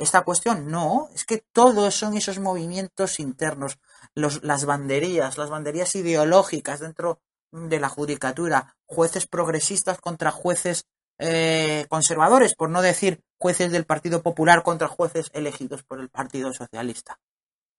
esta 0.00 0.22
cuestión. 0.22 0.70
No, 0.70 1.08
es 1.14 1.24
que 1.24 1.44
todos 1.52 1.94
son 1.94 2.16
esos 2.16 2.38
movimientos 2.38 3.20
internos, 3.20 3.78
los, 4.14 4.42
las 4.42 4.64
banderías, 4.64 5.38
las 5.38 5.50
banderías 5.50 5.94
ideológicas 5.94 6.80
dentro 6.80 7.20
de 7.52 7.80
la 7.80 7.88
judicatura, 7.88 8.76
jueces 8.86 9.26
progresistas 9.26 10.00
contra 10.00 10.30
jueces 10.30 10.86
eh, 11.18 11.86
conservadores, 11.88 12.54
por 12.54 12.70
no 12.70 12.80
decir 12.80 13.22
jueces 13.38 13.72
del 13.72 13.84
Partido 13.84 14.22
Popular 14.22 14.62
contra 14.62 14.88
jueces 14.88 15.30
elegidos 15.34 15.82
por 15.82 16.00
el 16.00 16.08
Partido 16.08 16.52
Socialista. 16.52 17.18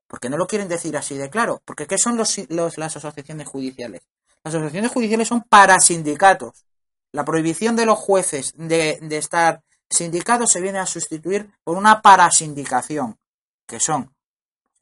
Porque 0.07 0.29
no 0.29 0.37
lo 0.37 0.45
quieren 0.45 0.67
decir 0.67 0.95
así 0.97 1.17
de 1.17 1.29
claro. 1.29 1.61
Porque 1.65 1.87
¿qué 1.87 1.97
son 1.97 2.17
los, 2.17 2.37
los, 2.49 2.77
las 2.77 2.97
asociaciones 2.97 3.47
judiciales? 3.47 4.01
Las 4.43 4.55
asociaciones 4.55 4.91
judiciales 4.91 5.27
son 5.27 5.43
parasindicatos. 5.43 6.65
La 7.11 7.25
prohibición 7.25 7.75
de 7.75 7.85
los 7.85 7.99
jueces 7.99 8.53
de, 8.55 8.99
estar 9.11 9.61
sindicato 9.89 10.47
se 10.47 10.61
viene 10.61 10.79
a 10.79 10.85
sustituir 10.85 11.51
por 11.63 11.77
una 11.77 12.01
parasindicación, 12.01 13.19
que 13.67 13.79
son, 13.79 14.15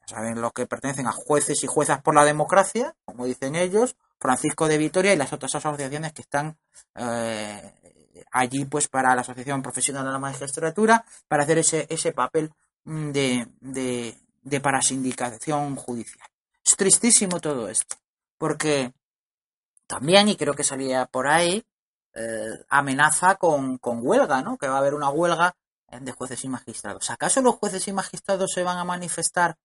saben, 0.06 0.40
los 0.40 0.52
que 0.52 0.66
pertenecen 0.66 1.06
a 1.06 1.12
jueces 1.12 1.62
y 1.64 1.66
juezas 1.66 2.00
por 2.02 2.14
la 2.14 2.24
democracia, 2.24 2.94
como 3.04 3.26
dicen 3.26 3.54
ellos, 3.56 3.96
Francisco 4.18 4.68
de 4.68 4.78
Vitoria 4.78 5.12
y 5.12 5.16
las 5.16 5.32
otras 5.32 5.54
asociaciones 5.54 6.12
que 6.12 6.22
están 6.22 6.56
eh, 6.94 7.74
allí 8.30 8.64
pues 8.64 8.88
para 8.88 9.14
la 9.14 9.22
Asociación 9.22 9.62
Profesional 9.62 10.04
de 10.04 10.12
la 10.12 10.18
Magistratura, 10.18 11.04
para 11.26 11.42
hacer 11.42 11.58
ese, 11.58 11.86
ese 11.90 12.12
papel 12.12 12.52
de, 12.84 13.46
de, 13.60 14.16
de 14.42 14.60
parasindicación 14.60 15.74
judicial. 15.76 16.28
Es 16.64 16.76
tristísimo 16.76 17.40
todo 17.40 17.68
esto, 17.68 17.96
porque 18.38 18.92
también, 19.90 20.28
y 20.28 20.36
creo 20.36 20.54
que 20.54 20.62
salía 20.62 21.06
por 21.06 21.26
ahí, 21.26 21.64
eh, 22.14 22.64
amenaza 22.68 23.34
con, 23.34 23.78
con, 23.78 24.06
huelga, 24.06 24.40
¿no? 24.40 24.56
Que 24.56 24.68
va 24.68 24.76
a 24.76 24.78
haber 24.78 24.94
una 24.94 25.10
huelga 25.10 25.56
de 26.00 26.12
jueces 26.12 26.44
y 26.44 26.48
magistrados. 26.48 27.10
¿Acaso 27.10 27.42
los 27.42 27.56
jueces 27.56 27.88
y 27.88 27.92
magistrados 27.92 28.52
se 28.54 28.62
van 28.62 28.78
a 28.78 28.84
manifestar 28.84 29.56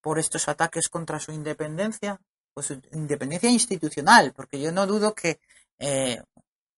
por 0.00 0.20
estos 0.20 0.46
ataques 0.46 0.88
contra 0.88 1.18
su 1.18 1.32
independencia? 1.32 2.20
Pues 2.54 2.66
su 2.66 2.80
independencia 2.92 3.50
institucional, 3.50 4.32
porque 4.32 4.60
yo 4.60 4.70
no 4.70 4.86
dudo 4.86 5.12
que 5.12 5.40
eh, 5.80 6.22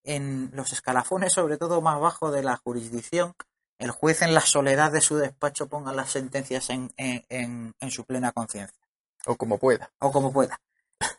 en 0.02 0.50
los 0.54 0.72
escalafones, 0.72 1.34
sobre 1.34 1.58
todo 1.58 1.82
más 1.82 2.00
bajo 2.00 2.30
de 2.30 2.42
la 2.42 2.56
jurisdicción, 2.56 3.34
el 3.78 3.90
juez 3.90 4.22
en 4.22 4.32
la 4.32 4.40
soledad 4.40 4.90
de 4.90 5.02
su 5.02 5.16
despacho 5.16 5.66
ponga 5.66 5.92
las 5.92 6.10
sentencias 6.10 6.70
en, 6.70 6.94
en, 6.96 7.74
en 7.78 7.90
su 7.90 8.04
plena 8.04 8.32
conciencia. 8.32 8.80
O 9.26 9.36
como 9.36 9.58
pueda. 9.58 9.92
O 9.98 10.10
como 10.10 10.32
pueda. 10.32 10.58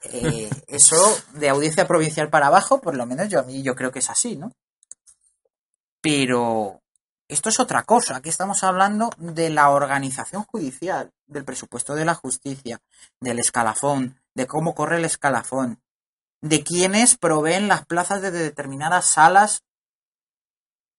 Eh, 0.03 0.49
eso 0.67 0.97
de 1.33 1.49
audiencia 1.49 1.87
provincial 1.87 2.29
para 2.29 2.47
abajo, 2.47 2.79
por 2.79 2.95
lo 2.95 3.05
menos 3.05 3.29
yo 3.29 3.39
a 3.39 3.43
mí 3.43 3.63
yo 3.63 3.75
creo 3.75 3.91
que 3.91 3.99
es 3.99 4.09
así, 4.09 4.35
¿no? 4.35 4.51
Pero 6.01 6.81
esto 7.27 7.49
es 7.49 7.59
otra 7.59 7.83
cosa. 7.83 8.17
Aquí 8.17 8.29
estamos 8.29 8.63
hablando 8.63 9.09
de 9.17 9.49
la 9.49 9.69
organización 9.69 10.43
judicial, 10.43 11.11
del 11.25 11.43
presupuesto 11.43 11.95
de 11.95 12.05
la 12.05 12.13
justicia, 12.13 12.79
del 13.19 13.39
escalafón, 13.39 14.21
de 14.35 14.45
cómo 14.45 14.75
corre 14.75 14.97
el 14.97 15.05
escalafón, 15.05 15.81
de 16.41 16.63
quienes 16.63 17.17
proveen 17.17 17.67
las 17.67 17.85
plazas 17.85 18.21
de 18.21 18.31
determinadas 18.31 19.05
salas 19.05 19.63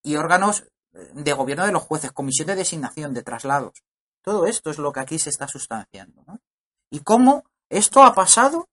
y 0.02 0.16
órganos 0.16 0.64
de 0.92 1.32
gobierno 1.32 1.66
de 1.66 1.72
los 1.72 1.82
jueces, 1.82 2.12
comisión 2.12 2.48
de 2.48 2.56
designación, 2.56 3.14
de 3.14 3.22
traslados. 3.22 3.84
Todo 4.22 4.46
esto 4.46 4.70
es 4.70 4.78
lo 4.78 4.92
que 4.92 5.00
aquí 5.00 5.18
se 5.18 5.30
está 5.30 5.46
sustanciando. 5.46 6.24
¿no? 6.26 6.40
Y 6.90 7.00
cómo 7.00 7.44
esto 7.68 8.02
ha 8.02 8.14
pasado 8.14 8.68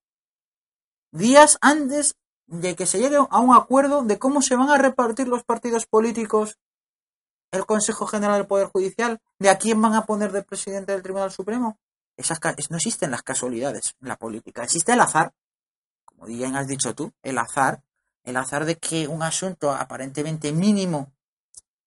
días 1.14 1.57
antes 1.61 2.16
de 2.47 2.76
que 2.76 2.86
se 2.86 2.99
llegue 2.99 3.18
a 3.18 3.39
un 3.39 3.55
acuerdo 3.55 4.03
de 4.03 4.20
cómo 4.20 4.41
se 4.41 4.55
van 4.55 4.70
a 4.70 4.78
repartir 4.78 5.28
los 5.28 5.43
partidos 5.43 5.86
políticos 5.86 6.57
el 7.51 7.66
Consejo 7.68 8.07
General 8.07 8.38
del 8.38 8.47
Poder 8.47 8.68
Judicial, 8.68 9.22
de 9.38 9.49
a 9.49 9.59
quién 9.59 9.80
van 9.80 9.93
a 9.93 10.05
poner 10.05 10.32
de 10.32 10.41
presidente 10.41 10.91
del 10.91 11.03
Tribunal 11.03 11.32
Supremo. 11.32 11.78
Esas, 12.18 12.39
no 12.70 12.78
existen 12.78 13.11
las 13.11 13.22
casualidades 13.22 13.95
en 14.01 14.07
la 14.07 14.18
política, 14.18 14.64
existe 14.64 14.93
el 14.93 14.99
azar, 14.99 15.34
como 16.03 16.26
bien 16.26 16.55
has 16.55 16.68
dicho 16.68 16.95
tú, 16.95 17.11
el 17.22 17.38
azar, 17.38 17.84
el 18.24 18.38
azar 18.38 18.66
de 18.66 18.78
que 18.78 19.07
un 19.07 19.22
asunto 19.22 19.72
aparentemente 19.72 20.51
mínimo 20.51 21.11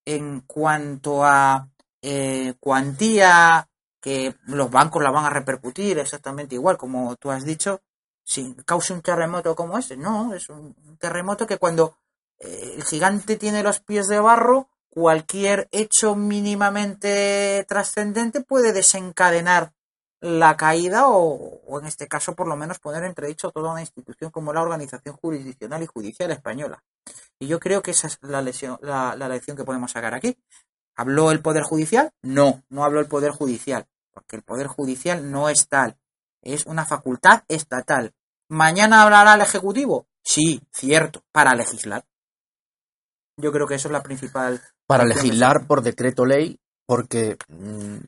en 0.05 0.41
cuanto 0.41 1.25
a 1.25 1.69
eh, 2.01 2.55
cuantía 2.61 3.69
que 4.01 4.37
los 4.45 4.71
bancos 4.71 5.03
la 5.03 5.11
van 5.11 5.25
a 5.25 5.31
repercutir 5.31 5.99
exactamente 5.99 6.55
igual, 6.55 6.77
como 6.77 7.17
tú 7.17 7.33
has 7.33 7.45
dicho, 7.45 7.81
si 8.27 8.55
cause 8.67 8.93
un 8.93 9.03
terremoto 9.03 9.55
como 9.55 9.79
este. 9.79 9.97
No, 9.97 10.35
es 10.35 10.49
un 10.49 10.75
terremoto 10.99 11.47
que 11.47 11.59
cuando 11.59 11.97
eh, 12.41 12.75
el 12.77 12.85
gigante 12.85 13.37
tiene 13.37 13.63
los 13.63 13.81
pies 13.81 14.09
de 14.09 14.19
barro, 14.19 14.69
cualquier 14.89 15.69
hecho 15.71 16.17
mínimamente 16.17 17.65
trascendente 17.69 18.41
puede 18.41 18.73
desencadenar 18.73 19.73
la 20.21 20.57
caída 20.57 21.05
o, 21.09 21.79
en 21.79 21.87
este 21.87 22.09
caso 22.09 22.35
por 22.35 22.49
lo 22.49 22.57
menos 22.57 22.81
poner 22.81 23.05
entredicho 23.05 23.51
toda 23.51 23.73
una 23.73 23.83
institución 23.83 24.31
como 24.31 24.53
la 24.53 24.63
Organización 24.63 25.17
Jurisdiccional 25.17 25.83
y 25.83 25.87
Judicial 25.87 26.31
Española. 26.33 26.83
Y 27.39 27.47
yo 27.47 27.61
creo 27.61 27.81
que 27.83 27.93
esa 27.93 28.09
es 28.09 28.19
la, 28.23 28.43
lesión, 28.43 28.79
la, 28.83 29.15
la 29.15 29.29
lección 29.29 29.57
que 29.57 29.65
podemos 29.65 29.93
sacar 29.93 30.15
aquí. 30.15 30.37
¿Habló 30.97 31.31
el 31.31 31.43
Poder 31.43 31.63
Judicial? 31.63 32.11
No, 32.23 32.65
no 32.71 32.83
habló 32.83 33.01
el 33.01 33.07
Poder 33.07 33.31
Judicial 33.31 33.87
porque 34.17 34.37
el 34.37 34.43
Poder 34.43 34.67
Judicial 34.67 35.31
no 35.31 35.51
es 35.51 35.69
tal, 35.69 35.99
es 36.55 36.67
una 36.67 36.85
facultad 36.85 37.43
estatal. 37.49 38.13
¿Mañana 38.49 39.03
hablará 39.03 39.35
el 39.35 39.41
Ejecutivo? 39.41 40.07
Sí, 40.23 40.61
cierto, 40.73 41.23
para 41.33 41.55
legislar. 41.55 42.05
Yo 43.37 43.53
creo 43.53 43.67
que 43.67 43.75
eso 43.75 43.89
es 43.89 43.93
la 43.93 44.03
principal. 44.03 44.61
Para 44.87 45.05
legislar 45.05 45.67
por 45.67 45.83
decreto 45.83 46.25
ley, 46.25 46.59
porque. 46.87 47.37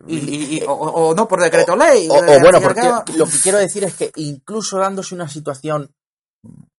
Y, 0.07 0.17
y, 0.17 0.59
y 0.59 0.63
o, 0.63 0.73
o, 0.73 1.15
no 1.15 1.29
por 1.29 1.43
decreto 1.43 1.77
ley. 1.77 2.09
O, 2.09 2.15
o 2.15 2.41
bueno, 2.41 2.61
porque 2.61 2.91
lo 3.17 3.27
que 3.27 3.39
quiero 3.43 3.59
decir 3.59 3.85
es 3.85 3.95
que 3.95 4.11
incluso 4.17 4.79
dándose 4.79 5.15
una 5.15 5.29
situación 5.29 5.93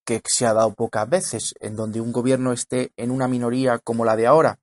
que 0.06 0.22
se 0.26 0.48
ha 0.48 0.54
dado 0.54 0.74
pocas 0.74 1.08
veces, 1.08 1.54
en 1.60 1.76
donde 1.76 2.02
un 2.02 2.12
gobierno 2.12 2.52
esté 2.52 2.92
en 2.98 3.12
una 3.12 3.28
minoría 3.28 3.78
como 3.78 4.06
la 4.06 4.16
de 4.16 4.26
ahora, 4.26 4.58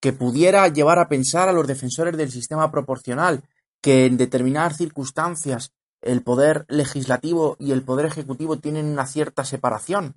que 0.00 0.12
pudiera 0.12 0.68
llevar 0.68 0.98
a 0.98 1.08
pensar 1.08 1.48
a 1.48 1.52
los 1.52 1.66
defensores 1.66 2.16
del 2.16 2.30
sistema 2.30 2.70
proporcional 2.70 3.42
que 3.80 4.06
en 4.06 4.16
determinadas 4.16 4.76
circunstancias 4.76 5.72
el 6.02 6.22
poder 6.22 6.64
legislativo 6.68 7.56
y 7.58 7.72
el 7.72 7.82
poder 7.82 8.06
ejecutivo 8.06 8.58
tienen 8.58 8.86
una 8.86 9.06
cierta 9.06 9.44
separación. 9.44 10.14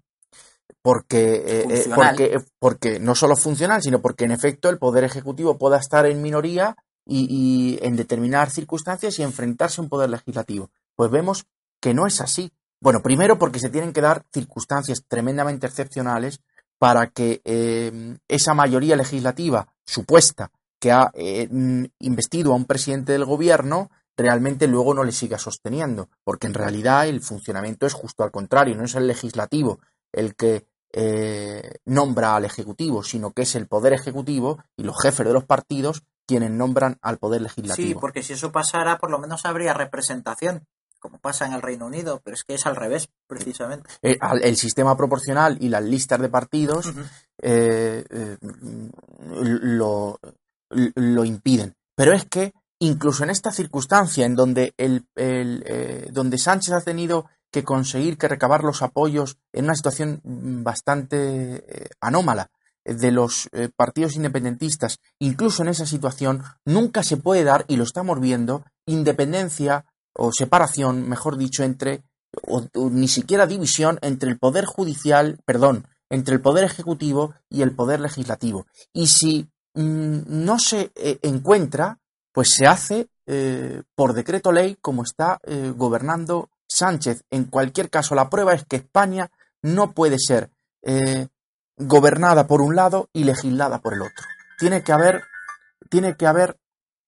porque, 0.82 1.36
eh, 1.36 1.66
eh, 1.70 1.86
porque, 1.96 2.42
porque 2.60 3.00
no 3.00 3.16
solo 3.16 3.36
funcional, 3.36 3.82
sino 3.82 4.02
porque 4.02 4.26
en 4.26 4.32
efecto 4.32 4.70
el 4.70 4.78
Poder 4.78 5.04
Ejecutivo 5.04 5.58
pueda 5.58 5.78
estar 5.78 6.06
en 6.06 6.22
minoría 6.22 6.76
y, 7.06 7.28
y, 7.30 7.86
en 7.86 7.96
determinadas 7.96 8.54
circunstancias 8.54 9.18
y 9.18 9.24
enfrentarse 9.24 9.80
a 9.80 9.84
un 9.84 9.90
Poder 9.90 10.10
Legislativo. 10.10 10.70
Pues 10.96 11.10
vemos 11.10 11.46
que 11.80 11.94
no 11.94 12.06
es 12.08 12.22
así. 12.22 12.52
Bueno, 12.82 13.02
primero 13.02 13.40
porque 13.40 13.60
se 13.60 13.70
tienen 13.70 13.94
que 13.94 14.02
dar 14.02 14.26
circunstancias 14.32 15.04
tremendamente 15.08 15.66
excepcionales 15.66 16.42
para 16.78 17.08
que 17.08 17.42
eh, 17.46 18.18
esa 18.28 18.54
mayoría 18.54 18.96
legislativa 18.96 19.68
supuesta 19.86 20.52
que 20.80 20.92
ha 20.92 21.10
eh, 21.14 21.48
investido 22.00 22.52
a 22.52 22.56
un 22.56 22.66
presidente 22.66 23.14
del 23.14 23.26
gobierno 23.26 23.90
realmente 24.18 24.68
luego 24.68 24.93
no 24.93 25.03
le 25.03 25.11
siga 25.11 25.38
sosteniendo, 25.38 26.09
porque 26.24 26.47
en 26.47 26.53
realidad 26.53 27.07
el 27.07 27.22
funcionamiento 27.22 27.86
es 27.86 27.93
justo 27.93 28.24
al 28.24 28.32
contrario, 28.32 28.76
no 28.76 28.86
es 28.86 28.95
el 28.95 29.07
legislativo 29.07 29.80
el 30.11 30.36
que 30.36 30.66
eh, 30.93 31.80
nombra 31.86 32.36
al 32.36 32.45
ejecutivo, 32.45 33.03
sino 33.03 33.32
que 33.32 33.41
es 33.41 33.55
el 33.55 33.68
poder 33.68 33.93
ejecutivo 33.93 34.63
y 34.78 34.84
los 34.84 34.95
jefes 35.01 35.26
de 35.26 35.34
los 35.34 35.43
partidos 35.43 36.03
quienes 36.26 36.51
nombran 36.51 36.97
al 37.01 37.18
poder 37.18 37.41
legislativo. 37.41 37.88
Sí, 37.88 37.95
porque 37.95 38.24
si 38.24 38.34
eso 38.34 38.51
pasara, 38.51 38.97
por 38.97 39.11
lo 39.11 39.20
menos 39.20 39.45
habría 39.45 39.74
representación 39.74 40.66
como 41.05 41.20
pasa 41.20 41.45
en 41.45 41.53
el 41.53 41.61
Reino 41.61 41.86
Unido, 41.86 42.20
pero 42.24 42.34
es 42.34 42.43
que 42.43 42.55
es 42.55 42.66
al 42.66 42.76
revés, 42.76 43.09
precisamente. 43.28 43.88
Eh, 44.01 44.18
el, 44.41 44.55
sistema 44.55 44.97
proporcional 44.97 45.55
y 45.61 45.70
las 45.70 45.84
listas 45.84 46.20
de 46.20 46.30
partidos 46.30 46.91
eh, 47.43 48.03
eh, 48.09 48.38
lo, 48.41 50.20
lo, 50.72 51.26
impiden. 51.26 51.76
Pero 51.95 52.11
es 52.11 52.26
que 52.26 52.53
incluso 52.80 53.24
en 53.24 53.30
esta 53.30 53.52
circunstancia 53.52 54.26
en 54.26 54.36
donde, 54.36 54.74
el, 54.78 55.06
donde 56.12 56.38
Sánchez 56.38 56.74
ha 56.74 56.82
tenido 56.82 57.26
que 57.52 57.64
conseguir 57.64 58.18
que 58.18 58.28
recabar 58.28 58.64
los 58.64 58.82
apoyos 58.82 59.38
en 59.54 59.66
una 59.66 59.76
situación 59.76 60.22
bastante 60.24 61.90
anómala 62.02 62.52
de 62.84 63.12
los 63.12 63.50
partidos 63.76 64.16
independentistas, 64.16 65.00
incluso 65.20 65.64
en 65.64 65.70
esa 65.70 65.86
situación, 65.86 66.44
nunca 66.66 67.02
se 67.02 67.18
puede 67.18 67.44
dar, 67.44 67.66
y 67.68 67.78
lo 67.78 67.84
estamos 67.84 68.20
viendo, 68.20 68.66
independencia 68.86 69.86
o 70.16 70.32
separación, 70.32 71.08
mejor 71.08 71.38
dicho, 71.38 71.64
entre, 71.64 72.04
o, 72.44 72.68
ni 72.90 73.08
siquiera 73.08 73.48
división 73.48 74.00
entre 74.02 74.30
el 74.30 74.40
poder 74.40 74.66
judicial, 74.66 75.40
perdón, 75.46 75.88
entre 76.10 76.36
el 76.36 76.42
poder 76.42 76.64
ejecutivo 76.64 77.34
y 77.50 77.62
el 77.62 77.76
poder 77.76 78.00
legislativo. 78.00 78.66
Y 78.94 79.08
si 79.08 79.50
mm, 79.74 80.20
no 80.28 80.60
se 80.60 80.92
eh, 80.96 81.20
encuentra, 81.22 82.00
pues 82.36 82.50
se 82.54 82.68
hace 82.68 83.08
eh, 83.26 83.82
por 83.96 84.14
decreto 84.14 84.52
ley 84.52 84.78
como 84.80 85.02
está 85.02 85.40
eh, 85.44 85.74
gobernando 85.76 86.50
Sánchez. 86.68 87.24
En 87.32 87.46
cualquier 87.46 87.90
caso, 87.90 88.14
la 88.14 88.30
prueba 88.30 88.54
es 88.54 88.66
que 88.66 88.76
España 88.76 89.32
no 89.64 89.94
puede 89.94 90.18
ser 90.20 90.52
gobernada 91.78 92.46
por 92.46 92.62
un 92.62 92.76
lado 92.76 93.10
y 93.12 93.24
legislada 93.24 93.80
por 93.80 93.96
el 93.96 94.04
otro. 94.04 94.24
Tiene 94.60 94.84
que 94.84 94.92
haber, 94.92 95.24
tiene 95.90 96.16
que 96.16 96.28
haber 96.28 96.60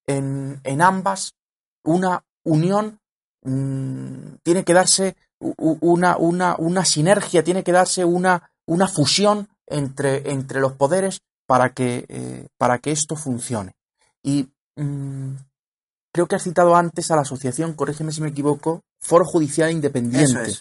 en, 0.08 0.60
en 0.64 0.82
ambas 0.82 1.36
una 1.84 2.24
unión 2.44 3.00
mm, 3.44 4.36
tiene 4.44 4.64
que 4.64 4.74
darse 4.74 5.16
una, 5.40 6.18
una, 6.18 6.56
una, 6.58 6.84
sinergia, 6.84 7.44
tiene 7.44 7.64
que 7.64 7.72
darse 7.72 8.04
una, 8.04 8.52
una 8.66 8.88
fusión 8.88 9.50
entre, 9.68 10.32
entre, 10.32 10.60
los 10.60 10.74
poderes 10.74 11.22
para 11.46 11.74
que, 11.74 12.06
eh, 12.10 12.48
para 12.58 12.80
que 12.80 12.92
esto 12.92 13.16
funcione. 13.16 13.76
Y 14.24 14.50
mm, 14.78 15.36
creo 16.12 16.28
que 16.28 16.36
has 16.36 16.44
citado 16.44 16.76
antes 16.76 17.12
a 17.12 17.16
la 17.16 17.22
asociación, 17.22 17.74
corrígeme 17.74 18.12
si 18.12 18.22
me 18.22 18.30
equivoco, 18.30 18.84
Foro 19.00 19.26
Judicial 19.26 19.72
Independiente, 19.72 20.58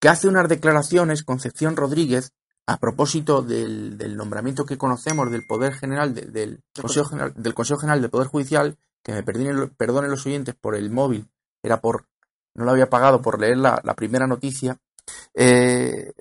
que 0.00 0.08
hace 0.08 0.28
unas 0.28 0.48
declaraciones, 0.48 1.22
Concepción 1.22 1.76
Rodríguez, 1.76 2.32
a 2.66 2.76
propósito 2.76 3.40
del, 3.40 3.96
del 3.96 4.16
nombramiento 4.16 4.66
que 4.66 4.76
conocemos 4.76 5.30
del 5.30 5.46
Poder 5.46 5.74
General, 5.74 6.14
del, 6.14 6.60
Consejo 6.78 7.08
General, 7.08 7.32
del 7.34 7.54
Consejo 7.54 7.80
General 7.80 8.00
del 8.02 8.10
Poder 8.10 8.28
Judicial, 8.28 8.76
que 9.02 9.12
me 9.12 9.22
perdonen, 9.22 10.10
los 10.10 10.26
oyentes 10.26 10.54
por 10.54 10.74
el 10.74 10.90
móvil, 10.90 11.26
era 11.62 11.80
por, 11.80 12.04
no 12.54 12.64
lo 12.64 12.70
había 12.72 12.90
pagado 12.90 13.22
por 13.22 13.40
leer 13.40 13.56
la, 13.56 13.80
primera 13.96 14.26
noticia, 14.26 14.76
eh, 15.32 16.12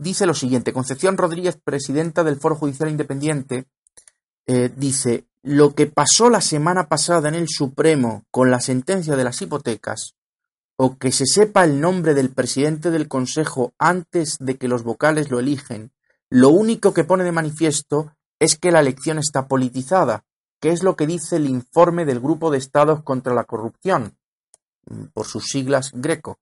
dice 0.00 0.24
lo 0.24 0.32
siguiente, 0.32 0.72
Concepción 0.72 1.18
Rodríguez, 1.18 1.58
presidenta 1.62 2.24
del 2.24 2.40
Foro 2.40 2.54
Judicial 2.54 2.88
Independiente, 2.88 3.66
eh, 4.46 4.72
dice, 4.76 5.26
lo 5.42 5.74
que 5.74 5.86
pasó 5.86 6.30
la 6.30 6.40
semana 6.40 6.88
pasada 6.88 7.28
en 7.28 7.34
el 7.34 7.48
Supremo 7.48 8.24
con 8.30 8.50
la 8.50 8.60
sentencia 8.60 9.16
de 9.16 9.24
las 9.24 9.40
hipotecas, 9.42 10.14
o 10.76 10.98
que 10.98 11.12
se 11.12 11.26
sepa 11.26 11.64
el 11.64 11.80
nombre 11.80 12.14
del 12.14 12.30
presidente 12.30 12.90
del 12.90 13.08
Consejo 13.08 13.74
antes 13.78 14.36
de 14.40 14.56
que 14.56 14.68
los 14.68 14.82
vocales 14.82 15.30
lo 15.30 15.38
eligen, 15.38 15.92
lo 16.30 16.48
único 16.48 16.94
que 16.94 17.04
pone 17.04 17.24
de 17.24 17.32
manifiesto 17.32 18.16
es 18.38 18.56
que 18.56 18.72
la 18.72 18.80
elección 18.80 19.18
está 19.18 19.46
politizada 19.46 20.24
¿Qué 20.62 20.70
es 20.70 20.84
lo 20.84 20.94
que 20.94 21.08
dice 21.08 21.36
el 21.36 21.46
informe 21.46 22.04
del 22.04 22.20
Grupo 22.20 22.52
de 22.52 22.58
Estados 22.58 23.02
contra 23.02 23.34
la 23.34 23.42
Corrupción, 23.42 24.16
por 25.12 25.26
sus 25.26 25.46
siglas 25.46 25.90
greco, 25.92 26.38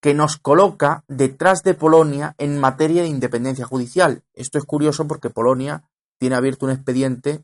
que 0.00 0.14
nos 0.14 0.36
coloca 0.36 1.02
detrás 1.08 1.64
de 1.64 1.74
Polonia 1.74 2.36
en 2.38 2.60
materia 2.60 3.02
de 3.02 3.08
independencia 3.08 3.66
judicial. 3.66 4.22
Esto 4.34 4.56
es 4.58 4.64
curioso 4.64 5.08
porque 5.08 5.30
Polonia 5.30 5.82
tiene 6.20 6.36
abierto 6.36 6.66
un 6.66 6.72
expediente 6.72 7.42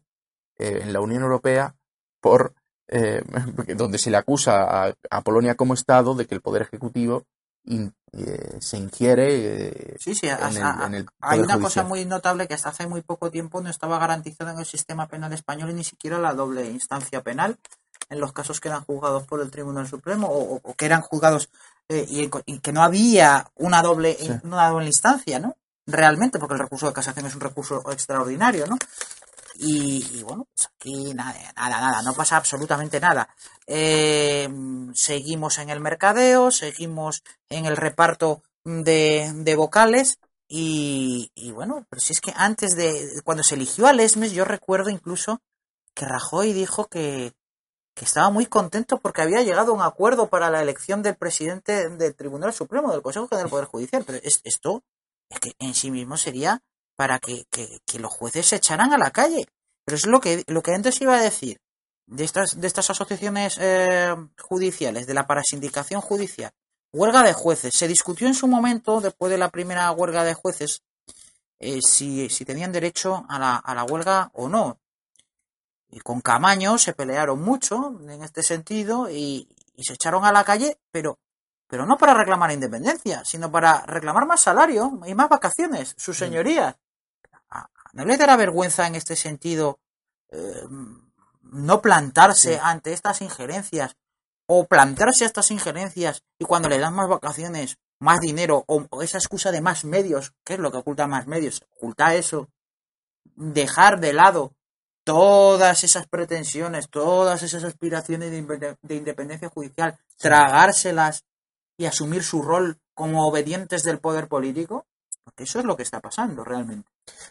eh, 0.58 0.80
en 0.82 0.92
la 0.92 1.00
Unión 1.00 1.22
Europea 1.22 1.74
por 2.20 2.54
eh, 2.88 3.22
donde 3.76 3.98
se 3.98 4.10
le 4.10 4.18
acusa 4.18 4.94
a, 5.10 5.20
Polonia 5.22 5.56
como 5.56 5.74
Estado 5.74 6.14
de 6.14 6.26
que 6.26 6.34
el 6.34 6.42
Poder 6.42 6.62
Ejecutivo 6.62 7.24
eh, 7.68 8.58
se 8.60 8.76
ingiere 8.76 9.68
eh, 9.68 9.96
sí, 9.98 10.14
sí, 10.14 10.28
en, 10.28 10.94
el, 10.94 11.06
hay 11.20 11.40
una 11.40 11.58
cosa 11.58 11.82
muy 11.82 12.04
notable 12.04 12.46
que 12.46 12.54
hasta 12.54 12.68
hace 12.68 12.86
muy 12.86 13.02
poco 13.02 13.30
tiempo 13.30 13.60
no 13.60 13.68
estaba 13.68 13.98
garantizada 13.98 14.52
en 14.52 14.60
el 14.60 14.66
sistema 14.66 15.08
penal 15.08 15.32
español 15.32 15.70
y 15.70 15.74
ni 15.74 15.84
siquiera 15.84 16.18
la 16.18 16.32
doble 16.32 16.70
instancia 16.70 17.22
penal 17.22 17.58
en 18.08 18.20
los 18.20 18.32
casos 18.32 18.60
que 18.60 18.68
eran 18.68 18.84
juzgados 18.84 19.24
por 19.24 19.40
el 19.40 19.50
Tribunal 19.50 19.88
Supremo 19.88 20.28
o, 20.30 20.74
que 20.74 20.86
eran 20.86 21.00
juzgados 21.00 21.50
eh, 21.88 22.06
y, 22.08 22.58
que 22.60 22.72
no 22.72 22.82
había 22.82 23.50
una 23.56 23.82
doble 23.82 24.16
una 24.44 24.68
doble 24.68 24.86
instancia, 24.86 25.40
¿no? 25.40 25.56
Realmente, 25.86 26.38
porque 26.38 26.54
el 26.54 26.60
recurso 26.60 26.86
de 26.86 26.92
casación 26.92 27.26
es 27.26 27.34
un 27.34 27.40
recurso 27.40 27.82
extraordinario, 27.90 28.66
¿no? 28.66 28.76
Y, 29.58 30.22
bueno, 30.22 30.46
pues 30.54 30.68
aquí 30.74 31.14
nada, 31.14 31.34
nada, 31.56 31.80
nada, 31.80 32.02
no 32.02 32.12
pasa 32.12 32.36
absolutamente 32.36 33.00
nada. 33.00 33.28
Eh, 33.66 34.48
seguimos 34.94 35.58
en 35.58 35.70
el 35.70 35.80
mercadeo, 35.80 36.50
seguimos 36.50 37.22
en 37.48 37.66
el 37.66 37.76
reparto 37.76 38.42
de, 38.64 39.32
de 39.34 39.56
vocales 39.56 40.18
y, 40.48 41.30
y, 41.34 41.52
bueno, 41.52 41.86
pero 41.88 42.00
si 42.00 42.12
es 42.12 42.20
que 42.20 42.32
antes 42.36 42.76
de, 42.76 43.20
cuando 43.24 43.42
se 43.42 43.54
eligió 43.54 43.86
a 43.86 43.92
Lesmes, 43.92 44.32
yo 44.32 44.44
recuerdo 44.44 44.90
incluso 44.90 45.40
que 45.94 46.04
Rajoy 46.04 46.52
dijo 46.52 46.86
que, 46.86 47.32
que 47.94 48.04
estaba 48.04 48.30
muy 48.30 48.46
contento 48.46 49.00
porque 49.00 49.22
había 49.22 49.42
llegado 49.42 49.72
a 49.72 49.74
un 49.74 49.82
acuerdo 49.82 50.28
para 50.28 50.50
la 50.50 50.60
elección 50.60 51.02
del 51.02 51.16
presidente 51.16 51.88
del 51.88 52.14
Tribunal 52.14 52.52
Supremo, 52.52 52.92
del 52.92 53.02
Consejo 53.02 53.26
General 53.26 53.44
del 53.44 53.50
Poder 53.50 53.66
Judicial. 53.66 54.04
Pero 54.06 54.18
esto 54.22 54.40
es 54.44 54.58
que 54.58 54.68
en 55.58 55.74
sí 55.74 55.90
mismo 55.90 56.16
sería 56.16 56.62
para 56.96 57.18
que, 57.18 57.44
que, 57.50 57.98
los 57.98 58.12
jueces 58.12 58.46
se 58.46 58.56
echaran 58.56 58.92
a 58.92 58.98
la 58.98 59.10
calle. 59.10 59.46
Pero 59.84 59.96
es 59.96 60.06
lo 60.06 60.20
que, 60.20 60.44
lo 60.46 60.62
que 60.62 60.74
antes 60.74 61.00
iba 61.00 61.16
a 61.16 61.20
decir 61.20 61.60
de 62.06 62.24
estas, 62.24 62.60
de 62.60 62.66
estas 62.66 62.90
asociaciones 62.90 63.58
eh, 63.60 64.14
judiciales, 64.40 65.06
de 65.06 65.14
la 65.14 65.26
parasindicación 65.26 66.00
judicial. 66.00 66.52
Huelga 66.92 67.22
de 67.22 67.34
jueces. 67.34 67.74
Se 67.74 67.88
discutió 67.88 68.26
en 68.26 68.34
su 68.34 68.48
momento, 68.48 69.00
después 69.00 69.30
de 69.30 69.38
la 69.38 69.50
primera 69.50 69.90
huelga 69.92 70.24
de 70.24 70.34
jueces, 70.34 70.82
eh, 71.58 71.80
si, 71.82 72.28
si, 72.30 72.44
tenían 72.44 72.72
derecho 72.72 73.26
a 73.28 73.38
la, 73.38 73.56
a 73.56 73.74
la 73.74 73.84
huelga 73.84 74.30
o 74.32 74.48
no. 74.48 74.78
Y 75.90 76.00
con 76.00 76.20
Camaño 76.20 76.78
se 76.78 76.94
pelearon 76.94 77.42
mucho 77.42 78.00
en 78.08 78.22
este 78.22 78.42
sentido 78.42 79.10
y, 79.10 79.48
y 79.74 79.84
se 79.84 79.94
echaron 79.94 80.24
a 80.24 80.32
la 80.32 80.44
calle, 80.44 80.78
pero 80.90 81.18
pero 81.68 81.86
no 81.86 81.96
para 81.96 82.14
reclamar 82.14 82.52
independencia, 82.52 83.24
sino 83.24 83.50
para 83.50 83.82
reclamar 83.86 84.26
más 84.26 84.42
salario 84.42 85.00
y 85.06 85.14
más 85.14 85.28
vacaciones, 85.28 85.94
sus 85.96 86.16
señorías. 86.16 86.76
¿No 87.92 88.04
le 88.04 88.16
dará 88.16 88.36
vergüenza 88.36 88.86
en 88.86 88.94
este 88.94 89.16
sentido 89.16 89.80
eh, 90.30 90.64
no 91.42 91.80
plantarse 91.80 92.60
ante 92.62 92.92
estas 92.92 93.22
injerencias 93.22 93.96
o 94.46 94.66
plantarse 94.66 95.24
a 95.24 95.26
estas 95.28 95.50
injerencias 95.50 96.22
y 96.38 96.44
cuando 96.44 96.68
le 96.68 96.78
dan 96.78 96.94
más 96.94 97.08
vacaciones, 97.08 97.78
más 97.98 98.20
dinero 98.20 98.64
o, 98.66 99.02
esa 99.02 99.18
excusa 99.18 99.50
de 99.50 99.60
más 99.60 99.84
medios, 99.84 100.34
¿qué 100.44 100.54
es 100.54 100.60
lo 100.60 100.70
que 100.70 100.78
oculta 100.78 101.06
más 101.06 101.26
medios? 101.26 101.62
Oculta 101.76 102.14
eso, 102.14 102.48
dejar 103.24 103.98
de 103.98 104.12
lado 104.12 104.52
todas 105.04 105.84
esas 105.84 106.06
pretensiones, 106.06 106.88
todas 106.90 107.42
esas 107.42 107.64
aspiraciones 107.64 108.30
de 108.30 108.94
independencia 108.94 109.48
judicial, 109.48 109.96
tragárselas 110.18 111.24
y 111.76 111.86
asumir 111.86 112.22
su 112.22 112.42
rol 112.42 112.78
como 112.94 113.26
obedientes 113.26 113.82
del 113.82 113.98
poder 113.98 114.28
político? 114.28 114.86
Porque 115.24 115.44
eso 115.44 115.58
es 115.58 115.64
lo 115.64 115.76
que 115.76 115.82
está 115.82 116.00
pasando 116.00 116.44
realmente. 116.44 116.88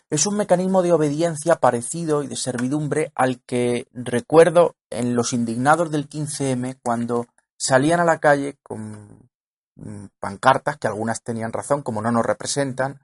Es 0.10 0.26
un 0.26 0.38
mecanismo 0.38 0.82
de 0.82 0.92
obediencia 0.92 1.56
parecido 1.56 2.24
y 2.24 2.28
de 2.28 2.36
servidumbre 2.36 3.12
al 3.16 3.42
que 3.42 3.88
recuerdo 3.94 4.76
en 4.90 5.16
los 5.16 5.34
indignados 5.34 5.92
del 5.92 6.10
15M 6.10 6.78
cuando 6.84 7.28
salían 7.58 8.00
a 8.00 8.06
la 8.06 8.20
calle 8.20 8.58
con 8.62 9.30
mm, 9.76 10.06
pancartas, 10.20 10.78
que 10.78 10.88
algunas 10.88 11.24
tenían 11.24 11.54
razón, 11.54 11.82
como 11.82 12.02
no 12.02 12.12
nos 12.12 12.26
representan, 12.26 13.00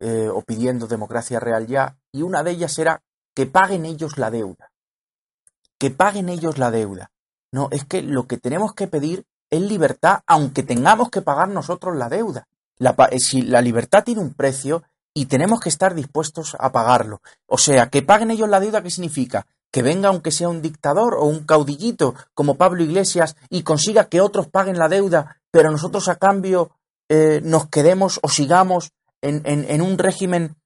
eh, 0.00 0.28
o 0.28 0.42
pidiendo 0.42 0.86
democracia 0.86 1.38
real 1.38 1.66
ya, 1.66 1.96
y 2.12 2.22
una 2.22 2.42
de 2.42 2.52
ellas 2.52 2.78
era 2.78 3.02
que 3.34 3.46
paguen 3.46 3.84
ellos 3.84 4.18
la 4.18 4.30
deuda. 4.30 4.72
Que 5.78 5.90
paguen 5.90 6.28
ellos 6.28 6.58
la 6.58 6.70
deuda. 6.70 7.10
No, 7.52 7.68
es 7.70 7.84
que 7.84 8.02
lo 8.02 8.26
que 8.26 8.38
tenemos 8.38 8.72
que 8.74 8.86
pedir 8.86 9.26
es 9.52 9.60
libertad, 9.60 10.20
aunque 10.26 10.62
tengamos 10.62 11.10
que 11.10 11.20
pagar 11.20 11.48
nosotros 11.48 11.94
la 11.94 12.08
deuda. 12.08 12.48
La, 12.78 12.96
eh, 13.10 13.20
si 13.20 13.42
la 13.42 13.60
libertad 13.60 14.02
tiene 14.02 14.22
un 14.22 14.32
precio 14.32 14.82
y 15.14 15.26
tenemos 15.26 15.60
que 15.60 15.68
estar 15.68 15.94
dispuestos 15.94 16.56
a 16.58 16.72
pagarlo. 16.72 17.20
O 17.46 17.58
sea, 17.58 17.90
que 17.90 18.00
paguen 18.00 18.30
ellos 18.30 18.48
la 18.48 18.60
deuda, 18.60 18.82
¿qué 18.82 18.90
significa? 18.90 19.46
Que 19.70 19.82
venga 19.82 20.08
aunque 20.08 20.30
sea 20.30 20.48
un 20.48 20.62
dictador 20.62 21.14
o 21.14 21.24
un 21.24 21.44
caudillito 21.44 22.14
como 22.32 22.56
Pablo 22.56 22.82
Iglesias 22.82 23.36
y 23.50 23.62
consiga 23.62 24.06
que 24.06 24.22
otros 24.22 24.48
paguen 24.48 24.78
la 24.78 24.88
deuda, 24.88 25.36
pero 25.50 25.70
nosotros 25.70 26.08
a 26.08 26.16
cambio 26.16 26.70
eh, 27.10 27.42
nos 27.44 27.68
quedemos 27.68 28.20
o 28.22 28.30
sigamos 28.30 28.92
en, 29.20 29.42
en, 29.44 29.82
un 29.82 29.98
régimen, 29.98 30.56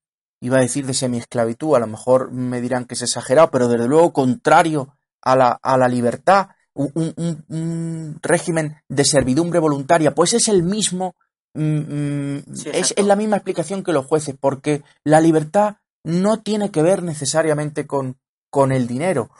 iba 0.40 0.58
a 0.58 0.62
decir 0.62 0.86
de 0.86 0.94
semiesclavitud, 0.94 1.74
a 1.74 1.80
lo 1.80 1.88
mejor 1.88 2.30
me 2.30 2.60
dirán 2.60 2.84
que 2.84 2.94
es 2.94 3.02
exagerado, 3.02 3.50
pero 3.50 3.68
desde 3.68 3.88
luego 3.88 4.12
contrario 4.12 4.96
a 5.22 5.34
la, 5.34 5.58
a 5.60 5.76
la 5.76 5.88
libertad, 5.88 6.50
un, 6.76 8.18
régimen 8.22 8.76
de 8.88 9.04
servidumbre 9.04 9.58
voluntaria, 9.58 10.14
pues 10.14 10.34
es 10.34 10.48
el 10.48 10.62
mismo, 10.62 11.14
mm, 11.54 11.78
mm, 11.78 12.42
es, 12.72 12.94
la 12.98 13.16
misma 13.16 13.36
explicación 13.36 13.82
que 13.82 13.92
los 13.92 14.06
jueces, 14.06 14.34
porque 14.38 14.82
la 15.04 15.20
libertad 15.20 15.76
no 16.04 16.42
tiene 16.42 16.70
que 16.70 16.82
ver 16.82 17.02
necesariamente 17.02 17.86
con, 17.86 18.16
con 18.50 18.72
el 18.72 18.86
dinero. 18.86 19.30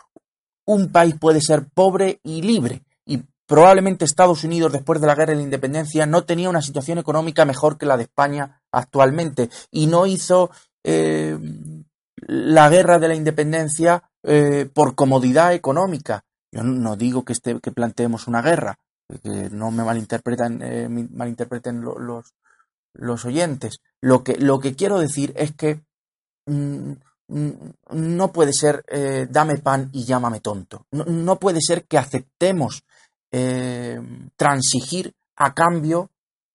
Un 0.66 0.91
país 0.91 1.14
puede 1.18 1.41
ser 1.41 1.66
pobre 1.72 2.20
y 2.24 2.43
libre, 2.43 2.82
y 3.05 3.22
probablemente 3.47 4.05
Estados 4.05 4.43
Unidos, 4.43 4.72
después 4.72 5.01
de 5.01 5.07
la 5.07 5.14
guerra 5.14 5.32
de 5.32 5.37
la 5.37 5.45
independencia, 5.45 6.07
no 6.07 6.24
tenía 6.24 6.51
una 6.51 6.62
situación 6.62 6.99
económica 6.99 7.45
mejor 7.45 7.78
que 7.78 7.87
la 7.87 7.97
de 7.97 8.05
España 8.05 8.62
actualmente, 8.72 9.51
y 9.70 9.87
no 9.87 10.07
hizo 10.07 10.51
eh, 10.82 11.39
la 12.26 12.68
guerra 12.68 12.99
de 12.99 13.09
la 13.09 13.14
independencia 13.14 14.03
eh, 14.22 14.68
por 14.72 14.95
comodidad 14.97 15.55
económica, 15.55 16.24
yo 16.53 16.62
no 16.62 16.97
digo 16.97 17.24
que, 17.24 17.32
este, 17.32 17.61
que 17.61 17.72
planteemos 17.72 18.28
una 18.28 18.42
guerra, 18.42 18.78
que 19.22 19.51
no 19.51 19.70
me 19.70 19.84
malinterpretan, 19.84 20.62
eh, 20.62 20.88
malinterpreten 20.88 21.80
los, 21.82 22.34
los 22.94 23.24
oyentes. 23.24 23.78
Lo 24.01 24.22
que, 24.22 24.36
lo 24.36 24.59
que 24.59 24.74
quiero 24.74 24.99
decir 24.99 25.32
es 25.36 25.53
que 25.53 25.82
mm, 26.47 26.92
mm, 27.28 27.51
no 27.92 28.32
puede 28.32 28.53
ser 28.53 28.84
eh, 28.88 29.26
dame 29.30 29.59
pan 29.59 29.90
y 29.92 30.05
llámame 30.05 30.40
tonto. 30.40 30.86
No, 30.90 31.38
puede 31.38 31.61
ser 31.61 31.84
que 31.84 31.99
aceptemos 31.99 32.82
eh, 33.32 34.01
transigir 34.36 35.14
a 35.36 35.55
cambio 35.55 36.11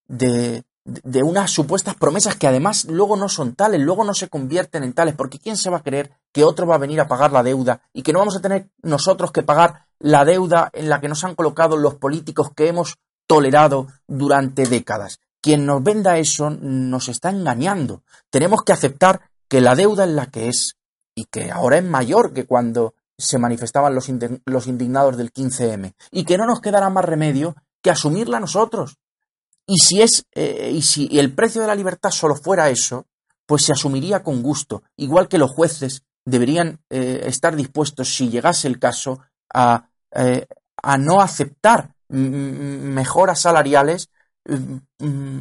de, 0.07 0.63
de 0.83 1.21
unas 1.23 1.51
supuestas 1.51 1.95
promesas 1.95 2.35
que 2.35 2.47
además 2.47 2.85
luego 2.85 3.15
no 3.15 3.29
son 3.29 3.55
tales, 3.55 3.81
luego 3.81 4.03
no 4.03 4.13
se 4.13 4.29
convierten 4.29 4.83
en 4.83 4.93
tales, 4.93 5.15
porque 5.15 5.39
¿quién 5.39 5.57
se 5.57 5.69
va 5.69 5.77
a 5.77 5.83
creer 5.83 6.11
que 6.31 6.43
otro 6.43 6.65
va 6.65 6.75
a 6.75 6.79
venir 6.79 6.99
a 6.99 7.07
pagar 7.07 7.31
la 7.31 7.43
deuda 7.43 7.81
y 7.93 8.01
que 8.01 8.13
no 8.13 8.19
vamos 8.19 8.35
a 8.35 8.41
tener 8.41 8.69
nosotros 8.81 9.31
que 9.31 9.43
pagar 9.43 9.85
la 9.99 10.25
deuda 10.25 10.69
en 10.73 10.89
la 10.89 10.99
que 10.99 11.07
nos 11.07 11.23
han 11.23 11.35
colocado 11.35 11.77
los 11.77 11.95
políticos 11.95 12.51
que 12.55 12.67
hemos 12.67 12.97
tolerado 13.27 13.87
durante 14.07 14.65
décadas? 14.65 15.19
Quien 15.39 15.65
nos 15.65 15.83
venda 15.83 16.17
eso 16.17 16.49
nos 16.49 17.07
está 17.09 17.29
engañando. 17.29 18.03
Tenemos 18.29 18.63
que 18.63 18.73
aceptar 18.73 19.21
que 19.47 19.61
la 19.61 19.75
deuda 19.75 20.05
es 20.05 20.11
la 20.11 20.27
que 20.27 20.49
es 20.49 20.77
y 21.15 21.25
que 21.25 21.51
ahora 21.51 21.77
es 21.77 21.83
mayor 21.83 22.33
que 22.33 22.45
cuando 22.45 22.93
se 23.17 23.37
manifestaban 23.37 23.93
los, 23.93 24.09
indignados 24.09 25.17
del 25.17 25.31
15M 25.31 25.93
y 26.11 26.25
que 26.25 26.37
no 26.37 26.45
nos 26.45 26.61
quedará 26.61 26.89
más 26.89 27.05
remedio 27.05 27.55
que 27.81 27.91
asumirla 27.91 28.39
nosotros 28.39 28.97
y 29.67 29.77
si 29.77 30.01
es 30.01 30.25
eh, 30.33 30.71
y 30.73 30.81
si 30.81 31.07
el 31.19 31.33
precio 31.33 31.61
de 31.61 31.67
la 31.67 31.75
libertad 31.75 32.11
solo 32.11 32.35
fuera 32.35 32.69
eso, 32.69 33.05
pues 33.45 33.63
se 33.63 33.73
asumiría 33.73 34.23
con 34.23 34.41
gusto, 34.41 34.83
igual 34.97 35.27
que 35.27 35.37
los 35.37 35.51
jueces 35.51 36.03
deberían 36.25 36.79
eh, 36.89 37.23
estar 37.25 37.55
dispuestos, 37.55 38.15
si 38.15 38.29
llegase 38.29 38.67
el 38.67 38.79
caso, 38.79 39.19
a, 39.53 39.89
eh, 40.11 40.45
a 40.81 40.97
no 40.97 41.21
aceptar 41.21 41.95
mejoras 42.09 43.39
salariales 43.39 44.09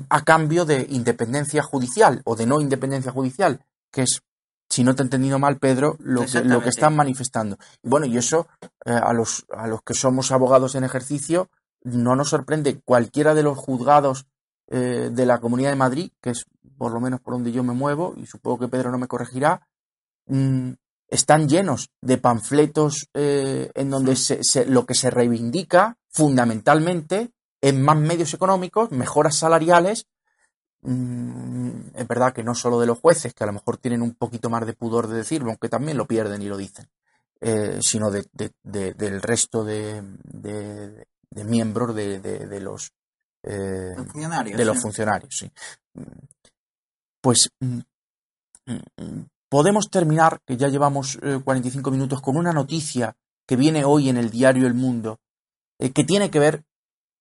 a 0.09 0.25
cambio 0.25 0.65
de 0.65 0.87
independencia 0.91 1.63
judicial 1.63 2.21
o 2.25 2.37
de 2.37 2.47
no 2.47 2.61
independencia 2.61 3.11
judicial, 3.11 3.65
que 3.91 4.03
es, 4.03 4.23
si 4.69 4.85
no 4.85 4.95
te 4.95 5.03
he 5.03 5.05
entendido 5.05 5.39
mal, 5.39 5.59
Pedro, 5.59 5.97
lo 5.99 6.27
que, 6.27 6.45
lo 6.45 6.63
que 6.63 6.69
están 6.69 6.95
manifestando. 6.95 7.59
Y 7.83 7.89
bueno, 7.89 8.07
y 8.07 8.19
eso 8.19 8.47
a, 8.85 9.13
los, 9.13 9.47
a 9.51 9.67
los 9.67 9.83
que 9.83 9.95
somos 9.95 10.31
abogados 10.31 10.75
en 10.77 10.85
ejercicio, 10.85 11.49
no 11.83 12.17
nos 12.17 12.29
sorprende 12.29 12.81
cualquiera 12.81 13.35
de 13.35 13.43
los 13.43 13.59
juzgados 13.59 14.27
eh, 14.69 15.11
de 15.11 15.27
la 15.27 15.41
Comunidad 15.41 15.71
de 15.71 15.77
Madrid, 15.77 16.11
que 16.21 16.31
es 16.31 16.47
por 16.79 16.93
lo 16.93 17.01
menos 17.01 17.21
por 17.21 17.35
donde 17.35 17.53
yo 17.53 17.63
me 17.63 17.75
muevo, 17.75 18.15
y 18.17 18.27
supongo 18.27 18.61
que 18.61 18.69
Pedro 18.69 18.91
no 18.91 18.99
me 18.99 19.09
corregirá, 19.09 19.67
mm, 20.27 20.71
están 21.09 21.49
llenos 21.49 21.91
de 22.01 22.19
panfletos 22.19 23.09
eh, 23.15 23.71
en 23.75 23.91
donde 23.91 24.17
se, 24.17 24.65
lo 24.67 24.87
que 24.87 24.95
se 24.95 25.11
reivindica 25.11 25.99
fundamentalmente 26.09 27.33
en 27.61 27.83
más 27.83 27.97
medios 27.99 28.33
económicos, 28.33 28.91
mejoras 28.93 29.37
salariales. 29.37 30.07
Mm, 30.83 31.91
es 31.95 32.09
verdad 32.09 32.33
que 32.33 32.45
no 32.45 32.55
solo 32.55 32.81
de 32.81 32.87
los 32.87 32.99
jueces, 32.99 33.35
que 33.35 33.45
a 33.45 33.49
lo 33.49 33.53
mejor 33.53 33.77
tienen 33.77 34.03
un 34.03 34.15
poquito 34.15 34.49
más 34.49 34.65
de 34.67 34.73
pudor 34.73 35.09
de 35.09 35.17
decirlo, 35.17 35.51
aunque 35.51 35.69
también 35.69 35.99
lo 35.99 36.07
pierden 36.07 36.43
y 36.43 36.47
lo 36.47 36.57
dicen, 36.57 36.89
eh, 37.41 37.79
sino 37.83 38.11
del 38.11 39.23
resto 39.23 39.65
de, 39.65 40.03
de 41.31 41.45
miembros 41.45 41.95
de, 41.95 42.19
de, 42.21 42.61
los 42.61 42.93
eh, 43.43 43.95
funcionarios, 43.97 44.59
de 44.59 44.65
los 44.65 44.81
funcionarios, 44.81 45.37
sí. 45.37 45.51
Pues 47.21 47.51
mm, 47.61 47.79
mm, 48.67 49.23
podemos 49.49 49.91
terminar, 49.91 50.41
que 50.45 50.57
ya 50.57 50.69
llevamos 50.69 51.19
45 51.45 51.89
eh, 51.89 51.93
minutos, 51.93 52.21
con 52.21 52.37
una 52.37 52.53
noticia 52.53 53.17
que 53.47 53.57
viene 53.57 53.85
hoy 53.85 54.09
en 54.09 54.17
el 54.17 54.31
diario 54.31 54.67
El 54.67 54.75
Mundo, 54.75 55.21
eh, 55.79 55.93
que 55.93 56.05
tiene 56.05 56.31
que 56.31 56.41
ver, 56.41 56.65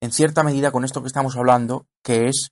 en 0.02 0.12
cierta 0.12 0.44
medida, 0.44 0.72
con 0.72 0.86
esto 0.86 1.02
que 1.02 1.08
estamos 1.08 1.36
hablando, 1.36 1.86
que 2.04 2.28
es 2.28 2.52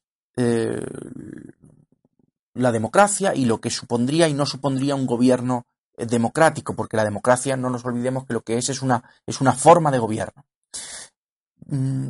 la 2.53 2.72
democracia 2.72 3.34
y 3.34 3.45
lo 3.45 3.60
que 3.60 3.72
supondría 3.72 4.28
y 4.28 4.36
no 4.36 4.45
supondría 4.45 4.93
un 4.93 5.08
gobierno 5.08 5.66
democrático, 5.97 6.76
porque 6.76 6.95
la 6.95 7.03
democracia, 7.03 7.58
no 7.58 7.72
nos 7.72 7.84
olvidemos 7.86 8.28
que 8.28 8.34
lo 8.34 8.41
que 8.41 8.60
es 8.60 8.70
es 8.70 8.84
una, 8.84 9.03
es 9.26 9.41
una 9.41 9.53
forma 9.53 9.89
de 9.89 9.97
gobierno. 9.97 10.45
Mm, 11.68 12.09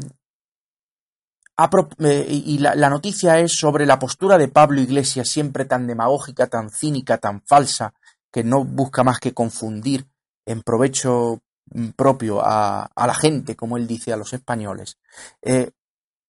eh, 1.99 2.25
y 2.29 2.59
la, 2.59 2.89
noticia 2.89 3.39
es 3.39 3.53
sobre 3.53 3.87
la 3.87 3.97
postura 3.97 4.37
de 4.37 4.47
Pablo 4.47 4.79
Iglesias, 4.79 5.27
siempre 5.27 5.65
tan 5.65 5.87
demagógica, 5.87 6.47
tan 6.47 6.69
cínica, 6.69 7.17
tan 7.17 7.41
falsa, 7.41 7.93
que 8.31 8.43
no 8.43 8.63
busca 8.63 9.03
más 9.03 9.19
que 9.19 9.33
confundir 9.33 10.07
en 10.45 10.61
provecho 10.61 11.41
mm, 11.71 11.89
propio 11.95 12.41
a, 12.43 12.89
la 12.95 13.15
gente, 13.15 13.55
como 13.55 13.77
él 13.77 13.87
dice, 13.87 14.13
a 14.13 14.17
los 14.17 14.33
españoles. 14.33 14.97
Eh, 15.41 15.71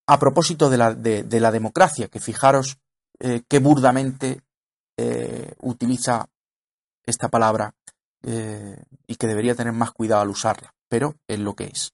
a 0.06 0.18
propósito 0.18 0.70
de 0.70 0.78
la, 0.78 0.94
de, 0.94 1.40
la, 1.40 1.50
democracia, 1.50 2.08
que 2.08 2.20
fijaros 2.20 2.78
eh, 3.20 3.42
qué 3.46 3.58
burdamente 3.58 4.42
utiliza 5.60 6.28
esta 7.06 7.28
palabra 7.28 7.72
y 8.20 9.14
que 9.14 9.26
debería 9.28 9.54
tener 9.54 9.72
más 9.72 9.92
cuidado 9.92 10.22
al 10.22 10.30
usarla, 10.30 10.74
pero 10.88 11.14
es 11.28 11.38
lo 11.38 11.54
que 11.54 11.66
es. 11.66 11.92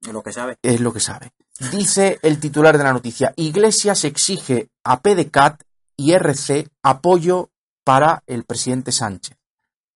Es 0.00 0.12
lo 0.12 0.22
que 0.22 0.32
sabe. 0.32 0.58
Es 0.62 0.80
lo 0.80 0.92
que 0.92 1.00
sabe. 1.00 1.32
Dice 1.70 2.18
el 2.22 2.40
titular 2.40 2.78
de 2.78 2.84
la 2.84 2.92
noticia, 2.92 3.32
Iglesias 3.36 4.04
exige 4.04 4.68
a 4.82 5.00
PDCAT 5.00 5.62
y 5.96 6.12
RC 6.12 6.68
apoyo 6.82 7.50
para 7.84 8.22
el 8.26 8.44
presidente 8.44 8.92
Sánchez. 8.92 9.36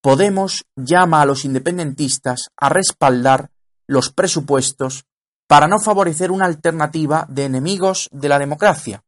Podemos 0.03 0.67
llama 0.77 1.23
a 1.23 1.27
los 1.27 1.47
independentistas 1.47 2.51
a 2.59 2.69
respaldar 2.69 3.51
los 3.87 4.11
presupuestos 4.11 5.07
para 5.47 5.67
no 5.67 5.79
favorecer 5.79 6.31
una 6.31 6.45
alternativa 6.45 7.27
de 7.31 7.45
enemigos 7.45 8.11
de 8.13 8.29
la 8.29 8.39
democracia. 8.39 9.03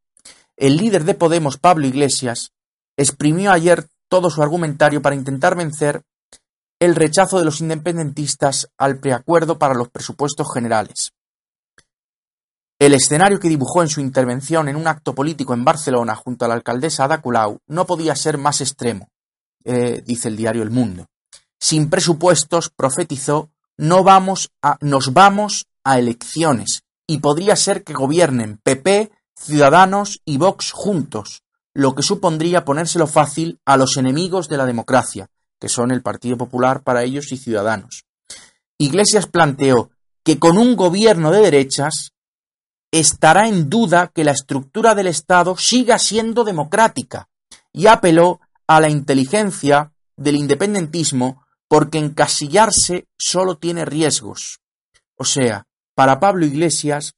El 0.56 0.78
líder 0.78 1.04
de 1.04 1.14
Podemos, 1.14 1.58
Pablo 1.58 1.86
Iglesias, 1.86 2.52
exprimió 2.96 3.52
ayer 3.52 3.88
todo 4.08 4.30
su 4.30 4.42
argumentario 4.42 5.02
para 5.02 5.16
intentar 5.16 5.56
vencer 5.56 6.02
el 6.78 6.94
rechazo 6.94 7.38
de 7.38 7.44
los 7.44 7.60
independentistas 7.60 8.68
al 8.76 8.98
preacuerdo 8.98 9.58
para 9.58 9.74
los 9.74 9.88
presupuestos 9.88 10.52
generales. 10.52 11.12
El 12.78 12.92
escenario 12.92 13.40
que 13.40 13.48
dibujó 13.48 13.82
en 13.82 13.88
su 13.88 14.02
intervención 14.02 14.68
en 14.68 14.76
un 14.76 14.86
acto 14.86 15.14
político 15.14 15.54
en 15.54 15.64
Barcelona 15.64 16.14
junto 16.14 16.44
a 16.44 16.48
la 16.48 16.54
alcaldesa 16.54 17.04
Ada 17.04 17.22
Colau 17.22 17.60
no 17.66 17.86
podía 17.86 18.14
ser 18.14 18.36
más 18.36 18.60
extremo, 18.60 19.08
eh, 19.64 20.02
dice 20.04 20.28
el 20.28 20.36
diario 20.36 20.62
El 20.62 20.70
Mundo. 20.70 21.06
Sin 21.58 21.88
presupuestos, 21.88 22.68
profetizó, 22.68 23.48
no 23.78 24.04
vamos 24.04 24.50
a, 24.60 24.76
nos 24.82 25.14
vamos 25.14 25.66
a 25.84 25.98
elecciones 25.98 26.82
y 27.06 27.18
podría 27.18 27.56
ser 27.56 27.82
que 27.82 27.94
gobiernen 27.94 28.58
PP, 28.62 29.10
Ciudadanos 29.38 30.20
y 30.26 30.36
Vox 30.36 30.72
juntos, 30.72 31.42
lo 31.72 31.94
que 31.94 32.02
supondría 32.02 32.66
ponérselo 32.66 33.06
fácil 33.06 33.58
a 33.64 33.78
los 33.78 33.96
enemigos 33.96 34.48
de 34.48 34.56
la 34.58 34.66
democracia, 34.66 35.30
que 35.58 35.68
son 35.68 35.90
el 35.90 36.02
Partido 36.02 36.36
Popular 36.36 36.82
para 36.82 37.02
ellos 37.02 37.32
y 37.32 37.36
Ciudadanos. 37.36 38.04
Iglesias 38.78 39.26
planteó 39.26 39.90
que 40.22 40.38
con 40.38 40.58
un 40.58 40.76
gobierno 40.76 41.30
de 41.30 41.40
derechas 41.40 42.12
estará 42.90 43.48
en 43.48 43.68
duda 43.68 44.10
que 44.14 44.24
la 44.24 44.32
estructura 44.32 44.94
del 44.94 45.06
Estado 45.06 45.56
siga 45.56 45.98
siendo 45.98 46.44
democrática 46.44 47.28
y 47.72 47.86
apeló 47.86 48.40
a 48.66 48.80
la 48.80 48.88
inteligencia 48.88 49.92
del 50.16 50.36
independentismo 50.36 51.44
porque 51.68 51.98
encasillarse 51.98 53.06
solo 53.18 53.56
tiene 53.56 53.84
riesgos. 53.84 54.60
O 55.16 55.24
sea, 55.24 55.66
para 55.94 56.20
Pablo 56.20 56.46
Iglesias, 56.46 57.14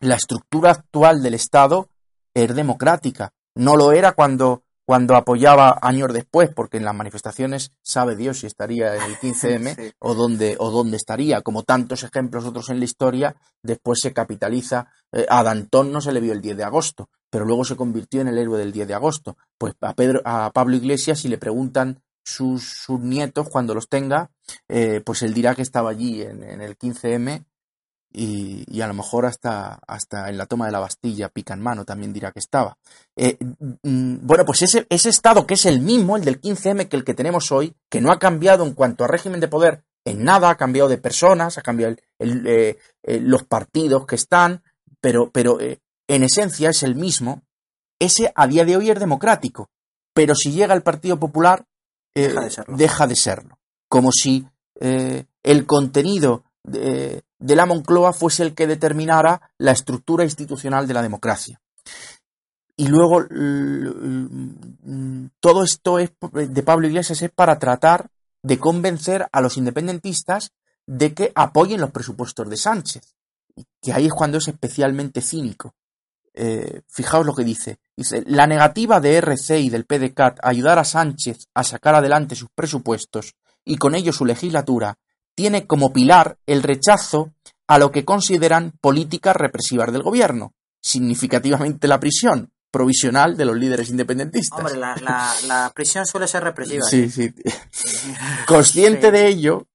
la 0.00 0.16
estructura 0.16 0.70
actual 0.70 1.22
del 1.22 1.34
Estado 1.34 1.88
es 2.34 2.54
democrática. 2.54 3.32
No 3.54 3.76
lo 3.76 3.92
era 3.92 4.12
cuando, 4.12 4.62
cuando 4.88 5.16
apoyaba 5.16 5.78
años 5.82 6.14
después, 6.14 6.48
porque 6.48 6.78
en 6.78 6.84
las 6.86 6.94
manifestaciones 6.94 7.72
sabe 7.82 8.16
Dios 8.16 8.38
si 8.40 8.46
estaría 8.46 8.96
en 8.96 9.02
el 9.02 9.16
15M 9.20 9.74
Sí. 9.76 9.92
o 9.98 10.14
dónde, 10.14 10.56
o 10.58 10.70
dónde 10.70 10.96
estaría. 10.96 11.42
Como 11.42 11.62
tantos 11.62 12.04
ejemplos 12.04 12.46
otros 12.46 12.70
en 12.70 12.78
la 12.78 12.86
historia, 12.86 13.36
después 13.62 14.00
se 14.00 14.14
capitaliza. 14.14 14.86
eh, 15.12 15.26
a 15.28 15.42
Dantón 15.42 15.92
no 15.92 16.00
se 16.00 16.10
le 16.12 16.20
vio 16.20 16.32
el 16.32 16.40
10 16.40 16.56
de 16.56 16.64
agosto, 16.64 17.10
pero 17.28 17.44
luego 17.44 17.66
se 17.66 17.76
convirtió 17.76 18.22
en 18.22 18.28
el 18.28 18.38
héroe 18.38 18.58
del 18.58 18.72
10 18.72 18.88
de 18.88 18.94
agosto. 18.94 19.36
Pues 19.58 19.74
a, 19.82 19.92
Pedro, 19.92 20.22
a 20.24 20.50
Pablo 20.54 20.74
Iglesias, 20.76 21.18
si 21.18 21.28
le 21.28 21.36
preguntan 21.36 22.02
sus, 22.24 22.62
sus 22.82 22.98
nietos 23.00 23.50
cuando 23.50 23.74
los 23.74 23.90
tenga, 23.90 24.30
eh, 24.68 25.02
pues 25.04 25.20
él 25.22 25.34
dirá 25.34 25.54
que 25.54 25.60
estaba 25.60 25.90
allí 25.90 26.22
en, 26.22 26.42
en 26.42 26.62
el 26.62 26.78
15M 26.78 27.44
y, 28.12 28.64
y 28.66 28.80
a 28.80 28.86
lo 28.86 28.94
mejor 28.94 29.26
hasta, 29.26 29.78
hasta 29.86 30.28
en 30.28 30.38
la 30.38 30.46
toma 30.46 30.66
de 30.66 30.72
la 30.72 30.80
Bastilla, 30.80 31.28
pica 31.28 31.54
en 31.54 31.60
mano, 31.60 31.84
también 31.84 32.12
dirá 32.12 32.32
que 32.32 32.38
estaba. 32.38 32.76
Eh, 33.16 33.36
mm, 33.82 34.26
bueno, 34.26 34.44
pues 34.44 34.62
ese, 34.62 34.86
ese 34.88 35.08
Estado 35.10 35.46
que 35.46 35.54
es 35.54 35.66
el 35.66 35.80
mismo, 35.80 36.16
el 36.16 36.24
del 36.24 36.40
15M, 36.40 36.88
que 36.88 36.96
el 36.96 37.04
que 37.04 37.14
tenemos 37.14 37.52
hoy, 37.52 37.74
que 37.90 38.00
no 38.00 38.10
ha 38.10 38.18
cambiado 38.18 38.64
en 38.64 38.74
cuanto 38.74 39.04
a 39.04 39.08
régimen 39.08 39.40
de 39.40 39.48
poder 39.48 39.84
en 40.04 40.24
nada, 40.24 40.48
ha 40.50 40.56
cambiado 40.56 40.88
de 40.88 40.96
personas, 40.98 41.58
ha 41.58 41.62
cambiado 41.62 41.92
el- 41.92 42.02
el, 42.18 42.46
eh, 42.46 42.78
eh, 43.02 43.20
los 43.20 43.44
partidos 43.44 44.06
que 44.06 44.14
están, 44.14 44.62
pero, 45.00 45.30
pero 45.30 45.58
en 45.60 46.22
esencia 46.22 46.70
es 46.70 46.82
el 46.82 46.94
mismo. 46.94 47.42
Ese 48.00 48.32
a 48.34 48.46
día 48.46 48.64
de 48.64 48.76
hoy 48.76 48.90
es 48.90 48.98
democrático, 48.98 49.68
pero 50.14 50.34
si 50.34 50.52
llega 50.52 50.72
el 50.74 50.82
Partido 50.82 51.18
Popular, 51.18 51.66
Deja 52.14 52.40
de 52.40 52.50
serlo. 52.50 52.76
deja 52.76 53.06
de 53.06 53.16
serlo. 53.16 53.58
Como 53.88 54.10
si 54.12 54.46
el 54.80 55.66
contenido 55.66 56.44
de, 56.68 57.22
la 57.38 57.66
Moncloa 57.66 58.12
fuese 58.12 58.42
el 58.42 58.54
que 58.54 58.66
determinara 58.66 59.52
la 59.58 59.72
estructura 59.72 60.24
institucional 60.24 60.86
de 60.86 60.94
la 60.94 61.02
democracia. 61.02 61.60
Y 62.76 62.86
luego 62.86 63.24
todo 65.40 65.64
esto 65.64 65.98
es 65.98 66.12
de 66.32 66.62
Pablo 66.62 66.86
Iglesias 66.86 67.22
es 67.22 67.30
para 67.30 67.58
tratar 67.58 68.08
de 68.42 68.58
convencer 68.58 69.26
a 69.32 69.40
los 69.40 69.56
independentistas 69.56 70.52
de 70.86 71.12
que 71.12 71.32
apoyen 71.34 71.80
los 71.80 71.90
presupuestos 71.90 72.48
de 72.48 72.56
Sánchez. 72.56 73.14
Que 73.82 73.92
ahí 73.92 74.06
es 74.06 74.12
cuando 74.12 74.38
es 74.38 74.48
especialmente 74.48 75.20
cínico. 75.20 75.74
Eh, 76.34 76.82
fijaos 76.86 77.26
lo 77.26 77.34
que 77.34 77.42
dice. 77.42 77.80
Dice, 77.96 78.22
la 78.26 78.46
negativa 78.46 79.00
de 79.00 79.16
RC 79.16 79.58
y 79.58 79.70
del 79.70 79.86
PDCAT 79.86 80.38
ayudar 80.42 80.78
a 80.78 80.84
Sánchez 80.84 81.48
a 81.52 81.64
sacar 81.64 81.96
adelante 81.96 82.36
sus 82.36 82.48
presupuestos 82.54 83.34
y 83.64 83.76
con 83.76 83.96
ello 83.96 84.12
su 84.12 84.24
legislatura 84.24 84.96
tiene 85.38 85.68
como 85.68 85.92
pilar 85.92 86.36
el 86.46 86.64
rechazo 86.64 87.32
a 87.68 87.78
lo 87.78 87.92
que 87.92 88.04
consideran 88.04 88.72
políticas 88.80 89.36
represivas 89.36 89.92
del 89.92 90.02
gobierno, 90.02 90.52
significativamente 90.82 91.86
la 91.86 92.00
prisión 92.00 92.50
provisional 92.72 93.36
de 93.36 93.44
los 93.44 93.56
líderes 93.56 93.88
independentistas. 93.88 94.58
Hombre, 94.58 94.76
la, 94.76 94.96
la, 94.96 95.32
la 95.46 95.72
prisión 95.72 96.06
suele 96.06 96.26
ser 96.26 96.42
represiva. 96.42 96.84
Sí, 96.84 97.08
sí. 97.08 97.32
Consciente 98.48 99.06
Sí. 99.06 99.12
de 99.12 99.28
ello, 99.28 99.66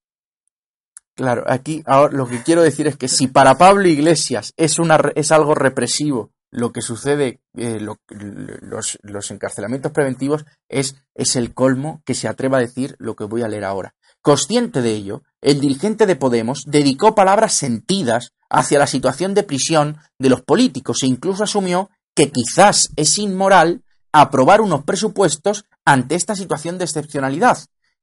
claro, 1.16 1.46
aquí 1.48 1.82
ahora 1.86 2.14
lo 2.14 2.28
que 2.28 2.44
quiero 2.44 2.62
decir 2.62 2.86
es 2.88 2.98
que 2.98 3.08
si 3.08 3.28
para 3.28 3.58
Pablo 3.58 3.88
Iglesias 3.88 4.52
es, 4.58 4.80
una, 4.80 4.98
es 5.16 5.32
algo 5.32 5.56
represivo 5.56 6.32
lo 6.52 6.74
que 6.74 6.82
sucede, 6.82 7.40
eh, 7.56 7.80
lo- 7.80 8.00
los, 8.10 9.00
los 9.02 9.32
encarcelamientos 9.32 9.94
preventivos, 9.94 10.46
es, 10.70 10.98
es 11.16 11.38
el 11.38 11.54
colmo 11.54 12.02
que 12.06 12.14
se 12.16 12.28
atreva 12.28 12.58
a 12.58 12.62
decir 12.62 12.96
lo 13.00 13.16
que 13.16 13.24
voy 13.24 13.44
a 13.44 13.48
leer 13.48 13.64
ahora. 13.64 13.96
Consciente 14.24 14.82
de 14.82 14.92
ello, 14.94 15.22
el 15.42 15.60
dirigente 15.60 16.06
de 16.08 16.16
Podemos 16.16 16.64
dedicó 16.66 17.14
palabras 17.14 17.54
sentidas 17.54 18.32
hacia 18.50 18.80
la 18.80 18.88
situación 18.88 19.34
de 19.36 19.44
prisión 19.44 19.98
de 20.18 20.30
los 20.30 20.42
políticos 20.42 21.04
e 21.04 21.08
incluso 21.08 21.44
asumió 21.44 21.90
que 22.16 22.32
quizás 22.32 22.90
es 22.96 23.18
inmoral 23.20 23.84
aprobar 24.14 24.62
unos 24.62 24.84
presupuestos 24.86 25.66
ante 25.84 26.16
esta 26.16 26.36
situación 26.36 26.78
de 26.78 26.86
excepcionalidad, 26.86 27.58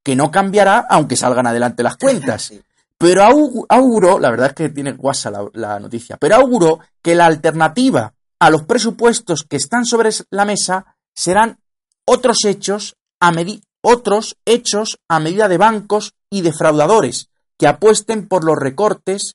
que 0.04 0.14
no 0.14 0.30
cambiará 0.30 0.84
aunque 0.90 1.16
salgan 1.16 1.46
adelante 1.46 1.82
las 1.82 1.96
cuentas. 1.96 2.42
Sí. 2.50 2.60
Pero 2.98 3.22
augu- 3.22 3.64
auguró, 3.70 4.18
la 4.18 4.30
verdad 4.30 4.48
es 4.48 4.52
que 4.54 4.68
tiene 4.68 4.92
guasa 4.92 5.30
la, 5.30 5.48
la 5.54 5.80
noticia, 5.80 6.18
pero 6.18 6.34
auguró 6.36 6.80
que 7.00 7.14
la 7.14 7.24
alternativa 7.24 8.12
a 8.38 8.50
los 8.50 8.64
presupuestos 8.64 9.44
que 9.44 9.56
están 9.56 9.86
sobre 9.86 10.10
la 10.28 10.44
mesa 10.44 10.84
serán 11.14 11.58
otros 12.04 12.44
hechos 12.44 12.96
a 13.18 13.32
medi- 13.32 13.62
otros 13.82 14.36
hechos 14.44 14.98
a 15.08 15.20
medida 15.20 15.48
de 15.48 15.58
bancos 15.58 16.14
y 16.30 16.42
defraudadores 16.42 17.28
que 17.58 17.66
apuesten 17.66 18.26
por 18.28 18.44
los 18.44 18.56
recortes, 18.58 19.34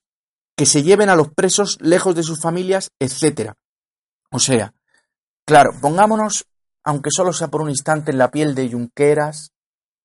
que 0.57 0.65
se 0.65 0.83
lleven 0.83 1.09
a 1.09 1.15
los 1.15 1.29
presos 1.33 1.77
lejos 1.81 2.15
de 2.15 2.23
sus 2.23 2.41
familias, 2.41 2.91
etcétera. 2.99 3.55
O 4.31 4.39
sea, 4.39 4.73
claro, 5.45 5.71
pongámonos, 5.81 6.45
aunque 6.83 7.09
solo 7.11 7.33
sea 7.33 7.49
por 7.49 7.61
un 7.61 7.69
instante, 7.69 8.11
en 8.11 8.17
la 8.17 8.31
piel 8.31 8.55
de 8.55 8.71
Junqueras 8.71 9.51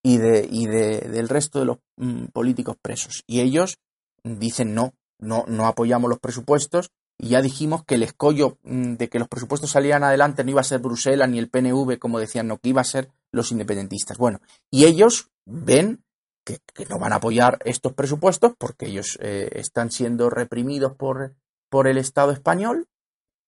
y, 0.03 0.19
de, 0.19 0.47
y 0.51 0.67
de- 0.67 1.01
del 1.09 1.29
resto 1.29 1.61
de 1.61 1.65
los 1.67 1.79
mm, 1.97 2.27
políticos 2.27 2.77
presos. 2.81 3.23
Y 3.27 3.41
ellos 3.41 3.79
dicen 4.23 4.75
no, 4.75 4.93
no, 5.19 5.45
no 5.47 5.67
apoyamos 5.67 6.11
los 6.11 6.19
presupuestos. 6.19 6.91
Y 7.19 7.29
ya 7.29 7.43
dijimos 7.43 7.85
que 7.85 7.97
el 7.97 8.03
escollo 8.03 8.59
mm, 8.63 8.95
de 8.95 9.09
que 9.09 9.19
los 9.19 9.29
presupuestos 9.29 9.71
salieran 9.71 10.05
adelante 10.05 10.43
no 10.43 10.51
iba 10.51 10.63
a 10.63 10.65
ser 10.65 10.81
Bruselas 10.81 11.29
ni 11.29 11.39
el 11.39 11.49
PNV, 11.51 11.99
como 11.99 12.19
decían, 12.19 12.49
no, 12.49 12.59
que 12.59 12.71
iba 12.71 12.81
a 12.81 12.85
ser 12.85 13.11
los 13.33 13.53
independentistas. 13.53 14.19
Bueno, 14.19 14.41
y 14.71 14.85
ellos 14.85 15.31
ven 15.47 16.05
que, 16.45 16.61
no 16.89 16.99
van 16.99 17.13
a 17.13 17.17
apoyar 17.17 17.59
estos 17.65 17.93
presupuestos 17.93 18.53
porque 18.59 18.87
ellos 18.87 19.19
eh, 19.21 19.51
están 19.53 19.91
siendo 19.91 20.31
reprimidos 20.31 20.95
por, 20.97 21.35
por 21.69 21.87
el 21.87 21.99
Estado 21.99 22.33
español 22.33 22.89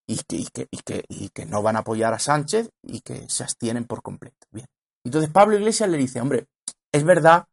y 0.07 0.19
que, 0.19 0.37
y, 0.37 0.47
que, 0.47 0.69
y, 0.71 0.79
que, 0.79 1.05
y 1.09 1.29
que 1.31 1.47
no 1.47 1.63
van 1.63 1.77
a 1.77 1.81
apoyar 1.81 2.15
a 2.15 2.19
Sánchez 2.19 2.71
y 2.83 3.01
que 3.01 3.29
se 3.29 3.45
abstienen 3.45 3.85
por 3.85 4.03
completo. 4.03 4.47
Bien. 4.51 4.67
Entonces 5.05 5.31
Pablo 5.31 5.57
Iglesias 5.57 5.89
le 5.89 5.99
dice, 5.99 6.21
hombre, 6.21 6.47
es 6.93 7.05
verdad 7.05 7.47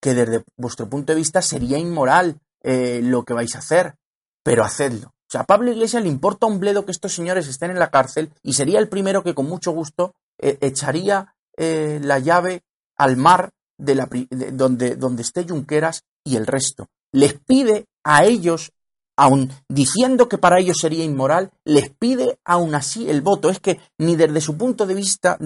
que 0.00 0.14
desde 0.14 0.44
vuestro 0.56 0.88
punto 0.88 1.12
de 1.12 1.18
vista 1.18 1.42
sería 1.42 1.78
inmoral 1.78 2.40
eh, 2.62 3.00
lo 3.02 3.24
que 3.24 3.34
vais 3.34 3.54
a 3.54 3.58
hacer, 3.58 3.94
pero 4.42 4.64
hacedlo. 4.64 5.08
O 5.08 5.30
sea, 5.30 5.42
a 5.42 5.44
Pablo 5.44 5.70
Iglesias 5.70 6.02
le 6.02 6.08
importa 6.08 6.46
un 6.46 6.58
bledo 6.58 6.86
que 6.86 6.92
estos 6.92 7.14
señores 7.14 7.48
estén 7.48 7.70
en 7.70 7.78
la 7.78 7.90
cárcel 7.90 8.32
y 8.42 8.54
sería 8.54 8.78
el 8.78 8.88
primero 8.88 9.22
que 9.22 9.34
con 9.34 9.46
mucho 9.46 9.72
gusto 9.72 10.14
eh, 10.38 10.56
echaría 10.60 11.34
eh, 11.58 12.00
la 12.02 12.18
llave 12.18 12.62
al 12.96 13.16
mar 13.16 13.50
de 13.76 13.94
la, 13.94 14.06
de- 14.06 14.52
donde, 14.52 14.96
donde 14.96 15.22
esté 15.22 15.46
Junqueras 15.46 16.02
y 16.24 16.36
el 16.36 16.46
resto. 16.46 16.88
Les 17.12 17.34
pide 17.34 17.86
a 18.04 18.24
ellos, 18.24 18.72
aun 19.16 19.50
diciendo 19.68 20.28
que 20.28 20.38
para 20.38 20.58
ellos 20.60 20.78
sería 20.80 21.04
inmoral, 21.04 21.50
les 21.64 21.90
pide 21.90 22.38
aún 22.44 22.74
así 22.74 23.08
el 23.10 23.20
voto. 23.22 23.50
Es 23.50 23.60
que 23.60 23.80
ni 23.98 24.16
desde 24.16 24.40
su 24.40 24.56
punto 24.56 24.86
de 24.86 24.94
vista, 24.94 25.36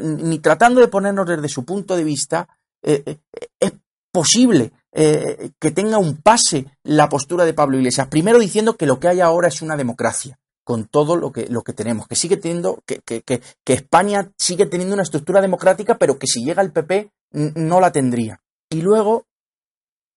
ni 0.00 0.38
tratando 0.40 0.80
de 0.80 0.88
ponernos 0.88 1.26
desde 1.26 1.48
su 1.48 1.64
punto 1.64 1.96
de 1.96 2.04
vista, 2.04 2.48
eh, 2.82 3.02
eh, 3.06 3.18
es 3.60 3.72
posible 4.12 4.72
eh, 4.92 5.50
que 5.58 5.70
tenga 5.70 5.98
un 5.98 6.16
pase 6.16 6.66
la 6.84 7.08
postura 7.08 7.44
de 7.44 7.54
Pablo 7.54 7.78
Iglesias. 7.78 8.08
Primero 8.08 8.38
diciendo 8.38 8.76
que 8.76 8.86
lo 8.86 8.98
que 9.00 9.08
hay 9.08 9.20
ahora 9.20 9.48
es 9.48 9.62
una 9.62 9.76
democracia, 9.76 10.38
con 10.64 10.86
todo 10.86 11.16
lo 11.16 11.32
que, 11.32 11.46
lo 11.48 11.62
que 11.62 11.72
tenemos, 11.72 12.06
que 12.06 12.14
sigue 12.14 12.36
teniendo, 12.36 12.82
que, 12.86 13.00
que, 13.04 13.22
que, 13.22 13.42
que 13.64 13.72
España 13.72 14.30
sigue 14.38 14.66
teniendo 14.66 14.94
una 14.94 15.02
estructura 15.02 15.40
democrática, 15.40 15.98
pero 15.98 16.18
que 16.18 16.26
si 16.26 16.44
llega 16.44 16.62
el 16.62 16.72
PP 16.72 17.10
no 17.32 17.80
la 17.80 17.90
tendría. 17.92 18.40
Y 18.70 18.82
luego 18.82 19.24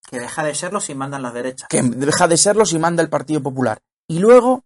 Que 0.09 0.19
deja 0.19 0.43
de 0.43 0.53
serlo 0.53 0.79
si 0.79 0.93
mandan 0.93 1.23
las 1.23 1.33
derechas. 1.33 1.67
que 1.69 1.81
deja 1.81 2.27
de 2.27 2.37
serlo 2.37 2.65
si 2.65 2.77
manda 2.77 3.01
el 3.01 3.09
Partido 3.09 3.41
Popular. 3.41 3.79
Y 4.07 4.19
luego, 4.19 4.63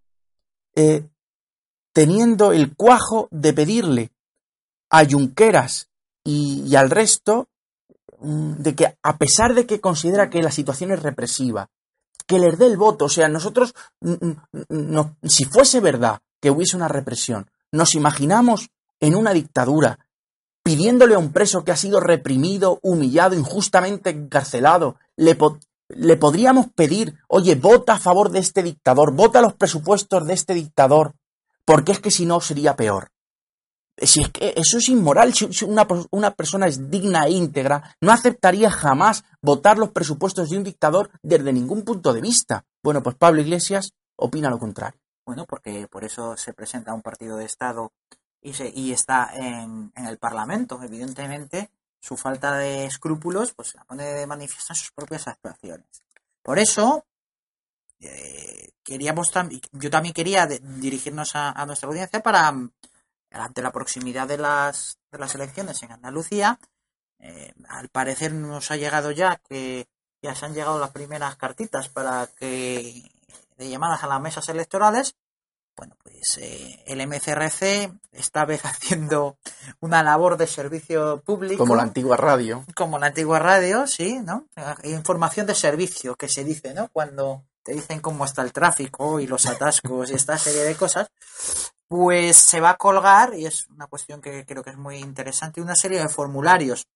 eh, 0.75 1.07
teniendo 1.93 2.51
el 2.51 2.75
cuajo 2.75 3.27
de 3.31 3.53
pedirle 3.53 4.11
a 4.89 5.05
Junqueras 5.05 5.89
y, 6.23 6.63
y 6.67 6.75
al 6.75 6.89
resto 6.89 7.47
mm, 8.19 8.53
de 8.57 8.75
que, 8.75 8.97
a 9.01 9.17
pesar 9.17 9.53
de 9.53 9.65
que 9.65 9.79
considera 9.79 10.29
que 10.29 10.41
la 10.41 10.51
situación 10.51 10.91
es 10.91 11.01
represiva, 11.01 11.69
que 12.29 12.37
les 12.39 12.59
dé 12.59 12.67
el 12.67 12.77
voto. 12.77 13.05
O 13.05 13.09
sea, 13.09 13.27
nosotros, 13.27 13.73
no- 14.69 15.17
si 15.23 15.45
fuese 15.45 15.79
verdad 15.79 16.19
que 16.39 16.51
hubiese 16.51 16.77
una 16.77 16.87
represión, 16.87 17.49
nos 17.71 17.95
imaginamos 17.95 18.69
en 18.99 19.15
una 19.15 19.33
dictadura 19.33 19.97
pidiéndole 20.63 21.15
a 21.15 21.19
un 21.19 21.31
preso 21.33 21.63
que 21.63 21.71
ha 21.71 21.75
sido 21.75 21.99
reprimido, 21.99 22.77
humillado, 22.83 23.33
injustamente 23.35 24.11
encarcelado, 24.11 24.97
le, 25.15 25.35
le 25.89 26.17
podríamos 26.17 26.67
pedir, 26.75 27.15
oye, 27.27 27.55
vota 27.55 27.93
a 27.93 27.99
favor 27.99 28.29
de 28.29 28.39
este 28.39 28.61
dictador, 28.61 29.13
vota 29.13 29.41
los 29.41 29.53
presupuestos 29.55 30.27
de 30.27 30.33
este 30.35 30.53
dictador, 30.53 31.15
porque 31.65 31.93
es 31.93 31.99
que 31.99 32.11
si 32.11 32.27
no 32.27 32.41
sería 32.41 32.75
peor. 32.75 33.09
Si 34.01 34.21
es 34.21 34.29
que 34.29 34.53
eso 34.55 34.77
es 34.77 34.89
inmoral, 34.89 35.33
si 35.33 35.65
una, 35.65 35.87
una 36.11 36.31
persona 36.31 36.67
es 36.67 36.89
digna 36.89 37.25
e 37.25 37.31
íntegra, 37.31 37.95
no 38.01 38.11
aceptaría 38.11 38.71
jamás 38.71 39.23
votar 39.41 39.77
los 39.77 39.91
presupuestos 39.91 40.49
de 40.49 40.57
un 40.57 40.63
dictador 40.63 41.11
desde 41.21 41.53
ningún 41.53 41.83
punto 41.83 42.13
de 42.13 42.21
vista. 42.21 42.65
Bueno, 42.83 43.03
pues 43.03 43.15
Pablo 43.15 43.41
Iglesias 43.41 43.91
opina 44.15 44.49
lo 44.49 44.59
contrario. 44.59 44.99
Bueno, 45.25 45.45
porque 45.45 45.87
por 45.87 46.03
eso 46.03 46.37
se 46.37 46.53
presenta 46.53 46.93
un 46.93 47.01
partido 47.01 47.37
de 47.37 47.45
Estado 47.45 47.91
y, 48.41 48.53
se, 48.53 48.71
y 48.73 48.91
está 48.91 49.31
en, 49.33 49.91
en, 49.95 50.05
el 50.07 50.17
Parlamento. 50.17 50.81
Evidentemente, 50.81 51.69
su 51.99 52.17
falta 52.17 52.57
de 52.57 52.85
escrúpulos 52.85 53.53
pues 53.53 53.75
la 53.75 53.83
pone 53.83 54.05
de 54.05 54.27
manifiesto 54.27 54.73
en 54.73 54.77
sus 54.77 54.91
propias 54.91 55.27
actuaciones. 55.27 55.85
Por 56.41 56.57
eso, 56.57 57.05
eh, 57.99 58.71
queríamos 58.83 59.31
yo 59.73 59.89
también 59.89 60.13
quería 60.13 60.47
dirigirnos 60.47 61.31
a, 61.35 61.65
nuestra 61.65 61.89
audiencia 61.89 62.21
para, 62.21 62.53
ante 63.31 63.61
la 63.61 63.71
proximidad 63.71 64.27
de 64.27 64.37
las, 64.37 64.97
de 65.11 65.19
las 65.19 65.35
elecciones 65.35 65.81
en 65.83 65.91
Andalucía, 65.91 66.59
eh, 67.19 67.53
al 67.67 67.89
parecer 67.89 68.33
nos 68.33 68.71
ha 68.71 68.77
llegado 68.77 69.11
ya 69.11 69.41
que 69.47 69.87
ya 70.21 70.35
se 70.35 70.45
han 70.45 70.53
llegado 70.53 70.79
las 70.79 70.91
primeras 70.91 71.35
cartitas 71.35 71.89
para 71.89 72.27
que 72.27 73.03
de 73.57 73.69
llamadas 73.69 74.03
a 74.03 74.07
las 74.07 74.21
mesas 74.21 74.47
electorales. 74.49 75.15
Bueno, 75.75 75.95
pues 76.03 76.37
eh, 76.41 76.83
el 76.87 77.05
MCRC 77.07 77.93
esta 78.11 78.45
vez 78.45 78.61
haciendo 78.65 79.37
una 79.79 80.03
labor 80.03 80.37
de 80.37 80.47
servicio 80.47 81.21
público. 81.21 81.59
Como 81.59 81.75
la 81.75 81.83
antigua 81.83 82.17
radio. 82.17 82.65
Como 82.75 82.99
la 82.99 83.07
antigua 83.07 83.39
radio, 83.39 83.87
sí, 83.87 84.19
¿no? 84.19 84.47
Información 84.83 85.45
de 85.45 85.55
servicio, 85.55 86.15
que 86.15 86.27
se 86.27 86.43
dice, 86.43 86.73
¿no? 86.73 86.89
Cuando 86.89 87.43
te 87.63 87.73
dicen 87.73 87.99
cómo 87.99 88.25
está 88.25 88.41
el 88.41 88.51
tráfico 88.51 89.19
y 89.19 89.27
los 89.27 89.45
atascos 89.45 90.09
y 90.09 90.15
esta 90.15 90.37
serie 90.37 90.63
de 90.63 90.75
cosas, 90.75 91.09
pues 91.89 92.37
se 92.37 92.61
va 92.61 92.69
a 92.69 92.77
colgar, 92.77 93.33
y 93.33 93.47
es 93.47 93.67
una 93.67 93.87
cuestión 93.87 94.21
que 94.21 94.45
creo 94.45 94.63
que 94.63 94.69
es 94.69 94.77
muy 94.77 94.97
interesante, 94.97 95.59
una 95.59 95.75
serie 95.75 95.99
de 95.99 96.07
formularios 96.07 96.87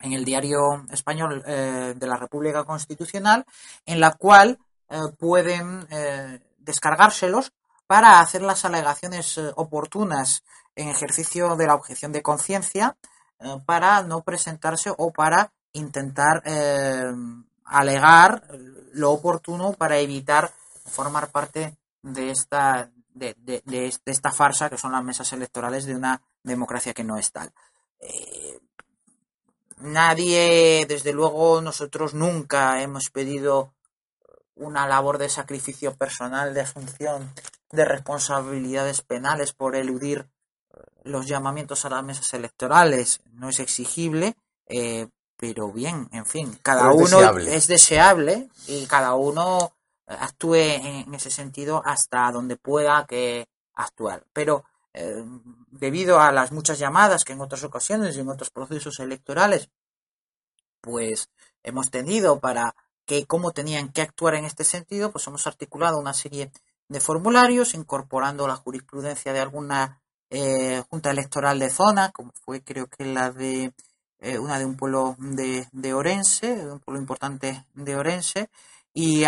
en 0.00 0.12
el 0.12 0.24
diario 0.24 0.84
español 0.90 1.42
eh, 1.46 1.94
de 1.96 2.06
la 2.06 2.16
República 2.16 2.64
Constitucional, 2.64 3.46
en 3.86 4.00
la 4.00 4.12
cual 4.12 4.58
eh, 4.90 4.98
pueden 5.18 5.86
eh, 5.90 6.40
descargárselos 6.58 7.52
para 7.86 8.20
hacer 8.20 8.42
las 8.42 8.66
alegaciones 8.66 9.38
oportunas 9.56 10.44
en 10.76 10.88
ejercicio 10.88 11.56
de 11.56 11.66
la 11.66 11.74
objeción 11.74 12.12
de 12.12 12.22
conciencia, 12.22 12.96
para 13.66 14.04
no 14.04 14.20
presentarse 14.20 14.92
o 14.96 15.10
para 15.10 15.52
intentar 15.72 16.44
alegar 17.64 18.46
lo 18.92 19.10
oportuno 19.10 19.72
para 19.72 19.98
evitar 19.98 20.52
formar 20.86 21.32
parte 21.32 21.76
de 22.02 22.30
esta 22.30 22.88
de, 23.14 23.34
de, 23.38 23.62
de, 23.64 23.92
esta 24.06 24.32
farsa 24.32 24.70
que 24.70 24.78
son 24.78 24.92
las 24.92 25.04
mesas 25.04 25.32
electorales 25.32 25.84
de 25.84 25.94
una 25.94 26.22
democracia 26.42 26.94
que 26.94 27.04
no 27.04 27.18
es 27.18 27.32
tal. 27.32 27.52
Eh, 28.00 28.58
nadie, 29.78 30.86
desde 30.88 31.12
luego, 31.12 31.60
nosotros 31.60 32.14
nunca 32.14 32.82
hemos 32.82 33.10
pedido 33.10 33.74
una 34.54 34.86
labor 34.86 35.18
de 35.18 35.28
sacrificio 35.28 35.94
personal, 35.94 36.54
de 36.54 36.60
asunción 36.60 37.32
de 37.70 37.84
responsabilidades 37.84 39.02
penales 39.02 39.52
por 39.52 39.76
eludir 39.76 40.28
los 41.04 41.26
llamamientos 41.26 41.84
a 41.84 41.90
las 41.90 42.04
mesas 42.04 42.32
electorales. 42.34 43.20
No 43.32 43.48
es 43.48 43.60
exigible, 43.60 44.36
eh, 44.66 45.08
pero 45.36 45.72
bien, 45.72 46.08
en 46.12 46.26
fin, 46.26 46.58
cada 46.62 46.90
es 46.90 46.96
uno 46.96 47.04
deseable. 47.04 47.56
es 47.56 47.66
deseable 47.66 48.48
y 48.68 48.86
cada 48.86 49.14
uno 49.14 49.72
actúe 50.18 50.56
en 50.56 51.14
ese 51.14 51.30
sentido 51.30 51.82
hasta 51.84 52.30
donde 52.32 52.56
pueda 52.56 53.06
que 53.06 53.46
actuar. 53.74 54.24
Pero 54.32 54.64
eh, 54.94 55.24
debido 55.70 56.20
a 56.20 56.32
las 56.32 56.52
muchas 56.52 56.78
llamadas 56.78 57.24
que 57.24 57.32
en 57.32 57.40
otras 57.40 57.64
ocasiones 57.64 58.16
y 58.16 58.20
en 58.20 58.28
otros 58.28 58.50
procesos 58.50 59.00
electorales 59.00 59.70
pues 60.82 61.30
hemos 61.62 61.90
tenido 61.90 62.40
para 62.40 62.74
que 63.06 63.24
cómo 63.26 63.52
tenían 63.52 63.90
que 63.92 64.02
actuar 64.02 64.34
en 64.34 64.44
este 64.44 64.64
sentido, 64.64 65.10
pues 65.12 65.26
hemos 65.26 65.46
articulado 65.46 65.98
una 65.98 66.12
serie 66.12 66.52
de 66.88 67.00
formularios 67.00 67.74
incorporando 67.74 68.46
la 68.46 68.56
jurisprudencia 68.56 69.32
de 69.32 69.40
alguna 69.40 70.00
eh, 70.30 70.82
junta 70.90 71.10
electoral 71.10 71.58
de 71.58 71.70
zona, 71.70 72.10
como 72.10 72.32
fue 72.44 72.62
creo 72.62 72.86
que 72.88 73.04
la 73.06 73.30
de 73.30 73.72
eh, 74.18 74.38
una 74.38 74.58
de 74.58 74.66
un 74.66 74.76
pueblo 74.76 75.16
de, 75.18 75.66
de, 75.72 75.94
Orense, 75.94 76.56
de 76.56 76.72
un 76.72 76.80
pueblo 76.80 77.00
importante 77.00 77.64
de 77.74 77.96
Orense, 77.96 78.50
y, 78.94 79.24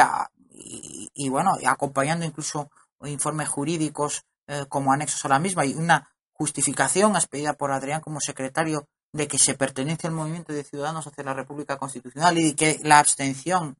y, 0.54 1.10
y 1.14 1.28
bueno, 1.28 1.52
acompañando 1.66 2.24
incluso 2.24 2.70
informes 3.02 3.48
jurídicos 3.48 4.24
eh, 4.46 4.66
como 4.68 4.92
anexos 4.92 5.24
a 5.24 5.28
la 5.28 5.38
misma 5.38 5.64
y 5.64 5.74
una 5.74 6.10
justificación 6.32 7.16
expedida 7.16 7.54
por 7.54 7.72
Adrián 7.72 8.00
como 8.00 8.20
secretario 8.20 8.88
de 9.12 9.28
que 9.28 9.38
se 9.38 9.54
pertenece 9.54 10.06
al 10.06 10.12
movimiento 10.12 10.52
de 10.52 10.64
ciudadanos 10.64 11.06
hacia 11.06 11.24
la 11.24 11.34
República 11.34 11.78
Constitucional 11.78 12.36
y 12.38 12.54
que 12.54 12.80
la 12.82 12.98
abstención 12.98 13.76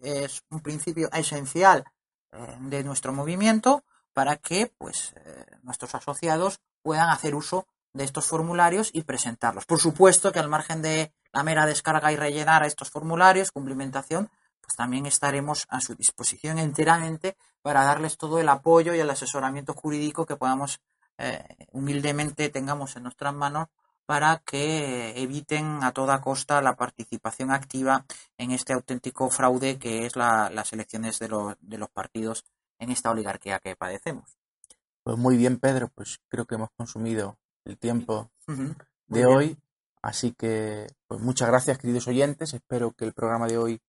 es 0.00 0.44
un 0.50 0.60
principio 0.60 1.10
esencial 1.12 1.84
eh, 2.32 2.56
de 2.60 2.84
nuestro 2.84 3.12
movimiento 3.12 3.84
para 4.12 4.36
que 4.36 4.72
pues 4.78 5.12
eh, 5.16 5.44
nuestros 5.62 5.94
asociados 5.94 6.60
puedan 6.82 7.10
hacer 7.10 7.34
uso 7.34 7.66
de 7.92 8.04
estos 8.04 8.26
formularios 8.26 8.90
y 8.92 9.02
presentarlos. 9.02 9.66
Por 9.66 9.80
supuesto 9.80 10.30
que 10.30 10.38
al 10.38 10.48
margen 10.48 10.82
de 10.82 11.12
la 11.32 11.42
mera 11.42 11.66
descarga 11.66 12.12
y 12.12 12.16
rellenar 12.16 12.64
estos 12.64 12.90
formularios, 12.90 13.50
cumplimentación, 13.50 14.30
pues 14.68 14.76
también 14.76 15.06
estaremos 15.06 15.64
a 15.70 15.80
su 15.80 15.94
disposición 15.94 16.58
enteramente 16.58 17.38
para 17.62 17.84
darles 17.84 18.18
todo 18.18 18.38
el 18.38 18.50
apoyo 18.50 18.94
y 18.94 19.00
el 19.00 19.08
asesoramiento 19.08 19.72
jurídico 19.72 20.26
que 20.26 20.36
podamos 20.36 20.80
eh, 21.16 21.42
humildemente 21.72 22.50
tengamos 22.50 22.94
en 22.96 23.04
nuestras 23.04 23.32
manos 23.32 23.68
para 24.04 24.42
que 24.44 25.18
eviten 25.22 25.82
a 25.82 25.92
toda 25.92 26.20
costa 26.20 26.60
la 26.60 26.76
participación 26.76 27.50
activa 27.50 28.04
en 28.36 28.50
este 28.50 28.74
auténtico 28.74 29.30
fraude 29.30 29.78
que 29.78 30.04
es 30.04 30.16
la, 30.16 30.50
las 30.50 30.70
elecciones 30.74 31.18
de 31.18 31.28
los, 31.28 31.56
de 31.60 31.78
los 31.78 31.88
partidos 31.88 32.44
en 32.78 32.90
esta 32.90 33.10
oligarquía 33.10 33.58
que 33.60 33.74
padecemos. 33.74 34.36
Pues 35.02 35.16
muy 35.16 35.38
bien, 35.38 35.58
Pedro, 35.58 35.88
pues 35.94 36.20
creo 36.28 36.44
que 36.44 36.56
hemos 36.56 36.70
consumido 36.76 37.38
el 37.64 37.78
tiempo 37.78 38.30
Uh 38.46 38.52
-huh. 38.52 38.76
de 39.06 39.26
hoy, 39.26 39.58
así 40.02 40.32
que 40.32 40.86
pues 41.06 41.20
muchas 41.22 41.48
gracias, 41.48 41.78
queridos 41.78 42.06
oyentes. 42.08 42.52
Espero 42.52 42.92
que 42.92 43.04
el 43.06 43.12
programa 43.14 43.46
de 43.46 43.56
hoy 43.58 43.80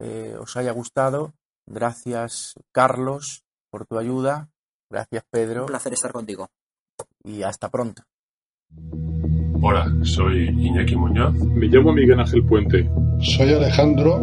eh, 0.00 0.36
os 0.38 0.56
haya 0.56 0.72
gustado. 0.72 1.32
Gracias, 1.66 2.54
Carlos, 2.72 3.44
por 3.70 3.86
tu 3.86 3.98
ayuda. 3.98 4.48
Gracias, 4.90 5.24
Pedro. 5.30 5.62
Un 5.62 5.68
placer 5.68 5.92
estar 5.92 6.12
contigo. 6.12 6.48
Y 7.24 7.42
hasta 7.42 7.68
pronto. 7.68 8.02
Hola, 9.60 9.92
soy 10.02 10.48
Iñaki 10.48 10.96
Muñoz. 10.96 11.34
Me 11.34 11.66
llamo 11.66 11.92
Miguel 11.92 12.20
Ángel 12.20 12.44
Puente. 12.44 12.88
Soy 13.20 13.52
Alejandro. 13.52 14.20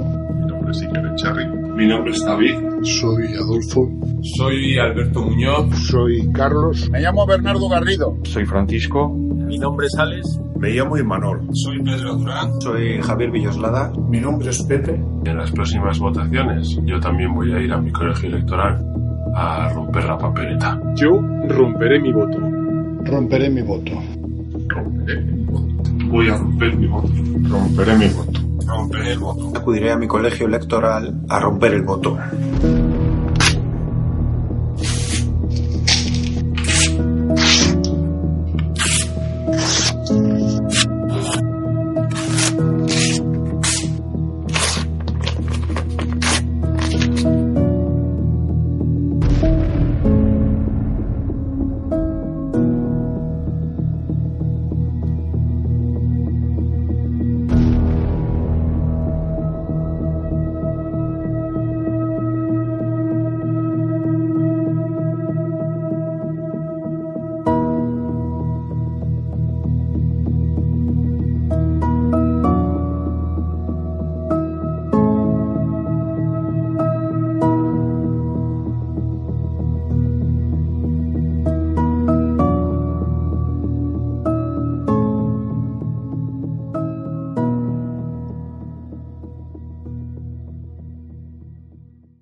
Mi 0.66 0.72
nombre 0.72 0.72
es 0.72 0.82
Iker 0.82 1.12
Echarri. 1.14 1.46
Mi 1.76 1.88
nombre 1.88 2.12
es 2.12 2.26
David. 2.26 2.56
Soy 2.82 3.36
Adolfo. 3.36 3.88
Soy 4.36 4.80
Alberto 4.80 5.22
Muñoz. 5.22 5.76
Soy 5.76 6.32
Carlos. 6.32 6.90
Me 6.90 7.02
llamo 7.02 7.28
Bernardo 7.28 7.70
Garrido. 7.70 8.18
Soy 8.24 8.46
Francisco. 8.46 9.10
Mi 9.10 9.60
nombre 9.60 9.86
es 9.86 9.96
Alex. 9.96 10.40
Me 10.58 10.72
llamo 10.72 10.98
Imanol. 10.98 11.48
Soy 11.52 11.84
Pedro 11.84 12.16
Durán. 12.16 12.60
Soy 12.62 13.00
Javier 13.00 13.30
Villoslada. 13.30 13.94
Mi 14.10 14.20
nombre 14.20 14.50
es 14.50 14.64
Pepe. 14.64 15.00
Y 15.24 15.30
en 15.30 15.38
las 15.38 15.52
próximas 15.52 16.00
votaciones 16.00 16.80
yo 16.84 17.00
también 17.00 17.36
voy 17.36 17.54
a 17.54 17.62
ir 17.62 17.72
a 17.72 17.78
mi 17.78 17.92
colegio 17.92 18.30
electoral 18.30 18.84
a 19.36 19.70
romper 19.72 20.06
la 20.06 20.18
papeleta. 20.18 20.82
Yo 20.96 21.22
romperé 21.48 22.00
mi 22.00 22.12
voto. 22.12 22.40
Romperé 23.04 23.52
mi 23.52 23.62
voto. 23.62 23.92
Romperé 24.68 25.22
mi 25.22 25.46
voto. 25.46 25.76
Voy 26.08 26.28
a 26.28 26.38
romper 26.38 26.76
mi 26.76 26.88
voto. 26.88 27.14
Romperé 27.52 27.98
mi 27.98 28.08
voto. 28.08 28.45
El 29.06 29.20
voto. 29.20 29.52
Acudiré 29.56 29.92
a 29.92 29.98
mi 29.98 30.08
colegio 30.08 30.48
electoral 30.48 31.14
a 31.30 31.40
romper 31.40 31.74
el 31.74 31.84
voto. 31.84 32.18